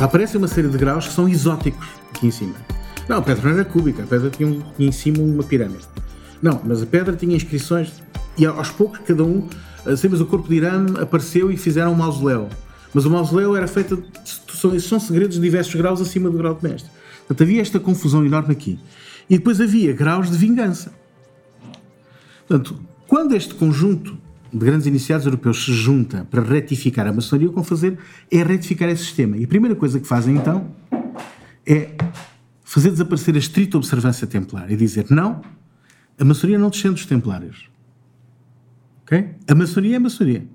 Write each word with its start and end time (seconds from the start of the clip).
Aparece 0.00 0.36
uma 0.36 0.46
série 0.46 0.68
de 0.68 0.76
graus 0.76 1.06
que 1.08 1.14
são 1.14 1.26
exóticos 1.26 1.86
aqui 2.10 2.26
em 2.26 2.30
cima. 2.30 2.54
Não, 3.08 3.16
a 3.16 3.22
pedra 3.22 3.48
não 3.48 3.58
era 3.58 3.64
cúbica, 3.64 4.02
a 4.02 4.06
pedra 4.06 4.28
tinha, 4.28 4.46
um, 4.46 4.60
tinha 4.76 4.88
em 4.88 4.92
cima 4.92 5.20
uma 5.20 5.42
pirâmide. 5.42 5.86
Não, 6.42 6.60
mas 6.62 6.82
a 6.82 6.86
pedra 6.86 7.16
tinha 7.16 7.34
inscrições 7.34 7.94
e 8.36 8.44
aos 8.44 8.70
poucos 8.70 9.00
cada 9.06 9.24
um, 9.24 9.48
assim, 9.86 10.08
mas 10.08 10.20
o 10.20 10.26
corpo 10.26 10.48
de 10.48 10.56
Irã 10.56 10.84
apareceu 11.00 11.50
e 11.50 11.56
fizeram 11.56 11.92
um 11.92 11.94
mausoléu. 11.94 12.50
Mas 12.92 13.06
o 13.06 13.10
mausoléu 13.10 13.56
era 13.56 13.66
feito, 13.66 14.04
são, 14.52 14.78
são 14.78 15.00
segredos 15.00 15.36
de 15.36 15.42
diversos 15.42 15.74
graus 15.74 16.00
acima 16.00 16.28
do 16.28 16.36
grau 16.36 16.54
de 16.54 16.68
mestre. 16.68 16.90
Portanto, 17.20 17.42
havia 17.42 17.62
esta 17.62 17.80
confusão 17.80 18.24
enorme 18.24 18.52
aqui. 18.52 18.78
E 19.30 19.38
depois 19.38 19.62
havia 19.62 19.94
graus 19.94 20.30
de 20.30 20.36
vingança. 20.36 20.92
Portanto, 22.46 22.78
quando 23.08 23.34
este 23.34 23.54
conjunto 23.54 24.18
de 24.58 24.64
grandes 24.64 24.86
iniciados 24.86 25.26
europeus 25.26 25.64
se 25.64 25.72
junta 25.72 26.26
para 26.30 26.42
retificar 26.42 27.06
a 27.06 27.12
maçonaria, 27.12 27.48
o 27.48 27.50
que 27.50 27.56
vão 27.56 27.64
fazer 27.64 27.98
é 28.30 28.42
retificar 28.42 28.88
esse 28.88 29.04
sistema. 29.04 29.36
E 29.36 29.44
a 29.44 29.48
primeira 29.48 29.76
coisa 29.76 30.00
que 30.00 30.06
fazem 30.06 30.36
então 30.36 30.70
é 31.66 31.94
fazer 32.64 32.90
desaparecer 32.90 33.34
a 33.34 33.38
estrita 33.38 33.76
observância 33.76 34.26
templar 34.26 34.70
e 34.72 34.76
dizer 34.76 35.06
não, 35.10 35.42
a 36.18 36.24
maçonaria 36.24 36.58
não 36.58 36.70
descende 36.70 36.94
dos 36.94 37.06
templários. 37.06 37.68
Ok? 39.02 39.28
A 39.46 39.54
maçonaria 39.54 39.94
é 39.94 39.98
a 39.98 40.00
maçonaria. 40.00 40.46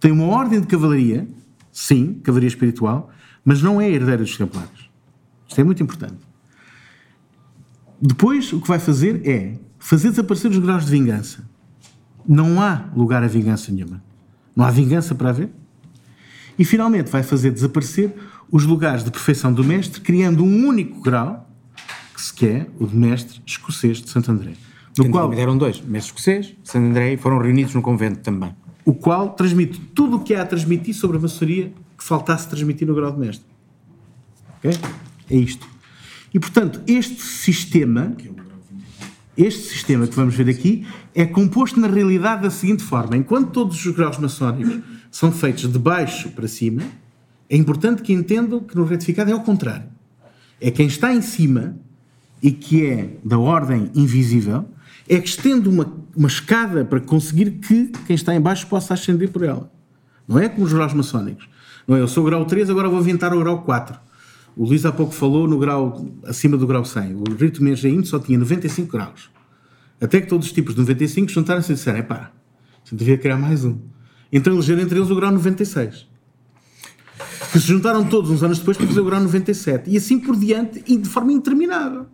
Tem 0.00 0.10
uma 0.10 0.24
ordem 0.24 0.60
de 0.60 0.66
cavalaria, 0.66 1.28
sim, 1.70 2.14
cavalaria 2.24 2.48
espiritual, 2.48 3.10
mas 3.44 3.60
não 3.60 3.80
é 3.80 3.90
herdeira 3.90 4.22
dos 4.22 4.36
templários. 4.36 4.90
Isto 5.46 5.60
é 5.60 5.64
muito 5.64 5.82
importante. 5.82 6.26
Depois, 8.00 8.52
o 8.52 8.60
que 8.60 8.68
vai 8.68 8.78
fazer 8.78 9.26
é 9.28 9.58
fazer 9.78 10.10
desaparecer 10.10 10.50
os 10.50 10.58
graus 10.58 10.86
de 10.86 10.92
vingança 10.92 11.47
não 12.26 12.60
há 12.60 12.88
lugar 12.94 13.22
a 13.22 13.26
vingança 13.26 13.72
nenhuma. 13.72 14.02
Não 14.54 14.64
há 14.64 14.70
vingança 14.70 15.14
para 15.14 15.30
haver. 15.30 15.50
E 16.58 16.64
finalmente 16.64 17.10
vai 17.10 17.22
fazer 17.22 17.50
desaparecer 17.50 18.14
os 18.50 18.64
lugares 18.64 19.04
de 19.04 19.10
perfeição 19.10 19.52
do 19.52 19.62
mestre, 19.62 20.00
criando 20.00 20.44
um 20.44 20.66
único 20.66 21.00
grau, 21.00 21.48
que 22.14 22.20
se 22.20 22.34
quer 22.34 22.68
o 22.80 22.86
de 22.86 22.96
mestre 22.96 23.40
escocês 23.46 23.98
de 24.02 24.10
Santo 24.10 24.32
André. 24.32 24.54
No 24.96 25.10
qual 25.10 25.32
eram 25.32 25.56
dois, 25.56 25.80
mestre 25.80 26.10
escocês, 26.10 26.56
Santo 26.64 26.86
André, 26.86 27.12
e 27.12 27.16
foram 27.16 27.38
reunidos 27.38 27.74
no 27.74 27.82
convento 27.82 28.18
também. 28.20 28.52
O 28.84 28.92
qual 28.92 29.30
transmite 29.30 29.78
tudo 29.94 30.16
o 30.16 30.20
que 30.20 30.34
há 30.34 30.42
a 30.42 30.46
transmitir 30.46 30.94
sobre 30.94 31.18
a 31.18 31.20
maçonaria 31.20 31.72
que 31.96 32.02
faltasse 32.02 32.48
transmitir 32.48 32.88
no 32.88 32.94
grau 32.94 33.12
de 33.12 33.18
mestre. 33.18 33.46
Ok? 34.56 34.72
É 35.30 35.36
isto. 35.36 35.68
E 36.32 36.40
portanto, 36.40 36.80
este 36.86 37.22
sistema 37.22 38.14
este 39.38 39.68
sistema 39.68 40.04
que 40.08 40.16
vamos 40.16 40.34
ver 40.34 40.50
aqui 40.50 40.84
é 41.14 41.24
composto 41.24 41.78
na 41.78 41.86
realidade 41.86 42.42
da 42.42 42.50
seguinte 42.50 42.82
forma: 42.82 43.16
enquanto 43.16 43.52
todos 43.52 43.86
os 43.86 43.94
graus 43.94 44.18
maçónicos 44.18 44.80
são 45.12 45.30
feitos 45.30 45.72
de 45.72 45.78
baixo 45.78 46.30
para 46.30 46.48
cima, 46.48 46.82
é 47.48 47.56
importante 47.56 48.02
que 48.02 48.12
entendam 48.12 48.58
que 48.58 48.76
no 48.76 48.84
retificado 48.84 49.30
é 49.30 49.32
ao 49.32 49.40
contrário. 49.40 49.86
É 50.60 50.72
quem 50.72 50.88
está 50.88 51.14
em 51.14 51.22
cima 51.22 51.76
e 52.42 52.50
que 52.50 52.84
é 52.84 53.16
da 53.24 53.38
ordem 53.38 53.90
invisível, 53.94 54.68
é 55.08 55.20
que 55.20 55.28
estende 55.28 55.68
uma, 55.68 55.90
uma 56.16 56.28
escada 56.28 56.84
para 56.84 57.00
conseguir 57.00 57.52
que 57.52 57.92
quem 58.06 58.16
está 58.16 58.34
em 58.34 58.40
baixo 58.40 58.66
possa 58.66 58.94
ascender 58.94 59.30
por 59.30 59.42
ela. 59.44 59.70
Não 60.26 60.38
é 60.38 60.48
como 60.48 60.66
os 60.66 60.72
graus 60.72 60.92
maçónicos. 60.92 61.48
Não 61.86 61.96
é, 61.96 62.00
eu 62.00 62.08
sou 62.08 62.24
grau 62.24 62.44
3, 62.44 62.68
agora 62.68 62.88
vou 62.88 63.00
inventar 63.00 63.32
o 63.32 63.38
grau 63.38 63.62
4. 63.62 63.98
O 64.58 64.66
Luís 64.66 64.84
há 64.84 64.90
pouco 64.90 65.12
falou 65.12 65.46
no 65.46 65.56
grau 65.56 66.04
acima 66.26 66.56
do 66.56 66.66
grau 66.66 66.84
100. 66.84 67.14
O 67.14 67.34
rito 67.34 67.62
Menjaim 67.62 68.02
só 68.02 68.18
tinha 68.18 68.36
95 68.36 68.90
graus. 68.90 69.30
Até 70.00 70.20
que 70.20 70.26
todos 70.26 70.48
os 70.48 70.52
tipos 70.52 70.74
de 70.74 70.80
95 70.80 71.30
juntaram-se 71.30 71.70
e 71.70 71.74
disseram: 71.76 72.02
pá, 72.02 72.32
gente 72.84 72.98
devia 72.98 73.16
criar 73.16 73.36
mais 73.36 73.64
um. 73.64 73.78
Então 74.32 74.52
elegeram 74.52 74.82
entre 74.82 74.98
eles 74.98 75.10
o 75.10 75.14
grau 75.14 75.30
96. 75.30 76.08
Que 77.52 77.60
se 77.60 77.68
juntaram 77.68 78.04
todos 78.04 78.32
uns 78.32 78.42
anos 78.42 78.58
depois 78.58 78.76
para 78.76 78.88
fazer 78.88 79.00
o 79.00 79.04
grau 79.04 79.20
97. 79.20 79.90
E 79.90 79.96
assim 79.96 80.18
por 80.18 80.34
diante, 80.34 80.82
e 80.88 80.96
de 80.96 81.08
forma 81.08 81.32
interminável. 81.32 82.06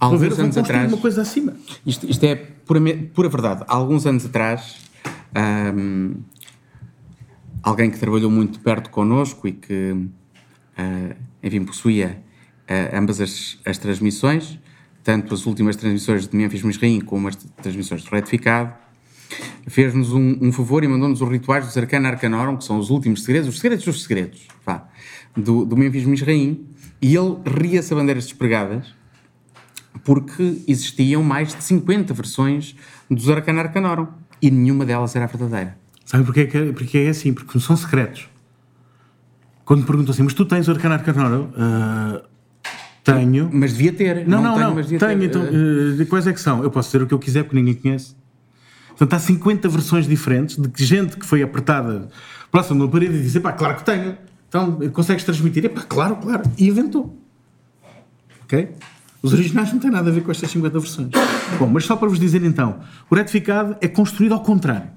Alguns 0.00 0.20
ver, 0.20 0.40
anos 0.40 0.58
atrás. 0.58 0.92
uma 0.92 1.00
coisa 1.00 1.22
acima. 1.22 1.54
Isto, 1.86 2.04
isto 2.10 2.24
é 2.24 2.34
pura, 2.34 2.80
pura 3.14 3.28
verdade. 3.28 3.64
Há 3.68 3.76
alguns 3.76 4.06
anos 4.06 4.26
atrás. 4.26 4.76
Um, 5.76 6.16
alguém 7.62 7.90
que 7.92 7.98
trabalhou 7.98 8.30
muito 8.30 8.58
perto 8.58 8.90
connosco 8.90 9.46
e 9.46 9.52
que, 9.52 10.08
enfim, 11.42 11.64
possuía 11.64 12.22
uh, 12.68 12.96
ambas 12.96 13.20
as, 13.20 13.58
as 13.64 13.78
transmissões, 13.78 14.58
tanto 15.02 15.34
as 15.34 15.46
últimas 15.46 15.76
transmissões 15.76 16.26
de 16.26 16.36
Memphis 16.36 16.62
Misraim 16.62 17.00
como 17.00 17.28
as 17.28 17.36
transmissões 17.36 18.02
de 18.02 18.10
Retificado, 18.10 18.74
fez-nos 19.66 20.12
um, 20.12 20.38
um, 20.40 20.52
favor 20.52 20.82
e 20.84 20.88
mandou-nos 20.88 21.20
os 21.20 21.28
rituais 21.28 21.64
dos 21.64 21.76
Arcana 21.76 22.08
Arcanorum, 22.08 22.56
que 22.56 22.64
são 22.64 22.78
os 22.78 22.90
últimos 22.90 23.24
segredos, 23.24 23.48
os 23.48 23.58
segredos 23.58 23.84
dos 23.84 24.02
segredos, 24.02 24.46
vá, 24.64 24.88
do, 25.36 25.64
do 25.64 25.76
Memphis 25.76 26.04
Misraim, 26.04 26.66
e 27.00 27.14
ele 27.14 27.36
ria-se 27.44 27.92
a 27.92 27.96
bandeiras 27.96 28.24
despregadas, 28.24 28.94
porque 30.04 30.62
existiam 30.66 31.22
mais 31.22 31.54
de 31.54 31.62
50 31.62 32.14
versões 32.14 32.74
dos 33.10 33.28
Arcana 33.28 33.60
Arcanorum, 33.62 34.08
e 34.40 34.50
nenhuma 34.50 34.86
delas 34.86 35.14
era 35.14 35.26
verdadeira. 35.26 35.76
Sabe 36.04 36.24
porquê 36.24 36.46
que, 36.46 36.72
porque 36.72 36.98
é 36.98 37.08
assim? 37.08 37.34
Porque 37.34 37.50
não 37.54 37.60
são 37.60 37.76
secretos. 37.76 38.28
Quando 39.68 39.80
me 39.80 39.86
perguntam 39.86 40.14
assim, 40.14 40.22
mas 40.22 40.32
tu 40.32 40.46
tens 40.46 40.66
o 40.66 40.70
Arcana 40.70 40.94
Arcanorum? 40.94 41.50
Uh, 41.50 42.22
tenho. 43.04 43.50
Mas 43.52 43.72
devia 43.72 43.92
ter. 43.92 44.26
Não, 44.26 44.40
não, 44.40 44.58
não. 44.58 44.74
não 44.74 44.82
tenho, 44.82 44.98
ter. 44.98 45.24
então. 45.24 45.42
Uh, 45.42 46.06
quais 46.06 46.26
é 46.26 46.32
que 46.32 46.40
são? 46.40 46.62
Eu 46.62 46.70
posso 46.70 46.88
dizer 46.88 47.04
o 47.04 47.06
que 47.06 47.12
eu 47.12 47.18
quiser 47.18 47.42
porque 47.42 47.56
ninguém 47.56 47.74
conhece. 47.74 48.16
Portanto, 48.88 49.12
há 49.12 49.18
50 49.18 49.68
versões 49.68 50.08
diferentes 50.08 50.56
de 50.56 50.84
gente 50.86 51.18
que 51.18 51.26
foi 51.26 51.42
apertada 51.42 52.08
próximo 52.50 52.78
de 52.78 52.84
uma 52.86 52.90
parede 52.90 53.18
e 53.18 53.22
disse: 53.22 53.40
pá, 53.40 53.52
claro 53.52 53.76
que 53.76 53.84
tenho. 53.84 54.16
Então, 54.48 54.78
consegues 54.90 55.22
transmitir? 55.22 55.66
É 55.66 55.68
pá, 55.68 55.82
claro, 55.82 56.16
claro. 56.16 56.44
E 56.56 56.66
inventou. 56.66 57.14
Ok? 58.44 58.70
Os 59.22 59.34
originais 59.34 59.70
não 59.70 59.80
têm 59.80 59.90
nada 59.90 60.08
a 60.08 60.12
ver 60.14 60.22
com 60.22 60.30
estas 60.30 60.50
50 60.50 60.80
versões. 60.80 61.10
Bom, 61.58 61.66
mas 61.66 61.84
só 61.84 61.94
para 61.94 62.08
vos 62.08 62.18
dizer 62.18 62.42
então: 62.42 62.80
o 63.10 63.14
retificado 63.14 63.76
é 63.82 63.88
construído 63.88 64.32
ao 64.32 64.40
contrário. 64.40 64.88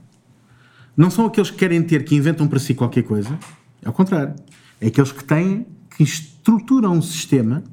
Não 0.96 1.12
são 1.12 1.26
aqueles 1.26 1.52
que 1.52 1.58
querem 1.58 1.84
ter, 1.84 2.06
que 2.06 2.16
inventam 2.16 2.48
para 2.48 2.58
si 2.58 2.74
qualquer 2.74 3.04
coisa. 3.04 3.38
É 3.84 3.88
ao 3.88 3.94
contrário. 3.94 4.34
É 4.82 4.88
aqueles 4.88 5.12
que 5.12 5.24
têm, 5.24 5.68
que 5.96 6.04
estruturam 6.04 6.94
um 6.94 7.02
sistema 7.02 7.64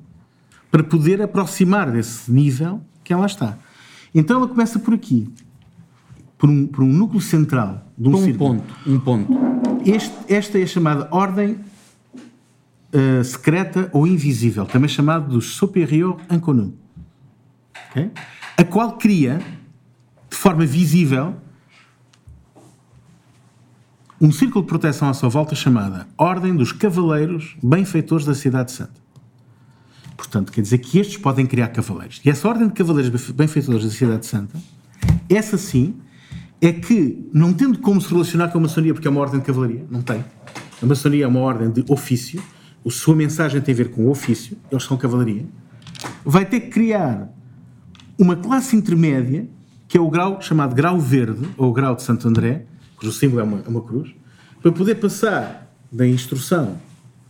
para 0.71 0.85
poder 0.85 1.23
aproximar 1.23 1.91
desse 1.91 2.31
nível 2.31 2.83
que 3.03 3.13
ela 3.13 3.25
está. 3.25 3.59
Então 4.15 4.37
ela 4.37 4.49
começa 4.49 4.79
por 4.79 4.93
aqui, 4.93 5.33
por 6.37 6.51
um, 6.51 6.67
por 6.67 6.85
um 6.85 6.93
núcleo 6.93 7.21
central 7.21 7.91
de 7.97 8.09
um, 8.09 8.17
um 8.17 8.35
ponto, 8.35 8.75
um 8.87 9.01
ponto. 9.01 9.33
Este, 9.87 10.15
esta 10.29 10.59
é 10.59 10.63
a 10.63 10.67
chamada 10.67 11.09
ordem 11.11 11.57
uh, 12.93 13.25
secreta 13.25 13.89
ou 13.93 14.07
invisível, 14.07 14.67
também 14.67 14.89
chamado 14.89 15.31
do 15.31 15.41
superior 15.41 16.21
inconnu, 16.31 16.75
okay? 17.91 18.11
a 18.57 18.65
qual 18.65 18.99
cria 18.99 19.41
de 20.31 20.37
forma 20.37 20.67
visível 20.67 21.35
um 24.21 24.33
círculo 24.33 24.65
de 24.65 24.69
proteção 24.69 25.09
à 25.09 25.15
sua 25.15 25.29
volta 25.29 25.55
chamada 25.55 26.09
Ordem 26.17 26.55
dos 26.55 26.73
Cavaleiros 26.73 27.57
Benfeitores 27.63 28.27
da 28.27 28.35
Cidade 28.35 28.73
Santa. 28.73 29.01
Portanto, 30.17 30.51
quer 30.51 30.61
dizer 30.61 30.79
que 30.79 30.99
estes 30.99 31.17
podem 31.17 31.47
criar 31.47 31.69
cavaleiros. 31.69 32.21
E 32.25 32.29
essa 32.29 32.49
ordem 32.49 32.67
de 32.67 32.75
cavaleiros 32.75 33.31
benfeitores 33.31 33.85
da 33.85 33.91
Cidade 33.91 34.27
Santa, 34.27 34.59
essa 35.31 35.57
sim, 35.57 35.95
é 36.61 36.73
que, 36.73 37.31
não 37.33 37.53
tendo 37.55 37.79
como 37.79 38.01
se 38.01 38.13
relacionar 38.13 38.49
com 38.49 38.59
a 38.59 38.63
maçonaria, 38.63 38.93
porque 38.93 39.07
é 39.07 39.11
uma 39.11 39.21
ordem 39.21 39.39
de 39.39 39.47
cavalaria, 39.47 39.87
não 39.89 40.03
tem. 40.03 40.25
A 40.83 40.87
maçonaria 40.87 41.25
é 41.25 41.29
uma 41.29 41.39
ordem 41.39 41.71
de 41.71 41.85
ofício, 41.89 42.43
a 42.85 42.91
sua 42.91 43.15
mensagem 43.15 43.61
tem 43.61 43.73
a 43.73 43.77
ver 43.77 43.91
com 43.93 44.07
o 44.07 44.11
ofício, 44.11 44.57
eles 44.73 44.83
são 44.83 44.97
cavalaria, 44.97 45.47
vai 46.25 46.45
ter 46.45 46.61
que 46.61 46.71
criar 46.71 47.33
uma 48.19 48.35
classe 48.35 48.75
intermédia, 48.75 49.49
que 49.87 49.97
é 49.97 50.01
o 50.01 50.11
grau 50.11 50.41
chamado 50.41 50.75
grau 50.75 50.99
verde, 50.99 51.49
ou 51.57 51.73
grau 51.73 51.95
de 51.95 52.03
Santo 52.03 52.27
André, 52.27 52.67
cujo 52.99 53.13
símbolo 53.13 53.41
é 53.41 53.45
uma, 53.45 53.61
é 53.61 53.69
uma 53.69 53.81
cruz, 53.81 54.15
para 54.61 54.73
poder 54.73 54.97
passar 54.97 55.73
da 55.91 56.07
instrução 56.07 56.81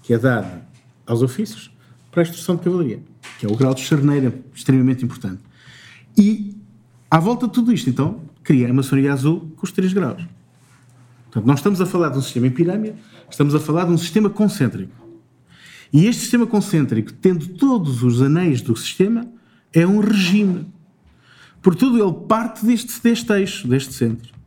que 0.02 0.14
é 0.14 0.18
dada 0.18 0.66
aos 1.06 1.22
ofícios 1.22 1.70
para 2.10 2.22
a 2.22 2.24
instrução 2.24 2.56
de 2.56 2.62
cavalaria, 2.62 3.00
que 3.38 3.46
é 3.46 3.48
o 3.48 3.54
grau 3.54 3.74
de 3.74 3.82
charneira, 3.82 4.34
extremamente 4.54 5.04
importante. 5.04 5.42
E, 6.16 6.56
à 7.10 7.20
volta 7.20 7.46
de 7.46 7.52
tudo 7.52 7.72
isto, 7.72 7.88
então, 7.88 8.22
cria 8.42 8.68
a 8.68 8.72
maçonaria 8.72 9.12
azul 9.12 9.52
com 9.56 9.64
os 9.64 9.72
três 9.72 9.92
graus. 9.92 10.22
Portanto, 11.24 11.46
nós 11.46 11.58
estamos 11.58 11.80
a 11.80 11.86
falar 11.86 12.08
de 12.08 12.18
um 12.18 12.22
sistema 12.22 12.46
em 12.46 12.50
pirâmide, 12.50 12.96
estamos 13.30 13.54
a 13.54 13.60
falar 13.60 13.84
de 13.84 13.92
um 13.92 13.98
sistema 13.98 14.30
concêntrico. 14.30 14.92
E 15.92 16.06
este 16.06 16.22
sistema 16.22 16.46
concêntrico, 16.46 17.12
tendo 17.12 17.46
todos 17.48 18.02
os 18.02 18.20
anéis 18.22 18.60
do 18.62 18.74
sistema, 18.74 19.26
é 19.72 19.86
um 19.86 20.00
regime. 20.00 20.66
Portanto, 21.62 21.98
ele 21.98 22.26
parte 22.26 22.64
deste, 22.64 23.02
deste 23.02 23.32
eixo, 23.32 23.68
deste 23.68 23.92
centro. 23.92 24.38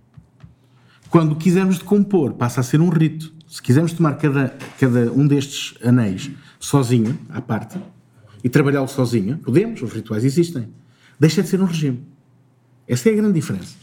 Quando 1.11 1.35
quisermos 1.35 1.77
decompor, 1.77 2.35
passa 2.35 2.61
a 2.61 2.63
ser 2.63 2.79
um 2.79 2.87
rito. 2.87 3.33
Se 3.45 3.61
quisermos 3.61 3.91
tomar 3.91 4.13
cada, 4.13 4.57
cada 4.79 5.11
um 5.11 5.27
destes 5.27 5.77
anéis 5.85 6.31
sozinho, 6.57 7.19
à 7.27 7.41
parte, 7.41 7.77
e 8.41 8.47
trabalhá-lo 8.47 8.87
sozinho, 8.87 9.37
podemos, 9.39 9.81
os 9.81 9.91
rituais 9.91 10.23
existem. 10.23 10.69
Deixa 11.19 11.43
de 11.43 11.49
ser 11.49 11.61
um 11.61 11.65
regime. 11.65 12.01
Essa 12.87 13.09
é 13.09 13.11
a 13.11 13.15
grande 13.17 13.33
diferença. 13.33 13.75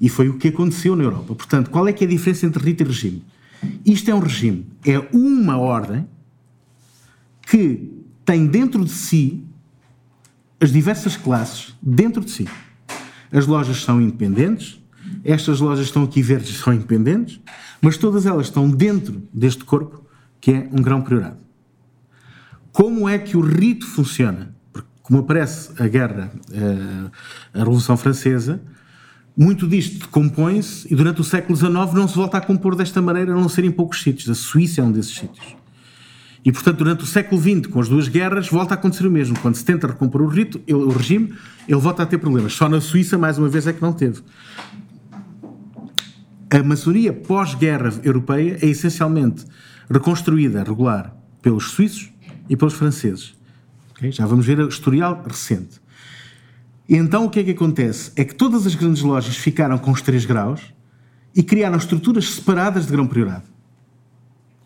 E 0.00 0.08
foi 0.08 0.28
o 0.28 0.38
que 0.38 0.46
aconteceu 0.46 0.94
na 0.94 1.02
Europa. 1.02 1.34
Portanto, 1.34 1.70
qual 1.70 1.88
é 1.88 1.92
que 1.92 2.04
é 2.04 2.06
a 2.06 2.10
diferença 2.10 2.46
entre 2.46 2.64
rito 2.64 2.84
e 2.84 2.86
regime? 2.86 3.24
Isto 3.84 4.12
é 4.12 4.14
um 4.14 4.20
regime. 4.20 4.64
É 4.86 4.96
uma 5.12 5.58
ordem 5.58 6.06
que 7.42 7.90
tem 8.24 8.46
dentro 8.46 8.84
de 8.84 8.92
si 8.92 9.44
as 10.60 10.70
diversas 10.70 11.16
classes 11.16 11.74
dentro 11.82 12.24
de 12.24 12.30
si. 12.30 12.48
As 13.32 13.44
lojas 13.44 13.82
são 13.82 14.00
independentes, 14.00 14.79
estas 15.24 15.60
lojas 15.60 15.86
estão 15.86 16.04
aqui 16.04 16.22
verdes 16.22 16.56
são 16.58 16.72
independentes, 16.72 17.40
mas 17.80 17.96
todas 17.96 18.26
elas 18.26 18.46
estão 18.46 18.70
dentro 18.70 19.22
deste 19.32 19.64
corpo 19.64 20.04
que 20.40 20.50
é 20.50 20.68
um 20.72 20.80
grão 20.82 21.02
priorado. 21.02 21.38
Como 22.72 23.08
é 23.08 23.18
que 23.18 23.36
o 23.36 23.40
rito 23.40 23.86
funciona? 23.86 24.54
Porque, 24.72 24.88
como 25.02 25.20
aparece 25.20 25.70
a 25.82 25.86
guerra, 25.86 26.32
eh, 26.52 27.10
a 27.54 27.58
Revolução 27.58 27.96
Francesa, 27.96 28.62
muito 29.36 29.66
disto 29.66 30.08
compõe-se 30.08 30.92
e 30.92 30.96
durante 30.96 31.20
o 31.20 31.24
século 31.24 31.56
XIX 31.56 31.72
não 31.94 32.08
se 32.08 32.14
volta 32.14 32.38
a 32.38 32.40
compor 32.40 32.74
desta 32.74 33.02
maneira, 33.02 33.32
a 33.32 33.34
não 33.34 33.48
ser 33.48 33.64
em 33.64 33.70
poucos 33.70 34.02
sítios. 34.02 34.28
A 34.30 34.34
Suíça 34.34 34.80
é 34.80 34.84
um 34.84 34.92
desses 34.92 35.14
sítios. 35.14 35.56
E, 36.44 36.50
portanto, 36.50 36.78
durante 36.78 37.04
o 37.04 37.06
século 37.06 37.40
XX, 37.40 37.66
com 37.66 37.80
as 37.80 37.88
duas 37.88 38.08
guerras, 38.08 38.48
volta 38.48 38.74
a 38.74 38.76
acontecer 38.76 39.06
o 39.06 39.10
mesmo. 39.10 39.38
Quando 39.40 39.56
se 39.56 39.64
tenta 39.64 39.86
recompor 39.86 40.22
o, 40.22 40.26
rito, 40.26 40.60
ele, 40.66 40.78
o 40.78 40.88
regime, 40.88 41.34
ele 41.68 41.80
volta 41.80 42.02
a 42.02 42.06
ter 42.06 42.18
problemas. 42.18 42.54
Só 42.54 42.68
na 42.68 42.80
Suíça, 42.80 43.18
mais 43.18 43.36
uma 43.36 43.48
vez, 43.48 43.66
é 43.66 43.72
que 43.72 43.82
não 43.82 43.92
teve. 43.92 44.22
A 46.52 46.62
maçonaria 46.64 47.12
pós-guerra 47.12 47.92
europeia 48.02 48.58
é 48.60 48.66
essencialmente 48.66 49.46
reconstruída, 49.88 50.64
regular, 50.64 51.14
pelos 51.40 51.70
suíços 51.70 52.10
e 52.48 52.56
pelos 52.56 52.74
franceses. 52.74 53.36
Okay? 53.92 54.10
Já 54.10 54.26
vamos 54.26 54.44
ver 54.44 54.58
o 54.58 54.68
historial 54.68 55.22
recente. 55.24 55.80
E 56.88 56.96
então 56.96 57.24
o 57.24 57.30
que 57.30 57.38
é 57.38 57.44
que 57.44 57.52
acontece? 57.52 58.10
É 58.16 58.24
que 58.24 58.34
todas 58.34 58.66
as 58.66 58.74
grandes 58.74 59.02
lojas 59.02 59.36
ficaram 59.36 59.78
com 59.78 59.92
os 59.92 60.02
três 60.02 60.24
graus 60.24 60.74
e 61.36 61.40
criaram 61.40 61.78
estruturas 61.78 62.28
separadas 62.28 62.86
de 62.86 62.92
grão 62.92 63.06
priorado. 63.06 63.44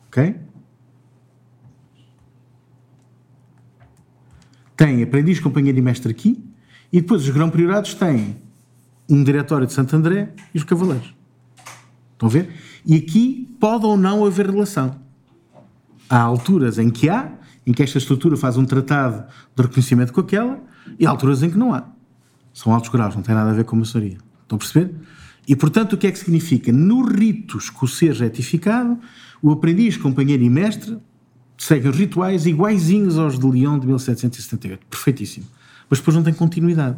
Ok? 0.08 0.36
Tem 4.74 5.02
aprendiz, 5.02 5.38
companheiro 5.38 5.78
e 5.78 5.82
mestre 5.82 6.10
aqui, 6.10 6.42
e 6.90 7.02
depois 7.02 7.22
os 7.22 7.30
grão 7.30 7.50
priorados 7.50 7.92
têm 7.92 8.36
um 9.06 9.22
diretório 9.22 9.66
de 9.66 9.74
Santo 9.74 9.94
André 9.94 10.32
e 10.54 10.58
os 10.58 10.64
cavaleiros. 10.64 11.14
Estão 12.24 12.40
a 12.40 12.42
ver? 12.42 12.54
E 12.86 12.96
aqui 12.96 13.54
pode 13.60 13.84
ou 13.84 13.96
não 13.96 14.24
haver 14.24 14.50
relação. 14.50 14.98
Há 16.08 16.20
alturas 16.20 16.78
em 16.78 16.90
que 16.90 17.08
há, 17.08 17.32
em 17.66 17.72
que 17.72 17.82
esta 17.82 17.98
estrutura 17.98 18.36
faz 18.36 18.56
um 18.56 18.64
tratado 18.64 19.24
de 19.54 19.62
reconhecimento 19.62 20.12
com 20.12 20.20
aquela, 20.20 20.62
e 20.98 21.06
há 21.06 21.10
alturas 21.10 21.42
em 21.42 21.50
que 21.50 21.58
não 21.58 21.74
há. 21.74 21.84
São 22.52 22.72
altos 22.72 22.90
graus, 22.90 23.14
não 23.14 23.22
tem 23.22 23.34
nada 23.34 23.50
a 23.50 23.54
ver 23.54 23.64
com 23.64 23.76
a 23.76 23.78
maçonaria. 23.80 24.18
Estão 24.42 24.56
a 24.56 24.58
perceber? 24.58 24.94
E, 25.46 25.54
portanto, 25.56 25.94
o 25.94 25.98
que 25.98 26.06
é 26.06 26.12
que 26.12 26.18
significa? 26.18 26.72
No 26.72 27.04
rito 27.04 27.58
escocês 27.58 28.20
retificado, 28.20 28.98
o 29.42 29.50
aprendiz, 29.50 29.96
companheiro 29.96 30.42
e 30.42 30.48
mestre 30.48 30.96
seguem 31.58 31.90
rituais 31.90 32.46
iguaizinhos 32.46 33.18
aos 33.18 33.38
de 33.38 33.46
Lyon 33.46 33.78
de 33.78 33.86
1778. 33.86 34.86
Perfeitíssimo. 34.86 35.46
Mas 35.90 35.98
depois 35.98 36.16
não 36.16 36.22
tem 36.22 36.32
continuidade. 36.32 36.96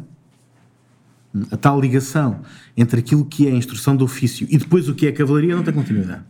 A 1.51 1.57
tal 1.57 1.79
ligação 1.79 2.41
entre 2.75 2.99
aquilo 2.99 3.25
que 3.25 3.47
é 3.47 3.51
a 3.51 3.55
instrução 3.55 3.95
do 3.95 4.05
ofício 4.05 4.47
e 4.49 4.57
depois 4.57 4.87
o 4.87 4.95
que 4.95 5.05
é 5.05 5.09
a 5.09 5.13
cavalaria 5.13 5.55
não 5.55 5.63
tem 5.63 5.73
continuidade. 5.73 6.23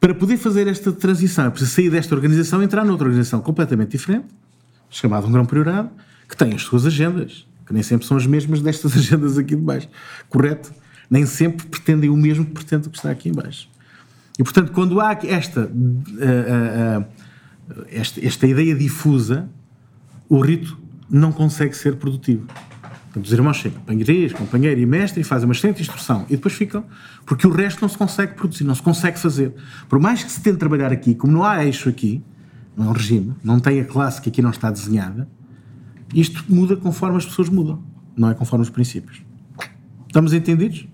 Para 0.00 0.14
poder 0.14 0.36
fazer 0.36 0.68
esta 0.68 0.92
transição, 0.92 1.46
é 1.46 1.50
preciso 1.50 1.72
sair 1.72 1.90
desta 1.90 2.14
organização 2.14 2.62
e 2.62 2.64
entrar 2.64 2.84
noutra 2.84 3.08
organização 3.08 3.40
completamente 3.40 3.90
diferente, 3.90 4.26
chamada 4.90 5.26
um 5.26 5.32
grão 5.32 5.46
priorado, 5.46 5.90
que 6.28 6.36
tem 6.36 6.54
as 6.54 6.62
suas 6.62 6.86
agendas, 6.86 7.46
que 7.66 7.72
nem 7.72 7.82
sempre 7.82 8.06
são 8.06 8.16
as 8.16 8.26
mesmas 8.26 8.60
destas 8.60 8.94
agendas 8.96 9.38
aqui 9.38 9.56
de 9.56 9.62
baixo. 9.62 9.88
Correto? 10.28 10.72
Nem 11.08 11.24
sempre 11.24 11.66
pretendem 11.66 12.10
o 12.10 12.16
mesmo 12.16 12.44
que 12.44 12.52
pretende 12.52 12.88
o 12.88 12.90
que 12.90 12.96
está 12.96 13.10
aqui 13.10 13.28
em 13.28 13.32
baixo. 13.32 13.68
E, 14.38 14.44
portanto, 14.44 14.72
quando 14.72 15.00
há 15.00 15.18
esta, 15.24 15.62
uh, 15.62 15.66
uh, 15.66 17.00
uh, 17.00 17.86
esta, 17.88 18.24
esta 18.24 18.46
ideia 18.46 18.74
difusa, 18.74 19.48
o 20.28 20.40
rito 20.40 20.78
não 21.08 21.32
consegue 21.32 21.74
ser 21.74 21.96
produtivo. 21.96 22.46
Portanto, 23.16 23.26
os 23.28 23.32
irmãos 23.32 23.56
chegam, 23.56 23.80
companheiros, 23.80 24.32
companheiro 24.34 24.78
e 24.78 24.84
mestre, 24.84 25.22
e 25.22 25.24
fazem 25.24 25.48
uma 25.48 25.54
excelente 25.54 25.80
instrução. 25.80 26.26
E 26.28 26.36
depois 26.36 26.52
ficam, 26.52 26.84
porque 27.24 27.46
o 27.46 27.50
resto 27.50 27.80
não 27.80 27.88
se 27.88 27.96
consegue 27.96 28.34
produzir, 28.34 28.64
não 28.64 28.74
se 28.74 28.82
consegue 28.82 29.18
fazer. 29.18 29.54
Por 29.88 29.98
mais 29.98 30.22
que 30.22 30.30
se 30.30 30.38
tente 30.38 30.58
trabalhar 30.58 30.92
aqui, 30.92 31.14
como 31.14 31.32
não 31.32 31.42
há 31.42 31.64
eixo 31.64 31.88
aqui, 31.88 32.22
não 32.76 32.84
é 32.84 32.88
um 32.90 32.92
regime, 32.92 33.32
não 33.42 33.58
tem 33.58 33.80
a 33.80 33.86
classe 33.86 34.20
que 34.20 34.28
aqui 34.28 34.42
não 34.42 34.50
está 34.50 34.70
desenhada, 34.70 35.26
isto 36.14 36.44
muda 36.46 36.76
conforme 36.76 37.16
as 37.16 37.24
pessoas 37.24 37.48
mudam, 37.48 37.82
não 38.14 38.28
é 38.28 38.34
conforme 38.34 38.62
os 38.62 38.68
princípios. 38.68 39.22
Estamos 40.06 40.34
entendidos? 40.34 40.86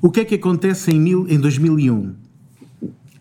O 0.00 0.08
que 0.08 0.20
é 0.20 0.24
que 0.24 0.36
acontece 0.36 0.92
em, 0.92 1.00
mil, 1.00 1.26
em 1.28 1.40
2001? 1.40 2.14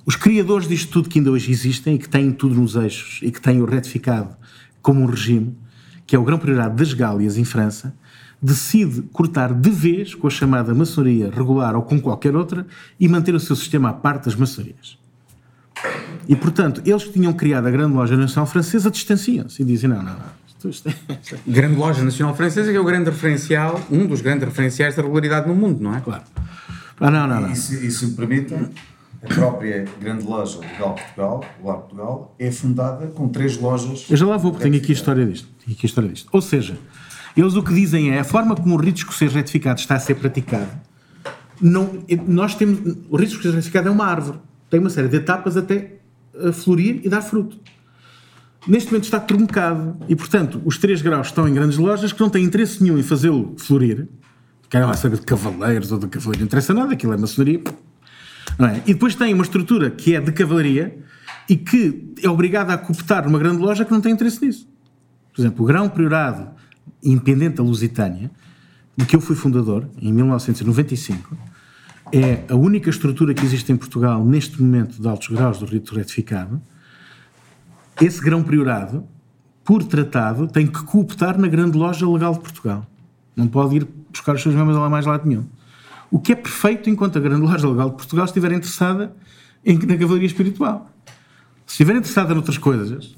Os 0.05 0.15
criadores 0.15 0.67
disto 0.67 0.91
tudo 0.91 1.09
que 1.09 1.17
ainda 1.17 1.31
hoje 1.31 1.49
existem 1.49 1.95
e 1.95 1.97
que 1.97 2.07
têm 2.07 2.31
tudo 2.31 2.53
nos 2.53 2.75
eixos 2.75 3.21
e 3.23 3.31
que 3.31 3.41
têm 3.41 3.59
o 3.59 3.65
retificado 3.65 4.37
como 4.83 5.01
um 5.01 5.07
regime, 5.07 5.57
que 6.05 6.15
é 6.15 6.19
o 6.19 6.23
grão 6.23 6.37
priorado 6.37 6.75
das 6.75 6.93
Gálias 6.93 7.35
em 7.35 7.43
França, 7.43 7.95
decide 8.41 9.01
cortar 9.13 9.53
de 9.53 9.69
vez 9.69 10.15
com 10.15 10.27
a 10.27 10.29
chamada 10.29 10.73
maçonaria 10.73 11.29
regular 11.29 11.75
ou 11.75 11.81
com 11.81 11.99
qualquer 11.99 12.35
outra 12.35 12.65
e 12.99 13.07
manter 13.07 13.35
o 13.35 13.39
seu 13.39 13.55
sistema 13.55 13.89
à 13.89 13.93
parte 13.93 14.25
das 14.25 14.35
maçonarias. 14.35 14.97
E, 16.27 16.35
portanto, 16.35 16.81
eles 16.85 17.03
que 17.03 17.13
tinham 17.13 17.33
criado 17.33 17.67
a 17.67 17.71
grande 17.71 17.95
loja 17.95 18.15
nacional 18.15 18.45
francesa 18.45 18.91
distanciam-se 18.91 19.61
e 19.61 19.65
dizem: 19.65 19.89
não, 19.89 19.97
não, 19.97 20.13
não. 20.13 20.39
Isto, 20.47 20.69
isto 20.69 20.89
é... 20.89 21.39
Grande 21.47 21.75
loja 21.75 22.03
nacional 22.03 22.35
francesa 22.35 22.69
que 22.69 22.77
é 22.77 22.79
o 22.79 22.83
grande 22.83 23.09
referencial, 23.09 23.81
um 23.89 24.05
dos 24.05 24.21
grandes 24.21 24.45
referenciais 24.45 24.95
da 24.95 25.01
regularidade 25.01 25.47
no 25.47 25.55
mundo, 25.55 25.81
não 25.81 25.95
é? 25.95 26.01
Claro. 26.01 26.23
Ah, 26.99 27.09
não, 27.09 27.25
não, 27.27 27.41
não. 27.41 27.51
E 27.51 27.55
se, 27.55 27.87
e 27.87 27.89
se 27.89 28.07
me 28.07 28.13
permitem, 28.13 28.69
a 29.23 29.27
própria 29.33 29.85
grande 29.99 30.25
loja 30.25 30.59
legal 30.59 30.95
Portugal, 30.95 31.45
Legal 31.59 31.79
Portugal, 31.79 32.35
é 32.37 32.51
fundada 32.51 33.07
com 33.07 33.27
três 33.29 33.57
lojas. 33.57 34.05
Eu 34.09 34.17
já 34.17 34.25
lá 34.25 34.37
vou, 34.37 34.51
porque 34.51 34.69
tenho 34.69 34.81
aqui 34.81 34.91
a 34.91 34.95
história 34.95 35.25
disto. 35.25 35.47
Tenho 35.63 35.77
aqui 35.77 35.85
a 35.85 35.89
história 35.89 36.09
disto. 36.09 36.29
Ou 36.31 36.41
seja, 36.41 36.77
eles 37.35 37.55
o 37.55 37.63
que 37.63 37.73
dizem 37.73 38.11
é 38.11 38.19
a 38.19 38.23
forma 38.23 38.55
como 38.55 38.75
o 38.75 38.77
rito 38.77 38.97
escocês 38.97 39.33
retificado 39.33 39.79
está 39.79 39.95
a 39.95 39.99
ser 39.99 40.15
praticado. 40.15 40.69
Não, 41.61 42.03
nós 42.27 42.55
temos, 42.55 42.79
o 43.09 43.17
rito 43.17 43.31
escocês 43.31 43.53
retificado 43.53 43.87
é 43.87 43.91
uma 43.91 44.05
árvore. 44.05 44.39
Tem 44.69 44.79
uma 44.79 44.89
série 44.89 45.07
de 45.07 45.17
etapas 45.17 45.57
até 45.57 45.99
a 46.47 46.51
florir 46.51 47.01
e 47.03 47.09
dar 47.09 47.21
fruto. 47.21 47.57
Neste 48.67 48.91
momento 48.91 49.05
está 49.05 49.19
truncado 49.19 49.97
e, 50.07 50.15
portanto, 50.15 50.61
os 50.65 50.77
três 50.77 51.01
graus 51.01 51.27
estão 51.27 51.47
em 51.47 51.53
grandes 51.53 51.77
lojas 51.77 52.11
que 52.11 52.19
não 52.19 52.29
têm 52.29 52.43
interesse 52.43 52.83
nenhum 52.83 52.97
em 52.97 53.03
fazê-lo 53.03 53.55
florir. 53.57 54.07
Querem 54.69 54.85
lá 54.85 54.93
saber 54.93 55.17
de 55.17 55.25
cavaleiros 55.25 55.91
ou 55.91 55.97
de 55.97 56.07
cavaleiros, 56.07 56.39
não 56.39 56.45
interessa 56.45 56.73
nada, 56.73 56.93
aquilo 56.93 57.13
é 57.13 57.17
maçonaria. 57.17 57.61
É? 58.59 58.81
E 58.85 58.93
depois 58.93 59.15
tem 59.15 59.33
uma 59.33 59.43
estrutura 59.43 59.89
que 59.89 60.15
é 60.15 60.19
de 60.19 60.31
cavalaria 60.31 60.97
e 61.47 61.55
que 61.55 62.13
é 62.21 62.29
obrigada 62.29 62.73
a 62.73 62.77
cooptar 62.77 63.25
numa 63.25 63.39
grande 63.39 63.61
loja 63.61 63.85
que 63.85 63.91
não 63.91 64.01
tem 64.01 64.11
interesse 64.11 64.45
nisso. 64.45 64.67
Por 65.33 65.41
exemplo, 65.41 65.63
o 65.63 65.67
grão 65.67 65.87
priorado 65.87 66.51
independente 67.03 67.55
da 67.55 67.63
Lusitânia, 67.63 68.31
de 68.95 69.05
que 69.05 69.15
eu 69.15 69.21
fui 69.21 69.35
fundador, 69.35 69.87
em 70.01 70.11
1995, 70.11 71.37
é 72.11 72.43
a 72.49 72.55
única 72.55 72.89
estrutura 72.89 73.33
que 73.33 73.45
existe 73.45 73.71
em 73.71 73.77
Portugal 73.77 74.25
neste 74.25 74.61
momento 74.61 75.01
de 75.01 75.07
altos 75.07 75.27
graus 75.27 75.59
do 75.59 75.65
rito 75.65 75.95
retificado. 75.95 76.61
Esse 78.01 78.21
grão 78.21 78.43
priorado, 78.43 79.05
por 79.63 79.83
tratado, 79.83 80.47
tem 80.47 80.65
que 80.65 80.83
cooptar 80.83 81.37
na 81.37 81.47
grande 81.47 81.77
loja 81.77 82.09
legal 82.09 82.33
de 82.33 82.39
Portugal. 82.39 82.85
Não 83.35 83.47
pode 83.47 83.77
ir 83.77 83.87
buscar 84.11 84.35
os 84.35 84.41
seus 84.41 84.55
membros 84.55 84.77
lá 84.77 84.89
mais 84.89 85.05
lado 85.05 85.27
nenhum. 85.27 85.45
O 86.11 86.19
que 86.19 86.31
é 86.31 86.35
perfeito 86.35 86.89
enquanto 86.89 87.17
a 87.17 87.21
grande 87.21 87.41
loja 87.41 87.69
legal 87.69 87.89
de 87.89 87.95
Portugal 87.95 88.25
estiver 88.25 88.51
interessada 88.51 89.15
em, 89.63 89.77
na 89.77 89.95
cavalaria 89.95 90.25
espiritual. 90.25 90.91
Se 91.65 91.73
estiver 91.73 91.95
interessada 91.95 92.33
noutras 92.33 92.57
coisas, 92.57 93.15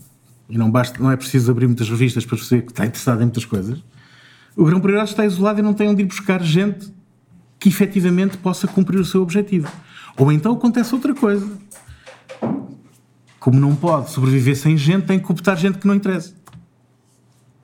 e 0.52 0.58
não, 0.58 0.70
basta, 0.70 1.02
não 1.02 1.10
é 1.10 1.16
preciso 1.16 1.50
abrir 1.50 1.66
muitas 1.66 1.90
revistas 1.90 2.26
para 2.26 2.38
perceber 2.38 2.64
que 2.64 2.72
está 2.72 2.86
interessado 2.86 3.20
em 3.20 3.24
muitas 3.24 3.46
coisas, 3.46 3.82
o 4.56 4.66
Grão 4.66 4.82
Priorado 4.82 5.10
está 5.10 5.26
isolado 5.26 5.60
e 5.60 5.64
não 5.64 5.74
tem 5.74 5.88
onde 5.88 6.02
ir 6.02 6.06
buscar 6.06 6.44
gente 6.44 6.94
que 7.58 7.70
efetivamente 7.70 8.38
possa 8.38 8.68
cumprir 8.68 9.00
o 9.00 9.06
seu 9.06 9.22
objetivo. 9.22 9.72
Ou 10.18 10.32
então 10.32 10.54
acontece 10.54 10.94
outra 10.94 11.14
coisa. 11.14 11.48
como 13.40 13.60
não 13.60 13.76
pode 13.76 14.12
sobreviver 14.12 14.56
sem 14.56 14.78
gente, 14.78 15.08
tem 15.08 15.18
que 15.18 15.26
cooptar 15.26 15.58
gente 15.58 15.78
que 15.78 15.88
não 15.88 15.96
interessa. 15.96 16.36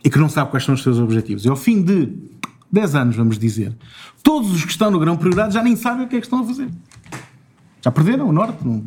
E 0.04 0.10
que 0.10 0.18
não 0.18 0.30
sabe 0.30 0.50
quais 0.50 0.64
são 0.64 0.74
os 0.74 0.82
seus 0.82 0.98
objetivos. 0.98 1.44
E 1.44 1.50
ao 1.50 1.56
fim 1.56 1.84
de 1.84 2.14
10 2.72 2.96
anos, 2.96 3.16
vamos 3.16 3.38
dizer, 3.38 3.76
todos 4.24 4.52
os 4.52 4.64
que 4.64 4.72
estão 4.72 4.90
no 4.90 4.98
grão 4.98 5.18
prioridade 5.18 5.54
já 5.54 5.62
nem 5.62 5.76
sabem 5.76 6.06
o 6.06 6.10
que 6.10 6.16
é 6.16 6.20
que 6.20 6.26
estão 6.26 6.40
a 6.40 6.46
fazer. 6.46 6.70
Já 7.82 7.92
perderam 7.92 8.30
o 8.30 8.32
norte. 8.32 8.66
Não. 8.66 8.84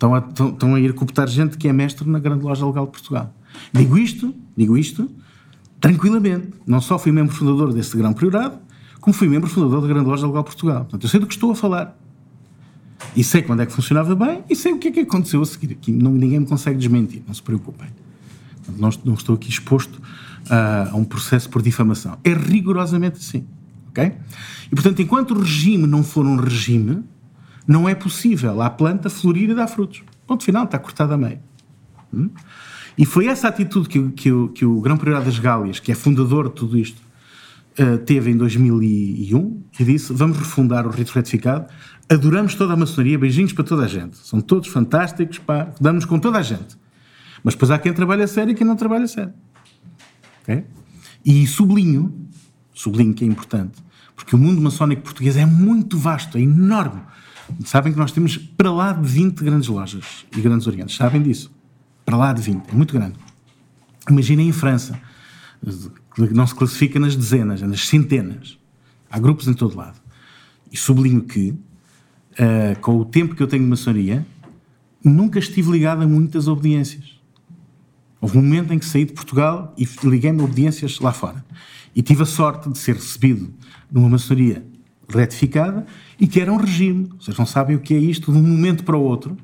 Estão, 0.00 0.14
a, 0.14 0.18
estão, 0.18 0.74
a 0.74 0.80
ir 0.80 0.94
cooptar 0.94 1.28
gente 1.28 1.58
que 1.58 1.68
é 1.68 1.74
mestre 1.74 2.08
na 2.08 2.18
grande 2.18 2.42
loja 2.42 2.64
legal 2.64 2.86
de 2.86 2.92
Portugal. 2.92 3.34
Digo 3.70 3.98
isto, 3.98 4.34
digo 4.56 4.78
isto, 4.78 5.10
tranquilamente. 5.78 6.48
Não 6.66 6.80
só 6.80 6.98
fui 6.98 7.12
membro 7.12 7.36
fundador 7.36 7.70
desse 7.70 7.94
grão 7.98 8.14
prioridade, 8.14 8.54
como 8.98 9.12
fui 9.12 9.28
membro 9.28 9.50
fundador 9.50 9.82
da 9.82 9.88
grande 9.88 10.08
loja 10.08 10.26
legal 10.26 10.42
de 10.42 10.46
Portugal. 10.46 10.80
Portanto, 10.84 11.04
eu 11.04 11.08
sei 11.10 11.20
do 11.20 11.26
que 11.26 11.34
estou 11.34 11.50
a 11.50 11.54
falar. 11.54 11.98
E 13.14 13.22
sei 13.22 13.42
quando 13.42 13.60
é 13.60 13.66
que 13.66 13.72
funcionava 13.74 14.14
bem 14.14 14.42
e 14.48 14.56
sei 14.56 14.72
o 14.72 14.78
que 14.78 14.88
é 14.88 14.90
que 14.90 15.00
aconteceu 15.00 15.42
a 15.42 15.44
seguir. 15.44 15.72
Aqui 15.72 15.92
não, 15.92 16.12
ninguém 16.12 16.40
me 16.40 16.46
consegue 16.46 16.78
desmentir, 16.78 17.22
não 17.26 17.34
se 17.34 17.42
preocupem. 17.42 17.88
Portanto, 18.64 19.04
não, 19.04 19.14
estou 19.14 19.34
aqui 19.34 19.50
exposto 19.50 20.00
a 20.48 20.96
um 20.96 21.04
processo 21.04 21.50
por 21.50 21.60
difamação. 21.60 22.16
É 22.24 22.32
rigorosamente 22.32 23.18
assim. 23.18 23.44
ok? 23.90 24.14
E, 24.72 24.74
portanto, 24.74 25.02
enquanto 25.02 25.32
o 25.32 25.40
regime 25.40 25.86
não 25.86 26.02
for 26.02 26.24
um 26.24 26.36
regime, 26.36 27.04
não 27.70 27.88
é 27.88 27.94
possível 27.94 28.60
a 28.60 28.68
planta 28.68 29.08
florir 29.08 29.48
e 29.48 29.54
dar 29.54 29.68
frutos. 29.68 30.02
Ponto 30.26 30.42
final, 30.42 30.64
está 30.64 30.76
cortada 30.76 31.14
a 31.14 31.16
meio. 31.16 31.38
Hum? 32.12 32.28
E 32.98 33.06
foi 33.06 33.28
essa 33.28 33.46
atitude 33.46 33.88
que, 33.88 34.10
que, 34.10 34.32
o, 34.32 34.48
que 34.48 34.64
o 34.64 34.80
Grão 34.80 34.96
Prioridade 34.96 35.26
das 35.26 35.38
Gálias, 35.38 35.78
que 35.78 35.92
é 35.92 35.94
fundador 35.94 36.48
de 36.48 36.56
tudo 36.56 36.76
isto, 36.76 37.00
uh, 37.78 37.96
teve 37.98 38.32
em 38.32 38.36
2001 38.36 39.62
e 39.78 39.84
disse: 39.84 40.12
Vamos 40.12 40.36
refundar 40.36 40.84
o 40.84 40.90
rito 40.90 41.12
retificado. 41.12 41.66
Adoramos 42.08 42.56
toda 42.56 42.72
a 42.72 42.76
maçonaria, 42.76 43.16
beijinhos 43.16 43.52
para 43.52 43.62
toda 43.62 43.84
a 43.84 43.88
gente. 43.88 44.18
São 44.18 44.40
todos 44.40 44.68
fantásticos, 44.68 45.38
pá, 45.38 45.72
damos 45.80 46.04
com 46.04 46.18
toda 46.18 46.38
a 46.38 46.42
gente. 46.42 46.76
Mas 47.44 47.54
depois 47.54 47.70
há 47.70 47.78
quem 47.78 47.92
trabalha 47.92 48.24
a 48.24 48.28
sério 48.28 48.50
e 48.50 48.54
quem 48.56 48.66
não 48.66 48.74
trabalha 48.74 49.04
a 49.04 49.08
sério. 49.08 49.32
Okay? 50.42 50.64
E 51.24 51.46
sublinho, 51.46 52.26
sublinho 52.74 53.14
que 53.14 53.24
é 53.24 53.28
importante, 53.28 53.78
porque 54.16 54.34
o 54.34 54.38
mundo 54.38 54.60
maçónico 54.60 55.02
português 55.02 55.36
é 55.36 55.46
muito 55.46 55.96
vasto, 55.96 56.36
é 56.36 56.40
enorme. 56.40 57.00
Sabem 57.64 57.92
que 57.92 57.98
nós 57.98 58.12
temos 58.12 58.36
para 58.36 58.70
lá 58.70 58.92
de 58.92 59.06
20 59.08 59.44
grandes 59.44 59.68
lojas 59.68 60.26
e 60.36 60.40
grandes 60.40 60.66
orientes. 60.66 60.96
Sabem 60.96 61.22
disso? 61.22 61.50
Para 62.04 62.16
lá 62.16 62.32
de 62.32 62.42
20. 62.42 62.68
É 62.70 62.74
muito 62.74 62.94
grande. 62.94 63.14
Imaginem 64.08 64.48
em 64.48 64.52
França, 64.52 65.00
não 66.32 66.46
se 66.46 66.54
classifica 66.54 66.98
nas 66.98 67.14
dezenas, 67.14 67.62
é 67.62 67.66
nas 67.66 67.86
centenas. 67.86 68.58
Há 69.10 69.18
grupos 69.18 69.46
em 69.48 69.54
todo 69.54 69.76
lado. 69.76 70.00
E 70.72 70.76
sublinho 70.76 71.22
que, 71.22 71.50
uh, 71.50 72.78
com 72.80 72.96
o 72.96 73.04
tempo 73.04 73.34
que 73.34 73.42
eu 73.42 73.46
tenho 73.46 73.62
de 73.62 73.68
maçonaria, 73.68 74.26
nunca 75.04 75.38
estive 75.38 75.70
ligado 75.70 76.02
a 76.02 76.06
muitas 76.06 76.48
obediências. 76.48 77.20
Houve 78.20 78.38
um 78.38 78.42
momento 78.42 78.72
em 78.72 78.78
que 78.78 78.84
saí 78.84 79.04
de 79.04 79.12
Portugal 79.12 79.74
e 79.76 79.88
liguei-me 80.04 80.40
a 80.40 80.44
obediências 80.44 80.98
lá 81.00 81.12
fora. 81.12 81.44
E 81.94 82.02
tive 82.02 82.22
a 82.22 82.26
sorte 82.26 82.70
de 82.70 82.78
ser 82.78 82.94
recebido 82.94 83.52
numa 83.90 84.08
maçonaria 84.08 84.64
retificada 85.16 85.86
e 86.18 86.26
que 86.26 86.40
era 86.40 86.52
um 86.52 86.56
regime. 86.56 87.08
Vocês 87.18 87.36
não 87.36 87.46
sabem 87.46 87.76
o 87.76 87.80
que 87.80 87.94
é 87.94 87.98
isto 87.98 88.32
de 88.32 88.38
um 88.38 88.42
momento 88.42 88.84
para 88.84 88.96
o 88.96 89.02
outro. 89.02 89.36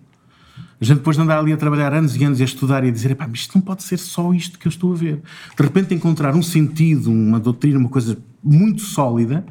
A 0.80 0.84
gente 0.84 0.98
depois 0.98 1.16
de 1.16 1.22
andar 1.22 1.38
ali 1.38 1.52
a 1.52 1.56
trabalhar 1.56 1.94
anos 1.94 2.16
e 2.16 2.24
anos 2.24 2.38
e 2.38 2.42
a 2.42 2.44
estudar 2.44 2.84
e 2.84 2.88
a 2.88 2.90
dizer, 2.90 3.16
mas 3.18 3.40
isto 3.40 3.54
não 3.54 3.62
pode 3.62 3.82
ser 3.82 3.98
só 3.98 4.34
isto 4.34 4.58
que 4.58 4.66
eu 4.66 4.70
estou 4.70 4.92
a 4.92 4.96
ver. 4.96 5.22
De 5.56 5.62
repente 5.62 5.94
encontrar 5.94 6.34
um 6.34 6.42
sentido, 6.42 7.10
uma 7.10 7.40
doutrina, 7.40 7.78
uma 7.78 7.88
coisa 7.88 8.18
muito 8.44 8.82
sólida, 8.82 9.44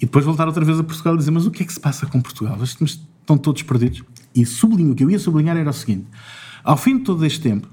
e 0.00 0.04
depois 0.04 0.24
voltar 0.24 0.48
outra 0.48 0.64
vez 0.64 0.80
a 0.80 0.82
Portugal 0.82 1.14
e 1.14 1.18
dizer, 1.18 1.30
mas 1.30 1.46
o 1.46 1.50
que 1.50 1.62
é 1.62 1.66
que 1.66 1.72
se 1.72 1.78
passa 1.78 2.06
com 2.06 2.20
Portugal? 2.20 2.58
Estão 2.62 3.38
todos 3.38 3.62
perdidos. 3.62 4.02
E 4.34 4.44
sublinho, 4.44 4.92
o 4.92 4.94
que 4.96 5.04
eu 5.04 5.10
ia 5.10 5.18
sublinhar 5.18 5.56
era 5.56 5.70
o 5.70 5.72
seguinte, 5.72 6.06
ao 6.64 6.76
fim 6.76 6.98
de 6.98 7.04
todo 7.04 7.24
este 7.24 7.40
tempo, 7.40 7.68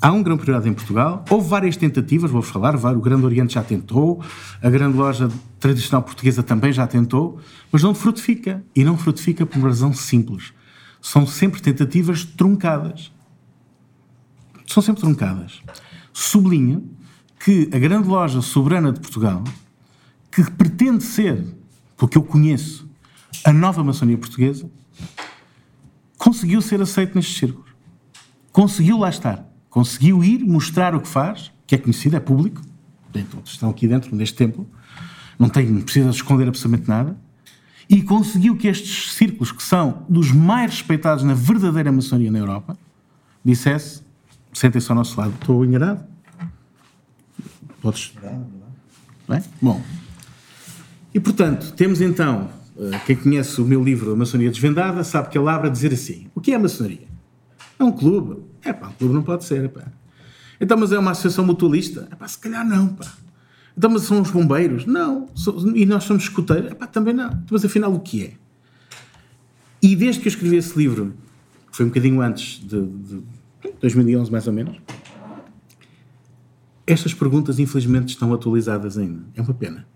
Há 0.00 0.12
um 0.12 0.22
grande 0.22 0.42
prioridade 0.42 0.68
em 0.68 0.74
Portugal. 0.74 1.24
Houve 1.30 1.48
várias 1.48 1.76
tentativas, 1.76 2.30
vou 2.30 2.42
falar, 2.42 2.74
o 2.74 3.00
Grande 3.00 3.24
Oriente 3.24 3.54
já 3.54 3.62
tentou, 3.62 4.22
a 4.62 4.68
grande 4.68 4.96
loja 4.96 5.30
tradicional 5.58 6.02
portuguesa 6.02 6.42
também 6.42 6.72
já 6.72 6.86
tentou, 6.86 7.40
mas 7.72 7.82
não 7.82 7.94
frutifica. 7.94 8.62
E 8.74 8.84
não 8.84 8.98
frutifica 8.98 9.46
por 9.46 9.58
uma 9.58 9.68
razão 9.68 9.92
simples 9.92 10.52
são 11.06 11.24
sempre 11.24 11.62
tentativas 11.62 12.24
truncadas. 12.24 13.12
São 14.66 14.82
sempre 14.82 15.02
truncadas. 15.02 15.62
Sublinho 16.12 16.90
que 17.38 17.70
a 17.72 17.78
grande 17.78 18.08
loja 18.08 18.42
soberana 18.42 18.92
de 18.92 18.98
Portugal, 18.98 19.44
que 20.32 20.50
pretende 20.50 21.04
ser, 21.04 21.46
porque 21.96 22.18
eu 22.18 22.24
conheço, 22.24 22.90
a 23.44 23.52
nova 23.52 23.84
maçonaria 23.84 24.18
portuguesa, 24.18 24.68
conseguiu 26.18 26.60
ser 26.60 26.80
aceito 26.80 27.14
nestes 27.14 27.38
círculos. 27.38 27.70
Conseguiu 28.50 28.98
lá 28.98 29.08
estar. 29.08 29.46
Conseguiu 29.76 30.24
ir 30.24 30.42
mostrar 30.42 30.94
o 30.94 31.00
que 31.02 31.06
faz, 31.06 31.52
que 31.66 31.74
é 31.74 31.78
conhecido, 31.78 32.16
é 32.16 32.18
público. 32.18 32.62
Estão 33.44 33.68
aqui 33.68 33.86
dentro, 33.86 34.16
neste 34.16 34.34
templo. 34.34 34.66
Não, 35.38 35.50
tem, 35.50 35.66
não 35.66 35.82
precisa 35.82 36.08
esconder 36.08 36.48
absolutamente 36.48 36.88
nada 36.88 37.14
e 37.86 38.00
conseguiu 38.00 38.56
que 38.56 38.68
estes 38.68 39.12
círculos, 39.12 39.52
que 39.52 39.62
são 39.62 40.06
dos 40.08 40.32
mais 40.32 40.70
respeitados 40.70 41.24
na 41.24 41.34
verdadeira 41.34 41.92
maçonaria 41.92 42.30
na 42.30 42.38
Europa, 42.38 42.74
dissesse: 43.44 44.02
sentem-se 44.50 44.90
ao 44.90 44.96
nosso 44.96 45.20
lado. 45.20 45.34
Estou 45.38 45.62
enganado? 45.62 46.02
Podes. 47.82 48.14
Bem? 49.28 49.42
Bom. 49.60 49.82
E 51.12 51.20
portanto, 51.20 51.72
temos 51.72 52.00
então, 52.00 52.48
eh, 52.78 52.98
quem 53.04 53.14
conhece 53.14 53.60
o 53.60 53.64
meu 53.66 53.84
livro 53.84 54.10
A 54.10 54.16
Maçonaria 54.16 54.50
Desvendada, 54.50 55.04
sabe 55.04 55.28
que 55.28 55.36
ele 55.36 55.50
abre 55.50 55.68
a 55.68 55.70
dizer 55.70 55.92
assim: 55.92 56.28
o 56.34 56.40
que 56.40 56.52
é 56.52 56.54
a 56.54 56.58
maçonaria? 56.58 57.06
É 57.78 57.84
um 57.84 57.92
clube. 57.92 58.55
É 58.66 58.72
pá, 58.72 58.88
um 58.88 58.92
clube 58.92 59.14
não 59.14 59.22
pode 59.22 59.44
ser. 59.44 59.68
Pá. 59.68 59.84
Então, 60.60 60.76
mas 60.76 60.92
é 60.92 60.98
uma 60.98 61.12
associação 61.12 61.44
mutualista? 61.44 62.08
É 62.10 62.14
pá, 62.14 62.26
se 62.26 62.38
calhar 62.38 62.66
não, 62.66 62.88
pá. 62.88 63.06
Então, 63.76 63.90
mas 63.90 64.02
são 64.02 64.22
os 64.22 64.30
bombeiros? 64.30 64.86
Não. 64.86 65.28
E 65.74 65.84
nós 65.84 66.04
somos 66.04 66.24
escuteiros? 66.24 66.72
Epá, 66.72 66.86
também 66.86 67.12
não. 67.12 67.26
Então, 67.26 67.48
mas 67.50 67.64
afinal, 67.64 67.92
o 67.92 68.00
que 68.00 68.24
é? 68.24 68.32
E 69.82 69.94
desde 69.94 70.20
que 70.20 70.28
eu 70.28 70.30
escrevi 70.30 70.56
esse 70.56 70.76
livro, 70.78 71.14
que 71.70 71.76
foi 71.76 71.84
um 71.84 71.88
bocadinho 71.88 72.22
antes 72.22 72.58
de, 72.66 72.86
de 72.86 73.22
2011, 73.80 74.32
mais 74.32 74.46
ou 74.46 74.52
menos, 74.52 74.78
estas 76.86 77.12
perguntas, 77.12 77.58
infelizmente, 77.58 78.08
estão 78.08 78.32
atualizadas 78.32 78.96
ainda. 78.96 79.22
É 79.34 79.42
uma 79.42 79.52
pena. 79.52 79.86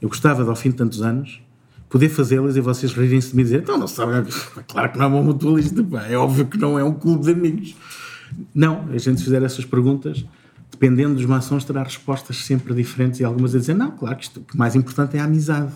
Eu 0.00 0.08
gostava, 0.08 0.42
de, 0.42 0.48
ao 0.48 0.56
fim 0.56 0.70
de 0.70 0.76
tantos 0.76 1.02
anos, 1.02 1.42
poder 1.90 2.08
fazê-las 2.08 2.56
e 2.56 2.60
vocês 2.60 2.92
rirem-se 2.92 3.30
de 3.30 3.36
mim 3.36 3.42
e 3.42 3.44
dizer: 3.44 3.60
então, 3.60 3.76
não 3.76 3.88
sabe, 3.88 4.30
claro 4.66 4.92
que 4.92 4.98
não 4.98 5.04
é 5.04 5.08
uma 5.08 5.22
mutualista, 5.22 5.84
é 6.08 6.16
óbvio 6.16 6.46
que 6.46 6.56
não 6.56 6.78
é 6.78 6.84
um 6.84 6.94
clube 6.94 7.24
de 7.24 7.32
amigos. 7.32 7.76
Não, 8.54 8.88
a 8.90 8.96
gente 8.96 9.22
fizer 9.22 9.42
essas 9.42 9.64
perguntas 9.64 10.24
dependendo 10.70 11.16
dos 11.16 11.26
maçons, 11.26 11.64
terá 11.64 11.82
respostas 11.82 12.38
sempre 12.38 12.72
diferentes 12.72 13.20
e 13.20 13.24
algumas 13.24 13.54
a 13.54 13.58
dizer: 13.58 13.74
não, 13.74 13.90
claro 13.90 14.16
que 14.16 14.22
isto, 14.22 14.42
o 14.54 14.56
mais 14.56 14.74
importante 14.74 15.16
é 15.16 15.20
a 15.20 15.24
amizade. 15.24 15.72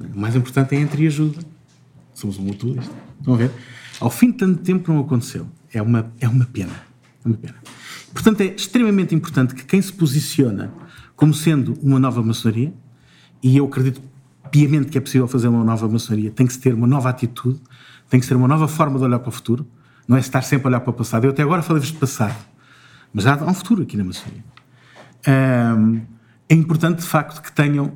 O 0.00 0.18
mais 0.18 0.34
importante 0.34 0.74
é 0.74 0.78
a 0.78 0.80
entreajuda. 0.80 1.38
Somos 2.14 2.38
um 2.38 2.42
mutualista. 2.42 2.92
Estão 3.18 3.34
a 3.34 3.36
ver? 3.36 3.50
Ao 4.00 4.10
fim 4.10 4.30
de 4.30 4.38
tanto 4.38 4.62
tempo 4.62 4.92
não 4.92 5.00
aconteceu. 5.00 5.46
É 5.72 5.80
uma, 5.82 6.12
é 6.20 6.28
uma 6.28 6.44
pena. 6.46 6.72
É 7.24 7.28
uma 7.28 7.36
pena. 7.36 7.54
Portanto, 8.12 8.40
é 8.40 8.46
extremamente 8.46 9.14
importante 9.14 9.54
que 9.54 9.64
quem 9.64 9.80
se 9.80 9.92
posiciona 9.92 10.72
como 11.14 11.32
sendo 11.32 11.74
uma 11.82 12.00
nova 12.00 12.22
maçonaria, 12.22 12.72
e 13.42 13.56
eu 13.56 13.64
acredito 13.66 14.00
piamente 14.52 14.86
que 14.86 14.98
é 14.98 15.00
possível 15.00 15.26
fazer 15.26 15.48
uma 15.48 15.64
nova 15.64 15.88
maçonaria, 15.88 16.30
tem 16.30 16.46
que 16.46 16.52
se 16.52 16.60
ter 16.60 16.72
uma 16.72 16.86
nova 16.86 17.08
atitude, 17.08 17.60
tem 18.08 18.20
que 18.20 18.26
ser 18.26 18.36
uma 18.36 18.46
nova 18.46 18.68
forma 18.68 18.96
de 18.98 19.04
olhar 19.04 19.18
para 19.18 19.30
o 19.30 19.32
futuro, 19.32 19.66
não 20.06 20.16
é 20.16 20.20
estar 20.20 20.42
sempre 20.42 20.66
a 20.66 20.68
olhar 20.68 20.80
para 20.80 20.90
o 20.90 20.94
passado. 20.94 21.24
Eu 21.24 21.30
até 21.30 21.42
agora 21.42 21.62
falei-vos 21.62 21.90
de 21.90 21.98
passado 21.98 22.36
mas 23.12 23.26
há 23.26 23.34
um 23.44 23.54
futuro 23.54 23.82
aqui 23.82 23.96
na 23.96 24.04
maçonaria. 24.04 24.44
É 26.48 26.54
importante, 26.54 27.00
de 27.00 27.06
facto, 27.06 27.42
que 27.42 27.52
tenham 27.52 27.92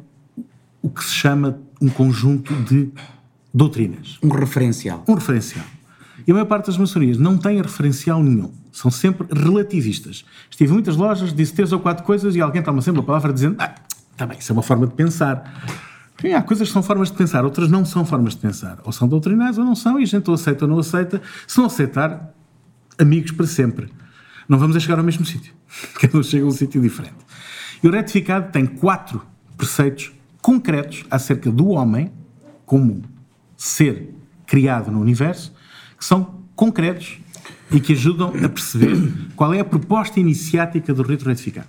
o 0.83 0.91
que 0.91 1.03
se 1.03 1.13
chama 1.13 1.59
um 1.81 1.89
conjunto 1.89 2.55
de 2.63 2.91
doutrinas. 3.53 4.19
Um 4.23 4.29
referencial. 4.29 5.03
Um 5.09 5.15
referencial. 5.15 5.65
E 6.27 6.31
a 6.31 6.35
maior 6.35 6.47
parte 6.47 6.67
das 6.67 6.77
maçonarias 6.77 7.19
não 7.19 7.39
tem 7.39 7.61
referencial 7.61 8.23
nenhum. 8.23 8.53
São 8.73 8.91
sempre 8.91 9.27
relativistas. 9.33 10.25
Estive 10.51 10.71
em 10.71 10.75
muitas 10.75 10.97
lojas, 10.97 11.33
disse 11.33 11.53
três 11.55 11.73
ou 11.73 11.81
quatro 11.81 12.05
coisas 12.05 12.37
e 12.37 12.41
alguém 12.41 12.63
toma 12.63 12.83
sempre 12.83 13.01
a 13.01 13.05
palavra 13.05 13.33
dizendo 13.33 13.57
ah, 13.59 13.75
está 14.13 14.27
bem, 14.27 14.39
isso 14.39 14.53
é 14.53 14.55
uma 14.55 14.63
forma 14.63 14.87
de 14.87 14.95
pensar. 14.95 15.86
Sim, 16.20 16.32
há 16.32 16.42
coisas 16.42 16.68
que 16.68 16.73
são 16.73 16.82
formas 16.82 17.11
de 17.11 17.16
pensar, 17.16 17.44
outras 17.44 17.70
não 17.70 17.85
são 17.85 18.04
formas 18.04 18.35
de 18.35 18.40
pensar. 18.40 18.78
Ou 18.85 18.92
são 18.92 19.06
doutrinais 19.06 19.58
ou 19.58 19.64
não 19.64 19.75
são, 19.75 20.00
e 20.00 20.02
a 20.02 20.06
gente 20.06 20.28
ou 20.28 20.35
aceita 20.35 20.64
ou 20.64 20.70
não 20.70 20.78
aceita. 20.78 21.20
Se 21.46 21.58
não 21.58 21.66
aceitar, 21.66 22.35
amigos 22.99 23.32
para 23.32 23.46
sempre 23.46 23.90
não 24.49 24.58
vamos 24.58 24.76
a 24.76 24.80
chegar 24.80 24.99
ao 24.99 25.04
mesmo 25.04 25.25
sítio. 25.25 25.52
Cada 26.00 26.18
um 26.18 26.23
chega 26.23 26.44
a 26.44 26.49
um 26.49 26.52
sítio 26.52 26.80
diferente. 26.80 27.16
E 27.82 27.88
o 27.88 27.90
retificado 27.90 28.50
tem 28.52 28.64
quatro 28.64 29.23
preceitos 29.56 30.12
concretos 30.40 31.04
acerca 31.11 31.50
do 31.50 31.68
homem 31.68 32.12
como 32.64 33.02
ser 33.56 34.14
criado 34.46 34.90
no 34.90 35.00
universo, 35.00 35.52
que 35.99 36.04
são 36.04 36.42
concretos 36.54 37.18
e 37.70 37.80
que 37.80 37.92
ajudam 37.92 38.28
a 38.28 38.49
perceber 38.49 39.12
qual 39.35 39.52
é 39.52 39.61
a 39.61 39.64
proposta 39.64 40.20
iniciática 40.20 40.94
do 40.94 41.02
rito 41.02 41.25
retificado. 41.25 41.66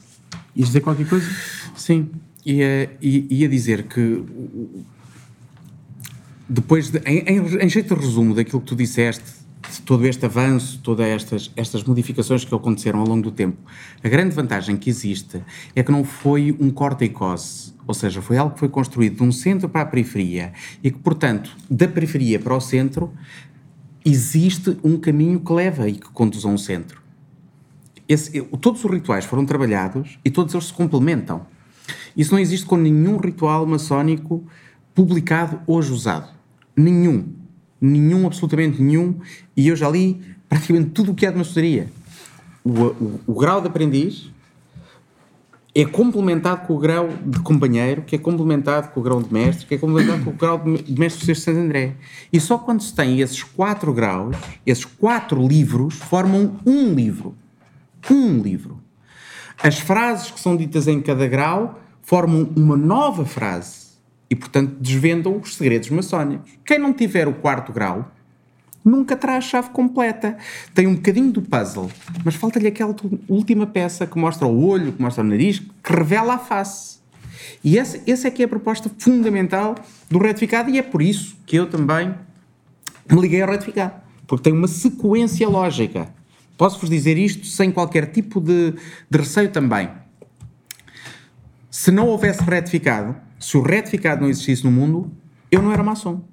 Ias 0.55 0.67
dizer 0.67 0.81
qualquer 0.81 1.07
coisa? 1.07 1.29
Sim, 1.75 2.09
ia, 2.47 2.97
ia 3.01 3.49
dizer 3.49 3.83
que 3.83 4.23
depois, 6.47 6.89
de, 6.89 6.99
em, 6.99 7.19
em, 7.19 7.39
em 7.39 7.69
jeito 7.69 7.93
de 7.93 8.01
resumo 8.01 8.33
daquilo 8.33 8.61
que 8.61 8.67
tu 8.67 8.75
disseste, 8.75 9.37
todo 9.85 10.05
este 10.05 10.25
avanço, 10.25 10.79
todas 10.81 11.05
estas, 11.05 11.51
estas 11.57 11.83
modificações 11.83 12.45
que 12.45 12.55
aconteceram 12.55 12.99
ao 12.99 13.07
longo 13.07 13.23
do 13.23 13.31
tempo, 13.31 13.57
a 14.01 14.07
grande 14.07 14.33
vantagem 14.33 14.77
que 14.77 14.89
existe 14.89 15.41
é 15.75 15.83
que 15.83 15.91
não 15.91 16.05
foi 16.05 16.55
um 16.57 16.69
corte 16.69 17.03
e 17.03 17.09
cose, 17.09 17.73
ou 17.85 17.93
seja, 17.93 18.21
foi 18.21 18.37
algo 18.37 18.53
que 18.53 18.59
foi 18.59 18.69
construído 18.69 19.17
de 19.17 19.23
um 19.23 19.31
centro 19.31 19.67
para 19.67 19.81
a 19.81 19.85
periferia 19.85 20.53
e 20.81 20.89
que, 20.89 20.99
portanto, 20.99 21.55
da 21.69 21.87
periferia 21.87 22.39
para 22.39 22.55
o 22.55 22.61
centro, 22.61 23.11
existe 24.05 24.77
um 24.83 24.97
caminho 24.97 25.41
que 25.41 25.51
leva 25.51 25.89
e 25.89 25.93
que 25.93 26.09
conduz 26.11 26.45
a 26.45 26.47
um 26.47 26.57
centro. 26.57 27.01
Esse, 28.07 28.41
todos 28.61 28.85
os 28.85 28.89
rituais 28.89 29.25
foram 29.25 29.45
trabalhados 29.45 30.17
e 30.23 30.29
todos 30.29 30.53
eles 30.53 30.67
se 30.67 30.73
complementam. 30.73 31.45
Isso 32.17 32.33
não 32.33 32.39
existe 32.39 32.65
com 32.65 32.75
nenhum 32.75 33.17
ritual 33.17 33.65
maçónico 33.67 34.43
publicado 34.95 35.61
hoje 35.67 35.93
usado. 35.93 36.29
Nenhum. 36.75 37.27
Nenhum, 37.79 38.25
absolutamente 38.25 38.81
nenhum. 38.81 39.19
E 39.55 39.67
eu 39.67 39.75
já 39.75 39.87
li 39.87 40.19
praticamente 40.49 40.89
tudo 40.89 41.11
o 41.11 41.15
que 41.15 41.27
há 41.27 41.31
de 41.31 41.37
maçonaria. 41.37 41.87
O, 42.63 42.71
o, 42.71 43.21
o 43.27 43.33
grau 43.35 43.61
de 43.61 43.67
aprendiz 43.67 44.31
é 45.75 45.85
complementado 45.85 46.65
com 46.65 46.73
o 46.73 46.79
grau 46.79 47.07
de 47.23 47.39
companheiro, 47.41 48.01
que 48.01 48.15
é 48.15 48.17
complementado 48.17 48.91
com 48.91 48.99
o 48.99 49.03
grau 49.03 49.21
de 49.21 49.31
mestre, 49.31 49.67
que 49.67 49.75
é 49.75 49.77
complementado 49.77 50.23
com 50.23 50.31
o 50.31 50.33
grau 50.33 50.57
de 50.57 50.99
mestre 50.99 51.27
de 51.27 51.35
Santo 51.39 51.59
André. 51.59 51.93
E 52.33 52.39
só 52.39 52.57
quando 52.57 52.81
se 52.81 52.95
tem 52.95 53.21
esses 53.21 53.43
quatro 53.43 53.93
graus, 53.93 54.35
esses 54.65 54.85
quatro 54.85 55.47
livros, 55.47 55.93
formam 55.93 56.57
um 56.65 56.95
livro. 56.95 57.35
Um 58.09 58.39
livro. 58.41 58.79
As 59.61 59.77
frases 59.77 60.31
que 60.31 60.39
são 60.39 60.57
ditas 60.57 60.87
em 60.87 60.99
cada 60.99 61.27
grau 61.27 61.79
formam 62.07 62.49
uma 62.55 62.77
nova 62.77 63.25
frase 63.25 63.87
e, 64.29 64.35
portanto, 64.35 64.77
desvendam 64.79 65.37
os 65.37 65.57
segredos 65.57 65.89
maçónicos. 65.89 66.49
Quem 66.65 66.79
não 66.79 66.93
tiver 66.93 67.27
o 67.27 67.33
quarto 67.33 67.73
grau 67.73 68.09
nunca 68.83 69.17
terá 69.17 69.35
a 69.35 69.41
chave 69.41 69.71
completa. 69.71 70.37
Tem 70.73 70.87
um 70.87 70.95
bocadinho 70.95 71.33
do 71.33 71.41
puzzle, 71.41 71.91
mas 72.23 72.33
falta-lhe 72.35 72.67
aquela 72.67 72.95
última 73.27 73.67
peça 73.67 74.07
que 74.07 74.17
mostra 74.17 74.47
o 74.47 74.65
olho, 74.65 74.93
que 74.93 75.01
mostra 75.01 75.21
o 75.21 75.27
nariz, 75.27 75.59
que 75.59 75.93
revela 75.93 76.35
a 76.35 76.39
face. 76.39 76.99
E 77.61 77.77
essa, 77.77 77.99
essa 78.07 78.29
é 78.29 78.31
que 78.31 78.41
é 78.41 78.45
a 78.45 78.47
proposta 78.47 78.89
fundamental 78.97 79.75
do 80.09 80.17
retificado 80.17 80.69
e 80.69 80.79
é 80.79 80.83
por 80.83 81.01
isso 81.01 81.35
que 81.45 81.57
eu 81.57 81.69
também 81.69 82.15
me 83.11 83.19
liguei 83.19 83.41
ao 83.41 83.49
retificado. 83.49 83.95
Porque 84.25 84.43
tem 84.43 84.53
uma 84.53 84.69
sequência 84.69 85.49
lógica. 85.49 86.07
Posso-vos 86.57 86.89
dizer 86.89 87.17
isto 87.17 87.45
sem 87.47 87.69
qualquer 87.69 88.05
tipo 88.11 88.39
de, 88.39 88.75
de 89.09 89.17
receio 89.17 89.51
também. 89.51 89.89
Se 91.69 91.91
não 91.91 92.07
houvesse 92.07 92.41
retificado, 92.41 93.15
se 93.39 93.57
o 93.57 93.61
retificado 93.61 94.21
não 94.21 94.29
existisse 94.29 94.63
no 94.63 94.71
mundo, 94.71 95.11
eu 95.51 95.61
não 95.61 95.71
era 95.71 95.83
maçom. 95.83 96.23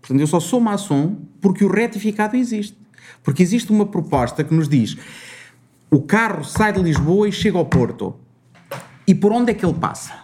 Portanto, 0.00 0.20
eu 0.20 0.26
só 0.26 0.40
sou 0.40 0.60
maçom 0.60 1.16
porque 1.40 1.64
o 1.64 1.70
retificado 1.70 2.36
existe. 2.36 2.76
Porque 3.22 3.42
existe 3.42 3.70
uma 3.70 3.86
proposta 3.86 4.42
que 4.42 4.54
nos 4.54 4.68
diz: 4.68 4.96
o 5.90 6.02
carro 6.02 6.44
sai 6.44 6.72
de 6.72 6.82
Lisboa 6.82 7.28
e 7.28 7.32
chega 7.32 7.58
ao 7.58 7.66
Porto. 7.66 8.16
E 9.06 9.14
por 9.14 9.32
onde 9.32 9.50
é 9.50 9.54
que 9.54 9.64
ele 9.64 9.74
passa? 9.74 10.14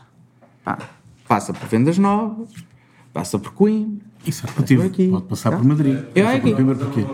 Pá, 0.64 0.78
passa 1.26 1.52
por 1.52 1.68
Vendas 1.68 1.98
Novas, 1.98 2.48
passa 3.12 3.38
por 3.38 3.52
Coimbra, 3.52 4.06
isso 4.28 4.46
é 4.46 4.50
relativo. 4.50 5.10
Pode 5.10 5.24
passar 5.24 5.50
por 5.50 5.64
Madrid. 5.64 5.98
É 6.14 6.22
aqui. 6.22 6.54
Por 6.54 6.76
porquê? 6.76 7.04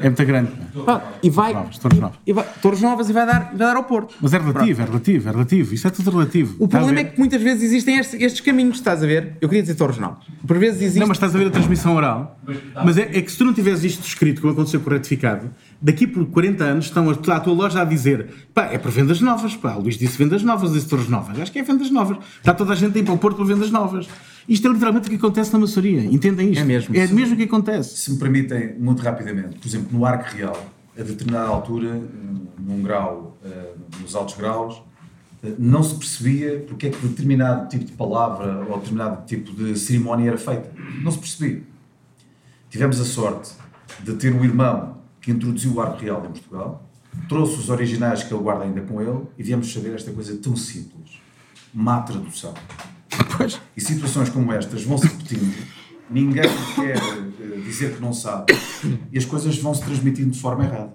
É 0.00 0.04
muito 0.04 0.24
grande. 0.24 0.50
Ah, 0.86 1.00
e 1.22 1.30
vai. 1.30 1.52
Novas, 1.52 1.78
Torres 1.78 1.98
Novas. 1.98 2.18
E 2.26 2.32
vai, 2.32 2.46
Torres 2.62 2.80
Novas 2.80 3.10
e 3.10 3.12
vai 3.12 3.26
dar, 3.26 3.48
vai 3.48 3.58
dar 3.58 3.76
ao 3.76 3.84
Porto. 3.84 4.14
Mas 4.20 4.32
é 4.32 4.38
relativo, 4.38 4.64
Pronto. 4.64 4.80
é 4.80 4.84
relativo, 4.84 5.28
é 5.28 5.32
relativo. 5.32 5.74
Isso 5.74 5.86
é 5.86 5.90
tudo 5.90 6.10
relativo. 6.10 6.56
O 6.58 6.68
problema 6.68 7.00
é 7.00 7.04
que 7.04 7.18
muitas 7.18 7.42
vezes 7.42 7.64
existem 7.64 7.98
estes, 7.98 8.20
estes, 8.20 8.40
caminhos, 8.40 8.76
estás 8.76 9.02
a 9.02 9.06
ver? 9.06 9.36
Eu 9.40 9.48
queria 9.48 9.62
dizer 9.62 9.74
Torres 9.74 9.98
Novas. 9.98 10.24
Por 10.46 10.58
vezes 10.58 10.82
existe. 10.82 11.00
Não, 11.00 11.08
mas 11.08 11.16
estás 11.16 11.34
a 11.34 11.38
ver 11.38 11.48
a 11.48 11.50
transmissão 11.50 11.94
oral. 11.94 12.38
Mas 12.84 12.98
é, 12.98 13.02
é 13.02 13.22
que 13.22 13.30
se 13.30 13.38
tu 13.38 13.44
não 13.44 13.52
tiveres 13.52 13.82
isto 13.82 14.06
escrito, 14.06 14.40
como 14.40 14.52
aconteceu 14.52 14.80
com 14.80 14.90
o 14.90 14.92
retificado, 14.92 15.50
daqui 15.80 16.06
por 16.06 16.24
40 16.26 16.64
anos 16.64 16.84
estão 16.86 17.08
a, 17.10 17.12
a 17.12 17.40
tua 17.40 17.54
loja 17.54 17.80
a 17.80 17.84
dizer 17.84 18.28
pá, 18.54 18.66
é 18.66 18.78
para 18.78 18.90
vendas 18.90 19.20
novas, 19.20 19.56
pá. 19.56 19.74
O 19.74 19.80
Luís 19.80 19.98
disse 19.98 20.16
vendas 20.18 20.42
novas, 20.42 20.72
disse 20.72 20.86
Torres 20.86 21.08
Novas. 21.08 21.40
Acho 21.40 21.52
que 21.52 21.58
é 21.58 21.62
vendas 21.62 21.90
novas. 21.90 22.18
Está 22.38 22.54
toda 22.54 22.72
a 22.72 22.76
gente 22.76 22.96
a 22.96 23.00
ir 23.00 23.04
para 23.04 23.14
o 23.14 23.18
Porto 23.18 23.36
para 23.36 23.46
vendas 23.46 23.70
novas. 23.70 24.06
Isto 24.48 24.68
é 24.68 24.72
literalmente 24.72 25.06
o 25.06 25.10
que 25.10 25.16
acontece 25.16 25.52
na 25.52 25.58
maçonaria. 25.58 26.04
Entendem 26.04 26.50
isto? 26.50 26.60
É 26.60 26.64
mesmo. 26.64 26.96
É 26.96 27.06
mesmo 27.08 27.34
o 27.34 27.36
que 27.36 27.44
acontece. 27.44 27.96
Se 27.96 28.12
me 28.12 28.18
permitem, 28.18 28.78
muito 28.78 29.02
rapidamente, 29.02 29.58
por 29.58 29.66
exemplo, 29.66 29.88
no 29.90 30.04
arco 30.04 30.34
real, 30.34 30.72
a 30.98 31.02
determinada 31.02 31.48
altura, 31.48 32.00
num 32.58 32.82
grau, 32.82 33.36
eh, 33.44 33.72
nos 34.00 34.14
altos 34.14 34.36
graus, 34.36 34.82
eh, 35.42 35.52
não 35.58 35.82
se 35.82 35.96
percebia 35.96 36.64
porque 36.66 36.86
é 36.86 36.90
que 36.90 37.06
determinado 37.06 37.68
tipo 37.68 37.84
de 37.84 37.92
palavra 37.92 38.64
ou 38.68 38.78
determinado 38.78 39.26
tipo 39.26 39.52
de 39.52 39.76
cerimónia 39.78 40.28
era 40.28 40.38
feita. 40.38 40.70
Não 41.02 41.10
se 41.10 41.18
percebia. 41.18 41.62
Tivemos 42.70 43.00
a 43.00 43.04
sorte 43.04 43.52
de 44.02 44.14
ter 44.14 44.32
um 44.32 44.44
irmão 44.44 44.98
que 45.20 45.30
introduziu 45.30 45.74
o 45.74 45.80
arco 45.80 45.98
real 45.98 46.24
em 46.24 46.30
Portugal, 46.30 46.88
trouxe 47.28 47.58
os 47.58 47.68
originais 47.68 48.22
que 48.22 48.32
ele 48.32 48.42
guarda 48.42 48.64
ainda 48.64 48.80
com 48.82 49.00
ele 49.00 49.22
e 49.36 49.42
viemos 49.42 49.72
saber 49.72 49.94
esta 49.94 50.12
coisa 50.12 50.36
tão 50.36 50.54
simples. 50.54 51.18
Má 51.74 52.00
tradução. 52.02 52.54
Pois. 53.36 53.60
E 53.76 53.80
situações 53.80 54.28
como 54.30 54.52
estas 54.52 54.82
vão 54.82 54.96
se 54.96 55.06
repetindo, 55.06 55.54
ninguém 56.10 56.44
quer 56.74 56.96
uh, 56.96 57.62
dizer 57.62 57.94
que 57.94 58.00
não 58.00 58.12
sabe, 58.12 58.54
e 59.12 59.18
as 59.18 59.24
coisas 59.24 59.58
vão 59.58 59.74
se 59.74 59.82
transmitindo 59.82 60.30
de 60.30 60.40
forma 60.40 60.64
errada. 60.64 60.94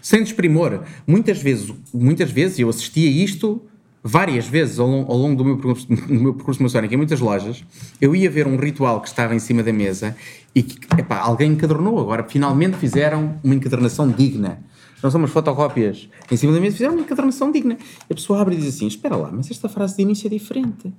Sem 0.00 0.22
desprimor, 0.22 0.82
muitas 1.06 1.42
vezes, 1.42 1.72
muitas 1.92 2.30
vezes 2.30 2.58
eu 2.58 2.68
assisti 2.68 3.06
a 3.06 3.10
isto 3.10 3.62
várias 4.06 4.46
vezes 4.46 4.78
ao, 4.78 4.88
ao 4.88 5.16
longo 5.16 5.34
do 5.34 5.44
meu, 5.44 5.56
percurso, 5.56 5.88
do 5.88 6.14
meu 6.14 6.32
percurso 6.32 6.62
maçónico 6.62 6.94
em 6.94 6.96
muitas 6.96 7.18
lojas, 7.18 7.64
eu 8.00 8.14
ia 8.14 8.30
ver 8.30 8.46
um 8.46 8.56
ritual 8.56 9.00
que 9.00 9.08
estava 9.08 9.34
em 9.34 9.40
cima 9.40 9.64
da 9.64 9.72
mesa 9.72 10.16
e 10.54 10.62
que 10.62 10.78
epá, 10.96 11.18
alguém 11.18 11.52
encadornou. 11.52 11.98
Agora, 11.98 12.22
finalmente 12.22 12.76
fizeram 12.76 13.40
uma 13.42 13.54
encadernação 13.54 14.08
digna. 14.08 14.62
Não 15.02 15.10
são 15.10 15.20
umas 15.20 15.30
fotocópias 15.30 16.08
em 16.30 16.36
cima 16.36 16.52
da 16.52 16.60
mesa, 16.60 16.76
fizeram 16.76 16.94
uma 16.94 17.02
encadernação 17.02 17.50
digna. 17.50 17.76
E 18.08 18.12
a 18.12 18.14
pessoa 18.14 18.40
abre 18.40 18.54
e 18.54 18.58
diz 18.58 18.74
assim: 18.74 18.86
Espera 18.86 19.16
lá, 19.16 19.30
mas 19.32 19.50
esta 19.50 19.68
frase 19.68 19.96
de 19.96 20.02
início 20.02 20.28
é 20.28 20.30
diferente. 20.30 20.92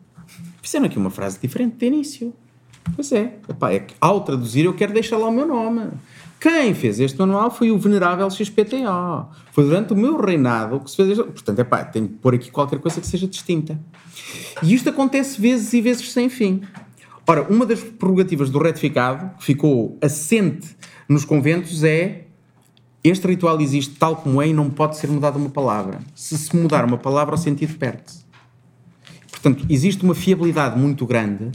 Fizeram 0.62 0.86
aqui 0.86 0.98
uma 0.98 1.10
frase 1.10 1.40
diferente 1.40 1.76
de 1.76 1.86
início. 1.86 2.34
Pois 2.96 3.12
é, 3.12 3.38
epá, 3.50 3.72
é 3.72 3.80
que 3.80 3.96
ao 4.00 4.22
traduzir 4.22 4.66
eu 4.66 4.74
quero 4.74 4.94
deixar 4.94 5.18
lá 5.18 5.28
o 5.28 5.32
meu 5.32 5.46
nome. 5.46 5.90
Quem 6.40 6.74
fez 6.74 7.00
este 7.00 7.18
manual 7.18 7.50
foi 7.50 7.72
o 7.72 7.78
venerável 7.78 8.30
XPTO. 8.30 9.28
Foi 9.52 9.64
durante 9.64 9.94
o 9.94 9.96
meu 9.96 10.18
reinado 10.18 10.80
que 10.80 10.90
se 10.90 10.96
fez 10.96 11.10
este... 11.10 11.24
Portanto, 11.24 11.60
epá, 11.60 11.84
tenho 11.84 12.08
que 12.08 12.14
pôr 12.16 12.36
aqui 12.36 12.52
qualquer 12.52 12.80
coisa 12.80 13.02
que 13.02 13.08
seja 13.08 13.28
distinta. 13.28 13.80
E 14.62 14.74
isto 14.74 14.90
acontece 14.90 15.42
vezes 15.42 15.74
e 15.74 15.82
vezes 15.82 16.12
sem 16.12 16.30
fim. 16.30 16.62
Ora, 17.26 17.42
uma 17.50 17.66
das 17.66 17.82
prerrogativas 17.82 18.50
do 18.50 18.60
retificado, 18.60 19.36
que 19.38 19.44
ficou 19.44 19.98
assente 20.02 20.78
nos 21.10 21.26
conventos, 21.26 21.84
é 21.84 22.28
este 23.04 23.26
ritual 23.28 23.60
existe 23.60 23.96
tal 23.96 24.18
como 24.18 24.42
é 24.42 24.48
e 24.48 24.54
não 24.54 24.70
pode 24.70 24.98
ser 24.98 25.08
mudada 25.08 25.38
uma 25.38 25.50
palavra. 25.50 26.00
Se 26.14 26.38
se 26.38 26.56
mudar 26.56 26.86
uma 26.86 26.98
palavra, 26.98 27.36
o 27.36 27.38
sentido 27.38 27.78
perde-se. 27.78 28.27
Portanto, 29.42 29.66
existe 29.70 30.04
uma 30.04 30.16
fiabilidade 30.16 30.80
muito 30.80 31.06
grande 31.06 31.52